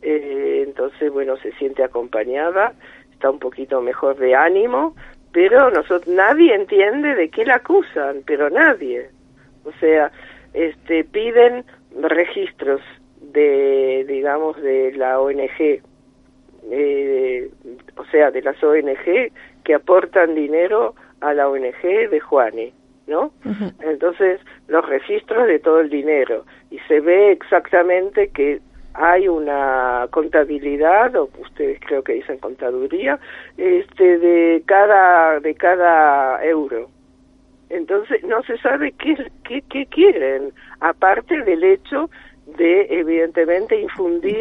Eh, 0.03 0.65
entonces, 0.67 1.11
bueno, 1.11 1.37
se 1.39 1.53
siente 1.53 1.83
acompañada, 1.83 2.75
está 3.13 3.31
un 3.31 3.39
poquito 3.39 3.81
mejor 3.81 4.17
de 4.17 4.35
ánimo, 4.35 4.95
pero 5.33 5.71
nosotros 5.71 6.07
nadie 6.09 6.55
entiende 6.55 7.15
de 7.15 7.29
qué 7.31 7.45
la 7.45 7.57
acusan, 7.57 8.23
pero 8.27 8.51
nadie. 8.51 9.09
O 9.65 9.73
sea, 9.81 10.11
este 10.53 11.05
piden 11.05 11.65
registros 12.01 12.81
de 13.33 14.05
digamos 14.07 14.61
de 14.61 14.93
la 14.93 15.21
ONG 15.21 15.83
eh, 16.71 17.51
o 17.97 18.05
sea, 18.07 18.31
de 18.31 18.43
las 18.43 18.63
ONG 18.63 19.33
que 19.65 19.75
aportan 19.75 20.35
dinero 20.35 20.95
a 21.21 21.35
la 21.35 21.49
ONG 21.49 21.83
de 21.83 22.21
Juani, 22.21 22.73
¿no? 23.07 23.33
Entonces, 23.81 24.41
los 24.69 24.87
registros 24.89 25.47
de 25.47 25.59
todo 25.59 25.81
el 25.81 25.91
dinero 25.91 26.45
y 26.71 26.79
se 26.89 27.01
ve 27.01 27.33
exactamente 27.33 28.29
que 28.29 28.61
hay 28.95 29.29
una 29.29 30.07
contabilidad 30.11 31.15
o 31.17 31.31
ustedes 31.41 31.81
creo 31.81 32.03
que 32.03 32.15
dicen 32.15 32.39
contaduría 32.39 33.19
este 33.57 34.19
de 34.19 34.63
cada 34.67 35.41
de 35.41 35.55
cada 35.55 36.45
euro. 36.45 36.89
Entonces 37.71 38.23
no 38.25 38.43
se 38.43 38.59
sabe 38.59 38.93
qué, 38.93 39.17
qué, 39.45 39.63
qué 39.63 39.87
quieren 39.87 40.53
aparte 40.81 41.43
del 41.43 41.65
hecho 41.65 42.11
de 42.59 42.87
evidentemente 42.91 43.81
infundir 43.81 44.41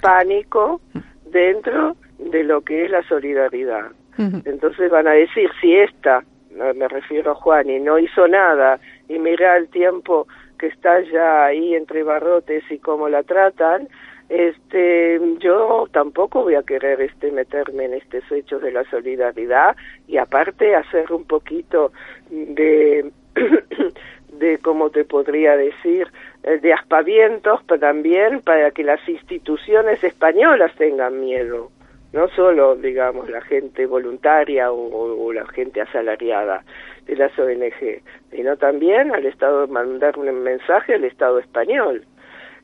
pánico 0.00 0.80
dentro 1.30 1.96
de 2.18 2.44
lo 2.44 2.60
que 2.62 2.84
es 2.84 2.90
la 2.90 3.02
solidaridad. 3.02 3.90
Entonces 4.44 4.90
van 4.90 5.08
a 5.08 5.12
decir, 5.12 5.48
si 5.62 5.74
esta, 5.76 6.22
me 6.74 6.88
refiero 6.88 7.30
a 7.30 7.34
Juan, 7.34 7.70
y 7.70 7.80
no 7.80 7.98
hizo 7.98 8.28
nada, 8.28 8.78
y 9.08 9.18
mira 9.18 9.56
el 9.56 9.68
tiempo 9.68 10.26
que 10.60 10.66
está 10.66 11.00
ya 11.00 11.46
ahí 11.46 11.74
entre 11.74 12.02
barrotes 12.02 12.62
y 12.70 12.78
cómo 12.78 13.08
la 13.08 13.22
tratan, 13.22 13.88
este 14.28 15.18
yo 15.38 15.88
tampoco 15.90 16.42
voy 16.42 16.54
a 16.54 16.62
querer 16.62 17.00
este 17.00 17.32
meterme 17.32 17.86
en 17.86 17.94
estos 17.94 18.30
hechos 18.30 18.62
de 18.62 18.70
la 18.70 18.84
solidaridad 18.84 19.74
y 20.06 20.18
aparte 20.18 20.76
hacer 20.76 21.10
un 21.12 21.24
poquito 21.24 21.92
de 22.30 23.10
de 24.38 24.58
cómo 24.58 24.90
te 24.90 25.04
podría 25.04 25.56
decir 25.56 26.06
eh, 26.44 26.58
de 26.58 26.72
aspavientos 26.72 27.60
pero 27.66 27.80
también 27.80 28.40
para 28.42 28.70
que 28.70 28.84
las 28.84 29.00
instituciones 29.08 30.04
españolas 30.04 30.72
tengan 30.76 31.20
miedo 31.20 31.70
no 32.12 32.28
solo 32.28 32.76
digamos 32.76 33.28
la 33.30 33.40
gente 33.40 33.86
voluntaria 33.86 34.70
o, 34.70 35.32
la 35.32 35.46
gente 35.46 35.80
asalariada 35.80 36.62
de 37.10 37.16
las 37.16 37.38
ONG 37.38 38.02
sino 38.30 38.56
también 38.56 39.14
al 39.14 39.26
Estado 39.26 39.66
mandar 39.66 40.18
un 40.18 40.42
mensaje 40.42 40.94
al 40.94 41.04
Estado 41.04 41.38
español. 41.38 42.04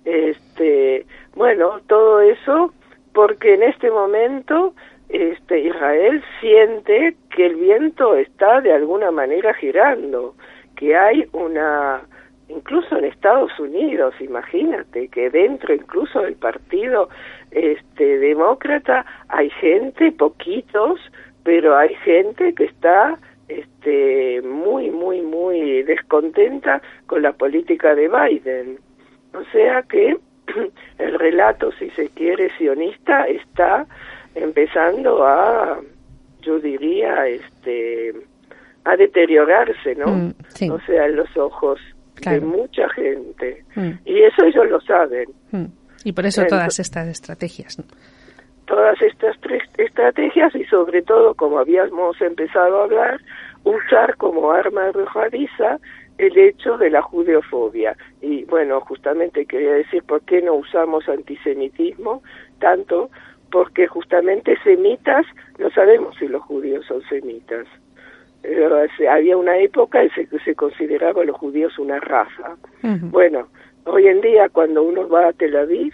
Este 0.04 1.04
bueno 1.34 1.80
todo 1.86 2.20
eso 2.20 2.72
porque 3.12 3.54
en 3.54 3.64
este 3.64 3.90
momento 3.90 4.74
este 5.08 5.60
Israel 5.60 6.22
siente 6.40 7.16
que 7.30 7.46
el 7.46 7.56
viento 7.56 8.14
está 8.16 8.60
de 8.60 8.72
alguna 8.72 9.10
manera 9.10 9.54
girando 9.54 10.34
que 10.76 10.96
hay 10.96 11.26
una 11.32 12.02
incluso 12.48 12.96
en 12.96 13.06
Estados 13.06 13.58
Unidos, 13.58 14.14
imagínate 14.20 15.08
que 15.08 15.30
dentro 15.30 15.74
incluso 15.74 16.20
del 16.20 16.34
partido 16.36 17.08
este 17.50 18.18
demócrata 18.18 19.04
hay 19.28 19.50
gente, 19.50 20.12
poquitos, 20.12 21.00
pero 21.42 21.76
hay 21.76 21.94
gente 21.96 22.54
que 22.54 22.64
está 22.64 23.18
este 23.48 24.42
muy 24.42 24.90
muy 24.90 25.22
muy 25.22 25.82
descontenta 25.82 26.82
con 27.06 27.22
la 27.22 27.32
política 27.32 27.94
de 27.94 28.08
Biden. 28.08 28.78
O 29.34 29.44
sea 29.52 29.82
que 29.82 30.16
el 30.98 31.18
relato, 31.18 31.70
si 31.78 31.90
se 31.90 32.08
quiere, 32.10 32.50
sionista 32.56 33.26
está 33.26 33.86
empezando 34.34 35.26
a, 35.26 35.80
yo 36.42 36.58
diría, 36.58 37.26
este, 37.26 38.12
a 38.84 38.96
deteriorarse, 38.96 39.94
¿no? 39.96 40.06
Mm, 40.06 40.34
o 40.70 40.80
sea, 40.80 41.06
en 41.06 41.16
los 41.16 41.36
ojos 41.36 41.80
de 42.20 42.40
mucha 42.40 42.88
gente. 42.90 43.64
Mm. 43.74 43.90
Y 44.04 44.22
eso 44.22 44.44
ellos 44.44 44.70
lo 44.70 44.80
saben. 44.80 45.28
Mm. 45.50 45.66
Y 46.04 46.12
por 46.12 46.26
eso 46.26 46.44
todas 46.46 46.78
estas 46.78 47.08
estrategias. 47.08 47.76
Todas 48.66 49.00
estas 49.00 49.36
estrategias 49.78 50.54
y 50.54 50.64
sobre 50.64 51.02
todo, 51.02 51.34
como 51.34 51.58
habíamos 51.58 52.20
empezado 52.20 52.80
a 52.80 52.84
hablar, 52.84 53.20
usar 53.64 54.16
como 54.16 54.50
arma 54.50 54.86
arrojadiza 54.86 55.78
el 56.18 56.36
hecho 56.38 56.76
de 56.78 56.90
la 56.90 57.02
judeofobia. 57.02 57.96
Y 58.20 58.44
bueno, 58.44 58.80
justamente 58.80 59.46
quería 59.46 59.74
decir 59.74 60.02
por 60.04 60.22
qué 60.22 60.42
no 60.42 60.54
usamos 60.54 61.08
antisemitismo 61.08 62.22
tanto, 62.58 63.10
porque 63.50 63.86
justamente 63.86 64.56
semitas, 64.64 65.26
no 65.58 65.70
sabemos 65.70 66.16
si 66.18 66.26
los 66.26 66.42
judíos 66.42 66.84
son 66.86 67.02
semitas. 67.08 67.66
Eh, 68.42 69.08
había 69.10 69.36
una 69.36 69.58
época 69.58 70.02
en 70.02 70.10
que 70.10 70.38
se 70.44 70.54
consideraba 70.54 71.22
a 71.22 71.24
los 71.24 71.36
judíos 71.36 71.78
una 71.78 71.98
raza. 72.00 72.56
Bueno, 72.82 73.48
hoy 73.84 74.06
en 74.06 74.20
día 74.20 74.48
cuando 74.48 74.82
uno 74.82 75.08
va 75.08 75.28
a 75.28 75.32
Tel 75.32 75.56
Aviv 75.56 75.92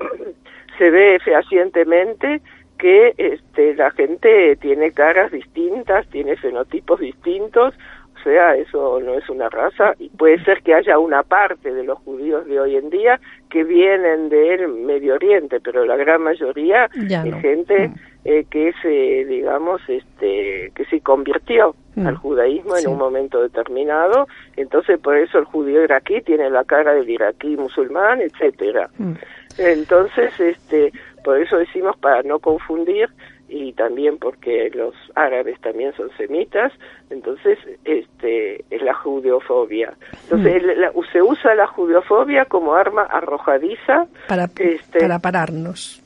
se 0.78 0.90
ve 0.90 1.18
fehacientemente 1.24 2.40
que 2.78 3.14
este, 3.16 3.74
la 3.74 3.90
gente 3.92 4.56
tiene 4.56 4.90
caras 4.90 5.30
distintas, 5.30 6.06
tiene 6.08 6.36
fenotipos 6.36 6.98
distintos, 7.00 7.74
o 8.22 8.24
sea, 8.24 8.56
eso 8.56 9.00
no 9.00 9.14
es 9.14 9.28
una 9.28 9.48
raza 9.48 9.94
y 9.98 10.08
puede 10.08 10.42
ser 10.44 10.62
que 10.62 10.74
haya 10.74 10.98
una 10.98 11.24
parte 11.24 11.72
de 11.72 11.82
los 11.82 11.98
judíos 11.98 12.46
de 12.46 12.60
hoy 12.60 12.76
en 12.76 12.88
día 12.88 13.20
que 13.50 13.64
vienen 13.64 14.28
del 14.28 14.68
Medio 14.68 15.14
Oriente, 15.14 15.60
pero 15.60 15.84
la 15.84 15.96
gran 15.96 16.22
mayoría 16.22 16.88
es 16.94 17.34
gente 17.40 17.88
mm. 17.88 17.94
eh, 18.24 18.44
que 18.48 18.72
se, 18.80 19.24
digamos, 19.26 19.80
este, 19.88 20.70
que 20.74 20.84
se 20.84 21.00
convirtió 21.00 21.74
mm. 21.96 22.06
al 22.06 22.16
judaísmo 22.16 22.76
en 22.76 22.88
un 22.88 22.98
momento 22.98 23.42
determinado, 23.42 24.28
entonces 24.56 25.00
por 25.00 25.16
eso 25.16 25.38
el 25.38 25.44
judío 25.44 25.82
iraquí 25.82 26.20
tiene 26.20 26.48
la 26.48 26.62
cara 26.62 26.94
del 26.94 27.10
iraquí 27.10 27.56
musulmán, 27.56 28.20
etcétera. 28.20 28.88
Mm. 28.98 29.12
Entonces, 29.58 30.38
este, 30.40 30.92
por 31.24 31.40
eso 31.40 31.56
decimos 31.58 31.96
para 31.98 32.22
no 32.22 32.38
confundir 32.38 33.08
y 33.48 33.74
también 33.74 34.16
porque 34.18 34.70
los 34.74 34.94
árabes 35.14 35.60
también 35.60 35.92
son 35.94 36.10
semitas, 36.16 36.72
entonces 37.10 37.58
este 37.84 38.64
es 38.70 38.82
la 38.82 38.94
judeofobia. 38.94 39.92
Entonces 40.24 40.62
mm. 40.62 41.12
se 41.12 41.22
usa 41.22 41.54
la 41.54 41.66
judeofobia 41.66 42.46
como 42.46 42.74
arma 42.74 43.02
arrojadiza 43.02 44.06
para, 44.26 44.44
este, 44.44 45.00
para 45.00 45.18
pararnos. 45.18 46.02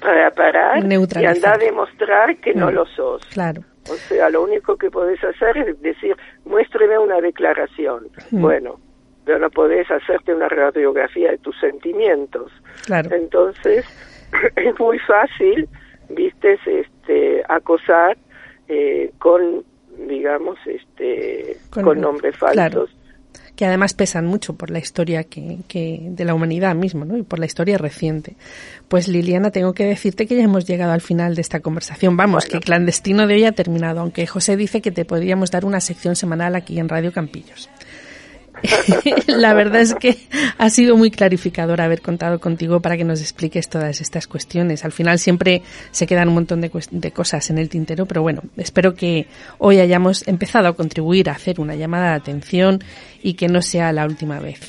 Para 0.00 0.32
parar 0.32 0.84
y 0.84 1.24
andar 1.24 1.54
a 1.54 1.58
demostrar 1.58 2.36
que 2.38 2.52
no 2.52 2.70
mm. 2.72 2.74
lo 2.74 2.86
sos. 2.86 3.24
Claro. 3.26 3.62
O 3.88 3.94
sea, 3.94 4.28
lo 4.30 4.42
único 4.42 4.76
que 4.76 4.90
podés 4.90 5.22
hacer 5.22 5.56
es 5.58 5.80
decir, 5.80 6.16
muéstreme 6.44 6.98
una 6.98 7.20
declaración. 7.20 8.08
Mm. 8.32 8.40
Bueno, 8.40 8.80
pero 9.24 9.38
no 9.38 9.50
podés 9.50 9.90
hacerte 9.90 10.34
una 10.34 10.48
radiografía 10.48 11.30
de 11.30 11.38
tus 11.38 11.58
sentimientos. 11.60 12.52
Claro. 12.86 13.10
Entonces, 13.14 13.84
es 14.56 14.78
muy 14.78 14.98
fácil 15.00 15.68
vistes 16.08 16.60
este 16.66 17.42
acosar 17.48 18.16
eh, 18.68 19.12
con 19.18 19.64
digamos 20.08 20.58
este 20.66 21.56
con, 21.70 22.00
nombres 22.00 22.36
falsos 22.36 22.90
que 23.56 23.66
además 23.66 23.92
pesan 23.92 24.26
mucho 24.26 24.54
por 24.54 24.70
la 24.70 24.78
historia 24.78 25.24
que, 25.24 25.58
que, 25.68 26.00
de 26.02 26.24
la 26.24 26.34
humanidad 26.34 26.74
mismo, 26.74 27.04
¿no? 27.04 27.18
Y 27.18 27.22
por 27.22 27.38
la 27.38 27.46
historia 27.46 27.76
reciente. 27.76 28.34
Pues 28.88 29.08
Liliana, 29.08 29.50
tengo 29.50 29.74
que 29.74 29.84
decirte 29.84 30.26
que 30.26 30.36
ya 30.36 30.42
hemos 30.42 30.66
llegado 30.66 30.92
al 30.92 31.02
final 31.02 31.34
de 31.34 31.42
esta 31.42 31.60
conversación. 31.60 32.16
Vamos, 32.16 32.46
que 32.46 32.60
clandestino 32.60 33.26
de 33.26 33.34
hoy 33.34 33.44
ha 33.44 33.52
terminado, 33.52 34.00
aunque 34.00 34.26
José 34.26 34.56
dice 34.56 34.80
que 34.80 34.90
te 34.90 35.04
podríamos 35.04 35.50
dar 35.50 35.66
una 35.66 35.80
sección 35.80 36.16
semanal 36.16 36.54
aquí 36.54 36.78
en 36.78 36.88
Radio 36.88 37.12
Campillos. 37.12 37.68
la 39.26 39.54
verdad 39.54 39.80
es 39.80 39.94
que 39.94 40.16
ha 40.58 40.70
sido 40.70 40.96
muy 40.96 41.10
clarificador 41.10 41.80
haber 41.80 42.00
contado 42.00 42.38
contigo 42.40 42.80
para 42.80 42.96
que 42.96 43.04
nos 43.04 43.20
expliques 43.20 43.68
todas 43.68 44.00
estas 44.00 44.26
cuestiones. 44.26 44.84
Al 44.84 44.92
final 44.92 45.18
siempre 45.18 45.62
se 45.90 46.06
quedan 46.06 46.28
un 46.28 46.34
montón 46.34 46.60
de, 46.60 46.70
de, 46.90 47.10
cosas 47.10 47.50
en 47.50 47.58
el 47.58 47.68
tintero, 47.68 48.06
pero 48.06 48.22
bueno, 48.22 48.42
espero 48.56 48.94
que 48.94 49.26
hoy 49.58 49.80
hayamos 49.80 50.26
empezado 50.28 50.68
a 50.68 50.74
contribuir 50.74 51.30
a 51.30 51.32
hacer 51.32 51.60
una 51.60 51.74
llamada 51.74 52.10
de 52.10 52.16
atención 52.16 52.80
y 53.22 53.34
que 53.34 53.48
no 53.48 53.62
sea 53.62 53.92
la 53.92 54.04
última 54.06 54.38
vez. 54.38 54.60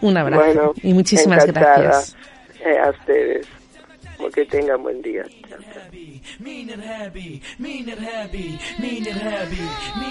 Un 0.00 0.16
abrazo 0.16 0.44
Bueno, 0.44 0.72
y 0.82 0.94
muchísimas 0.94 1.44
encantada, 1.44 1.82
gracias. 1.82 2.16
eh, 2.64 2.78
a 2.78 2.90
ustedes. 2.90 3.46
Que 4.34 4.44
tengan 4.44 4.82
buen 4.82 5.00
día. 5.00 5.24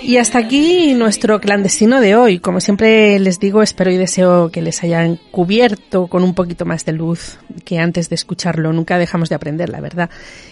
Y 0.03 0.17
hasta 0.17 0.39
aquí 0.39 0.93
nuestro 0.93 1.39
clandestino 1.39 2.01
de 2.01 2.15
hoy. 2.15 2.39
Como 2.39 2.59
siempre 2.59 3.19
les 3.19 3.39
digo, 3.39 3.61
espero 3.61 3.91
y 3.91 3.97
deseo 3.97 4.51
que 4.51 4.61
les 4.61 4.83
hayan 4.83 5.19
cubierto 5.31 6.07
con 6.07 6.23
un 6.23 6.33
poquito 6.33 6.65
más 6.65 6.85
de 6.85 6.93
luz 6.93 7.39
que 7.65 7.79
antes 7.79 8.09
de 8.09 8.15
escucharlo. 8.15 8.73
Nunca 8.73 8.97
dejamos 8.97 9.29
de 9.29 9.35
aprender, 9.35 9.69
la 9.69 9.81
verdad. 9.81 10.09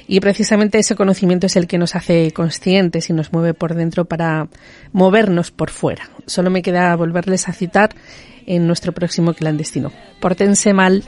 Y 0.07 0.20
precisamente 0.20 0.80
ese 0.80 0.95
conocimiento 0.95 1.47
es 1.47 1.55
el 1.55 1.68
que 1.68 1.78
nos 1.78 1.95
hace 1.95 2.32
conscientes 2.32 3.09
y 3.09 3.13
nos 3.13 3.34
mueve 3.34 3.53
por 3.53 3.76
dentro 3.76 4.05
para 4.05 4.47
movernos 4.93 5.51
por 5.51 5.70
fuera. 5.70 6.09
Solo 6.26 6.49
me 6.49 6.61
queda 6.61 6.95
volverles 6.95 7.47
a 7.49 7.53
citar 7.53 7.95
en 8.45 8.65
nuestro 8.65 8.93
próximo 8.93 9.34
clandestino. 9.34 9.91
Pórtense 10.20 10.74
mal. 10.74 11.03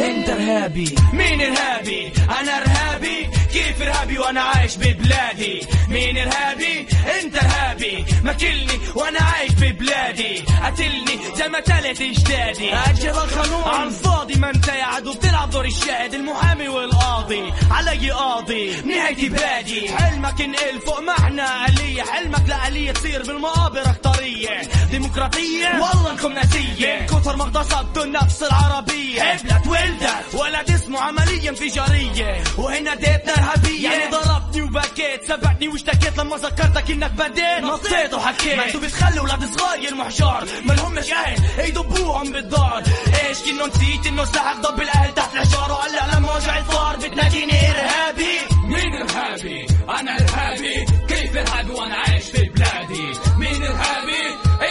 انت 0.00 0.28
ارهابي. 0.28 0.94
مين 1.12 1.40
ارهابي؟ 1.40 2.12
أنا 2.40 2.56
ارهابي. 2.58 3.28
كيف 3.52 3.82
ارهابي 3.82 4.18
وأنا 4.18 4.40
عايش 4.40 4.76
ببلادي؟ 4.76 5.60
مين 5.96 6.18
ارهابي 6.18 6.86
انت 7.20 7.36
ارهابي 7.36 8.04
ماكلني 8.24 8.80
وأنا 8.94 9.20
عايش 9.20 9.52
ببلادي. 9.52 10.44
قتلني 10.64 11.18
زي 11.36 11.48
ما 11.48 11.60
تلت 11.60 12.00
اجدادي. 12.00 12.74
أجل 12.74 13.08
القانون 13.08 13.62
عن 13.64 13.90
فاضي 13.90 14.34
ما 14.34 14.50
انت 14.50 14.68
يا 14.68 14.84
عدو 14.84 15.12
بتلعب 15.14 15.50
دور 15.50 15.64
الشاهد. 15.64 16.14
المحامي 16.14 16.68
والقاضي. 16.68 17.52
علي 17.70 18.10
قاضي. 18.10 18.80
نهايتي 18.80 19.28
بادي 19.28 19.88
حلمك 19.96 20.40
انقل 20.40 20.80
فوق 20.86 21.00
معنى 21.00 21.42
آلية 21.68 22.02
حلمك 22.02 22.48
لآلية 22.48 22.92
تصير 22.92 23.22
بالمقابر 23.22 23.82
اختارية 23.82 24.60
ديمقراطية. 24.90 25.68
والله 25.68 26.10
انكم 26.10 26.32
ناسية. 26.32 27.00
من 27.00 27.06
كتر 27.06 27.36
ما 27.36 27.44
اغتصبتوا 27.44 28.04
النفس 28.04 28.42
العربية. 28.42 29.22
حبلت 29.22 29.66
ولدت 29.66 30.34
ولد 30.34 30.70
اسمه 30.70 31.00
عملية 31.00 31.50
انفجارية 31.50 32.42
وهنا 32.58 32.94
ديتنا 32.94 33.34
ارهابية 33.34 33.90
يعني 33.90 34.10
ضربتني 34.10 34.62
وبكيت 34.62 35.24
سبقتني 35.28 35.68
واشتكيت 35.88 36.18
لما 36.18 36.36
ذكرتك 36.36 36.90
إنك 36.90 37.10
بديت. 37.10 37.62
نطيت 37.62 38.14
وحكيت. 38.14 38.56
ما 38.56 38.66
أنتوا 38.66 38.80
بتخلوا 38.80 39.24
ولاد 39.24 39.58
صغير 39.58 39.94
محجار 39.94 40.44
ما 40.64 40.72
لهمش 40.72 41.12
أهل 41.12 41.68
يدبوهم 41.68 42.32
بالدار. 42.32 42.82
إيش 43.28 43.38
كنه 43.38 43.66
نسيت 43.66 44.06
إنه 44.06 44.24
سحب 44.24 44.60
ضب 44.60 44.80
الأهل 44.82 45.14
تحت 45.14 45.34
الحجار 45.34 45.72
وهلا 45.72 46.16
لما 46.16 46.36
وجع 46.36 46.58
الفار 46.58 46.96
بتناديني 46.96 47.70
إرهابي. 47.70 48.38
مين 48.64 49.02
إرهابي؟ 49.02 49.66
أنا 50.00 50.16
إرهابي. 50.20 50.86
كيف 51.08 51.36
إرهابي 51.36 51.70
وأنا 51.70 51.94
عايش 51.94 52.24
في 52.24 52.44
بلادي؟ 52.44 53.12
مين 53.38 53.62
إرهابي؟ 53.62 54.22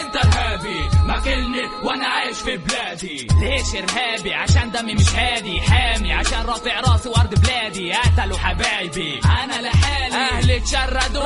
أنت 0.01 0.15
إرهابي. 0.15 0.94
ماكلني 1.05 1.63
وأنا 1.83 2.07
عايش 2.07 2.37
في 2.37 2.57
بلادي. 2.57 3.27
ليش 3.41 3.75
ارهابي؟ 3.75 4.33
عشان 4.33 4.71
دمي 4.71 4.93
مش 4.93 5.15
هادي. 5.15 5.61
حامي 5.61 6.13
عشان 6.13 6.41
رافع 6.41 6.79
راسي 6.79 7.09
وارض 7.09 7.41
بلادي. 7.41 7.93
قتلوا 7.93 8.37
حبايبي. 8.37 9.19
أنا 9.25 9.61
لحالي. 9.61 10.15
أهلي 10.15 10.59
تشردوا 10.59 11.23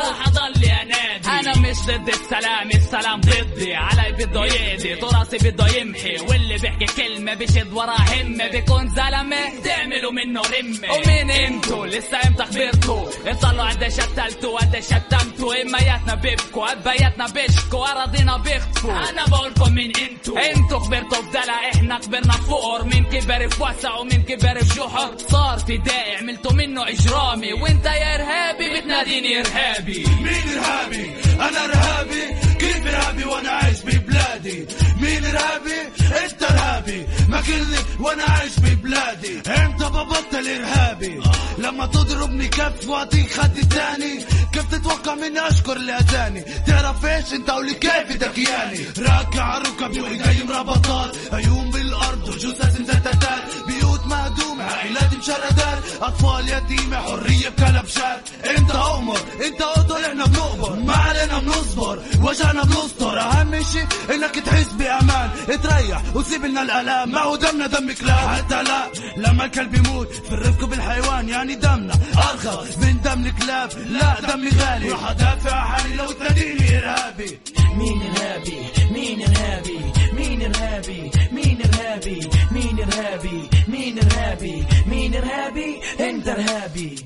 لي 0.56 0.72
انادي 0.72 1.30
أنا 1.30 1.58
مش 1.58 1.78
ضد 1.88 2.08
السلام 2.10 2.70
السلام 2.70 3.22
ضدي. 3.22 3.76
علي 3.76 4.09
بده 4.20 4.46
يقضي 4.46 4.96
تراثي 4.96 5.38
بده 5.38 5.68
يمحي 5.68 6.18
واللي 6.20 6.58
بيحكي 6.58 6.86
كلمة 6.86 7.34
بيشد 7.34 7.74
ورا 7.74 7.96
همة. 7.96 8.48
بيكون 8.48 8.90
زلمة. 8.90 9.62
تعملوا 9.64 10.12
منه 10.12 10.42
رمة. 10.42 10.94
ومين 10.94 11.32
أنتوا 11.32 11.88
لسه 11.88 12.18
إمتى 12.28 12.44
خبرتوا؟ 12.46 13.06
اطلعوا 13.26 13.70
قديش 13.70 14.00
قتلتوا 14.00 14.60
قديش 14.60 14.86
شتمتوا. 14.86 15.62
امياتنا 15.62 16.16
بيبكوا 16.16 16.72
ابياتنا 16.72 17.28
بيشكوا. 17.28 17.92
أراضينا 17.92 18.38
بيخطفوا 18.38 19.10
أنا 19.10 19.26
بقولكم 19.26 19.74
مين 19.74 19.92
أنتوا؟ 20.10 20.52
أنتوا 20.52 20.80
خبرتوا 20.80 21.22
بدلع 21.22 21.70
إحنا 21.74 22.00
كبرنا 22.00 22.34
فقر. 22.34 22.84
مين 22.84 23.04
كبر 23.04 23.50
في 23.50 23.64
وسع 23.64 23.96
ومين 23.96 24.24
كبر 24.24 24.64
في 24.64 24.80
جحر؟ 24.80 25.18
صار 25.30 25.60
فدائي 25.60 26.16
عملتوا 26.16 26.54
منه 26.54 26.90
إجرامي. 26.90 27.54
وإنت 27.54 27.86
يا 27.86 28.16
إرهابي 28.16 28.80
بتناديني 28.80 29.40
إرهابي. 29.40 30.06
مين 30.22 30.58
إرهابي؟ 30.58 31.12
أنا 31.36 31.66
إرهابي. 31.66 32.24
كيف 32.60 32.88
إرهابي 32.88 33.26
وأنا 33.26 33.50
عايش 33.50 33.82
ببلادي. 34.10 34.66
مين 35.02 35.26
ارهابي 35.26 35.82
انت 36.26 36.44
ارهابي 36.44 37.06
ماكلني 37.30 37.78
وأنا 38.00 38.24
عايش 38.24 38.60
ببلادي. 38.60 39.38
انت 39.38 39.84
ببطل 39.84 40.48
ارهابي؟ 40.48 41.20
لما 41.58 41.86
تضربني 41.86 42.48
كف 42.48 42.88
واعطيك 42.88 43.32
خد 43.34 43.54
تاني 43.54 44.26
كيف 44.54 44.66
تتوقع 44.72 45.16
مني 45.16 45.48
اشكر 45.48 45.78
اللي 45.78 45.94
اذاني 45.94 46.42
تعرف 46.68 47.06
إيش 47.06 47.34
انت 47.34 47.50
ولي 47.50 47.74
كيف 47.74 48.18
دكياني 48.18 48.80
راكع 49.00 49.58
ركبي 49.58 50.02
وايدي 50.02 50.44
مربطات 50.44 51.16
عيون 51.34 51.70
بالأرض 51.72 52.30
وجثث 52.30 52.82
مزتتات 52.82 53.44
بيوت 53.68 53.79
مهدومة 54.10 54.64
عائلات 54.64 55.14
مشردات 55.16 55.84
أطفال 56.02 56.50
يتيمة 56.50 56.98
حرية 56.98 57.50
بكلبشات 57.50 58.22
انت 58.58 58.72
أمر 58.72 59.20
انت 59.46 59.62
قتل 59.62 60.06
إحنا 60.06 60.26
بنقبر. 60.26 60.76
ما 60.76 60.94
علينا 60.94 61.40
بنصبر 61.40 62.00
وجعنا 62.24 62.64
بنستر. 62.64 63.20
أهم 63.20 63.64
شي 63.64 64.14
إنك 64.16 64.36
تحس 64.46 64.72
بأمان. 64.80 65.30
تريح 65.64 66.02
وسيب 66.16 66.46
لنا 66.46 66.62
الألام. 66.62 67.12
ما 67.12 67.22
هو 67.22 67.36
دمنا 67.36 67.68
دم 67.68 67.92
كلاب 67.92 68.28
حتى 68.30 68.64
لا 68.64 68.82
لما 69.18 69.46
الكلب 69.46 69.76
يموت 69.76 70.14
في 70.14 70.32
الرفق 70.32 70.66
بالحيوان 70.66 71.30
يعني 71.30 71.56
دمنا 71.56 71.94
ارخص 72.18 72.78
من 72.78 73.02
دم 73.02 73.26
الكلاب. 73.26 73.70
لا 73.88 74.22
دمي 74.22 74.50
غالي. 74.50 74.90
راح 74.90 75.10
أدافع 75.10 75.56
عن 75.56 75.68
حالي 75.68 75.96
لو 75.96 76.12
تناديني 76.12 76.78
إرهابي. 76.78 77.40
مين 77.76 78.02
إرهابي؟ 78.02 78.58
مين 78.92 79.22
إرهابي؟ 79.22 79.80
مين 80.19 80.43
ارهابي 80.43 81.11
مين 81.33 81.59
ارهابي 81.63 82.21
مين 82.53 82.81
ارهابي 82.81 83.49
مين 83.69 83.99
ارهابي 83.99 84.65
مين 84.87 85.15
ارهابي 85.15 85.81
انت 86.01 86.29
ارهابي 86.29 87.05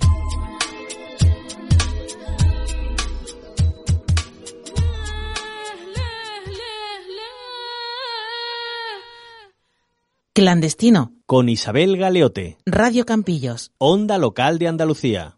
Clandestino. 10.38 11.10
Con 11.26 11.48
Isabel 11.48 11.96
Galeote. 11.96 12.58
Radio 12.64 13.04
Campillos. 13.04 13.72
Onda 13.78 14.18
Local 14.18 14.60
de 14.60 14.68
Andalucía. 14.68 15.34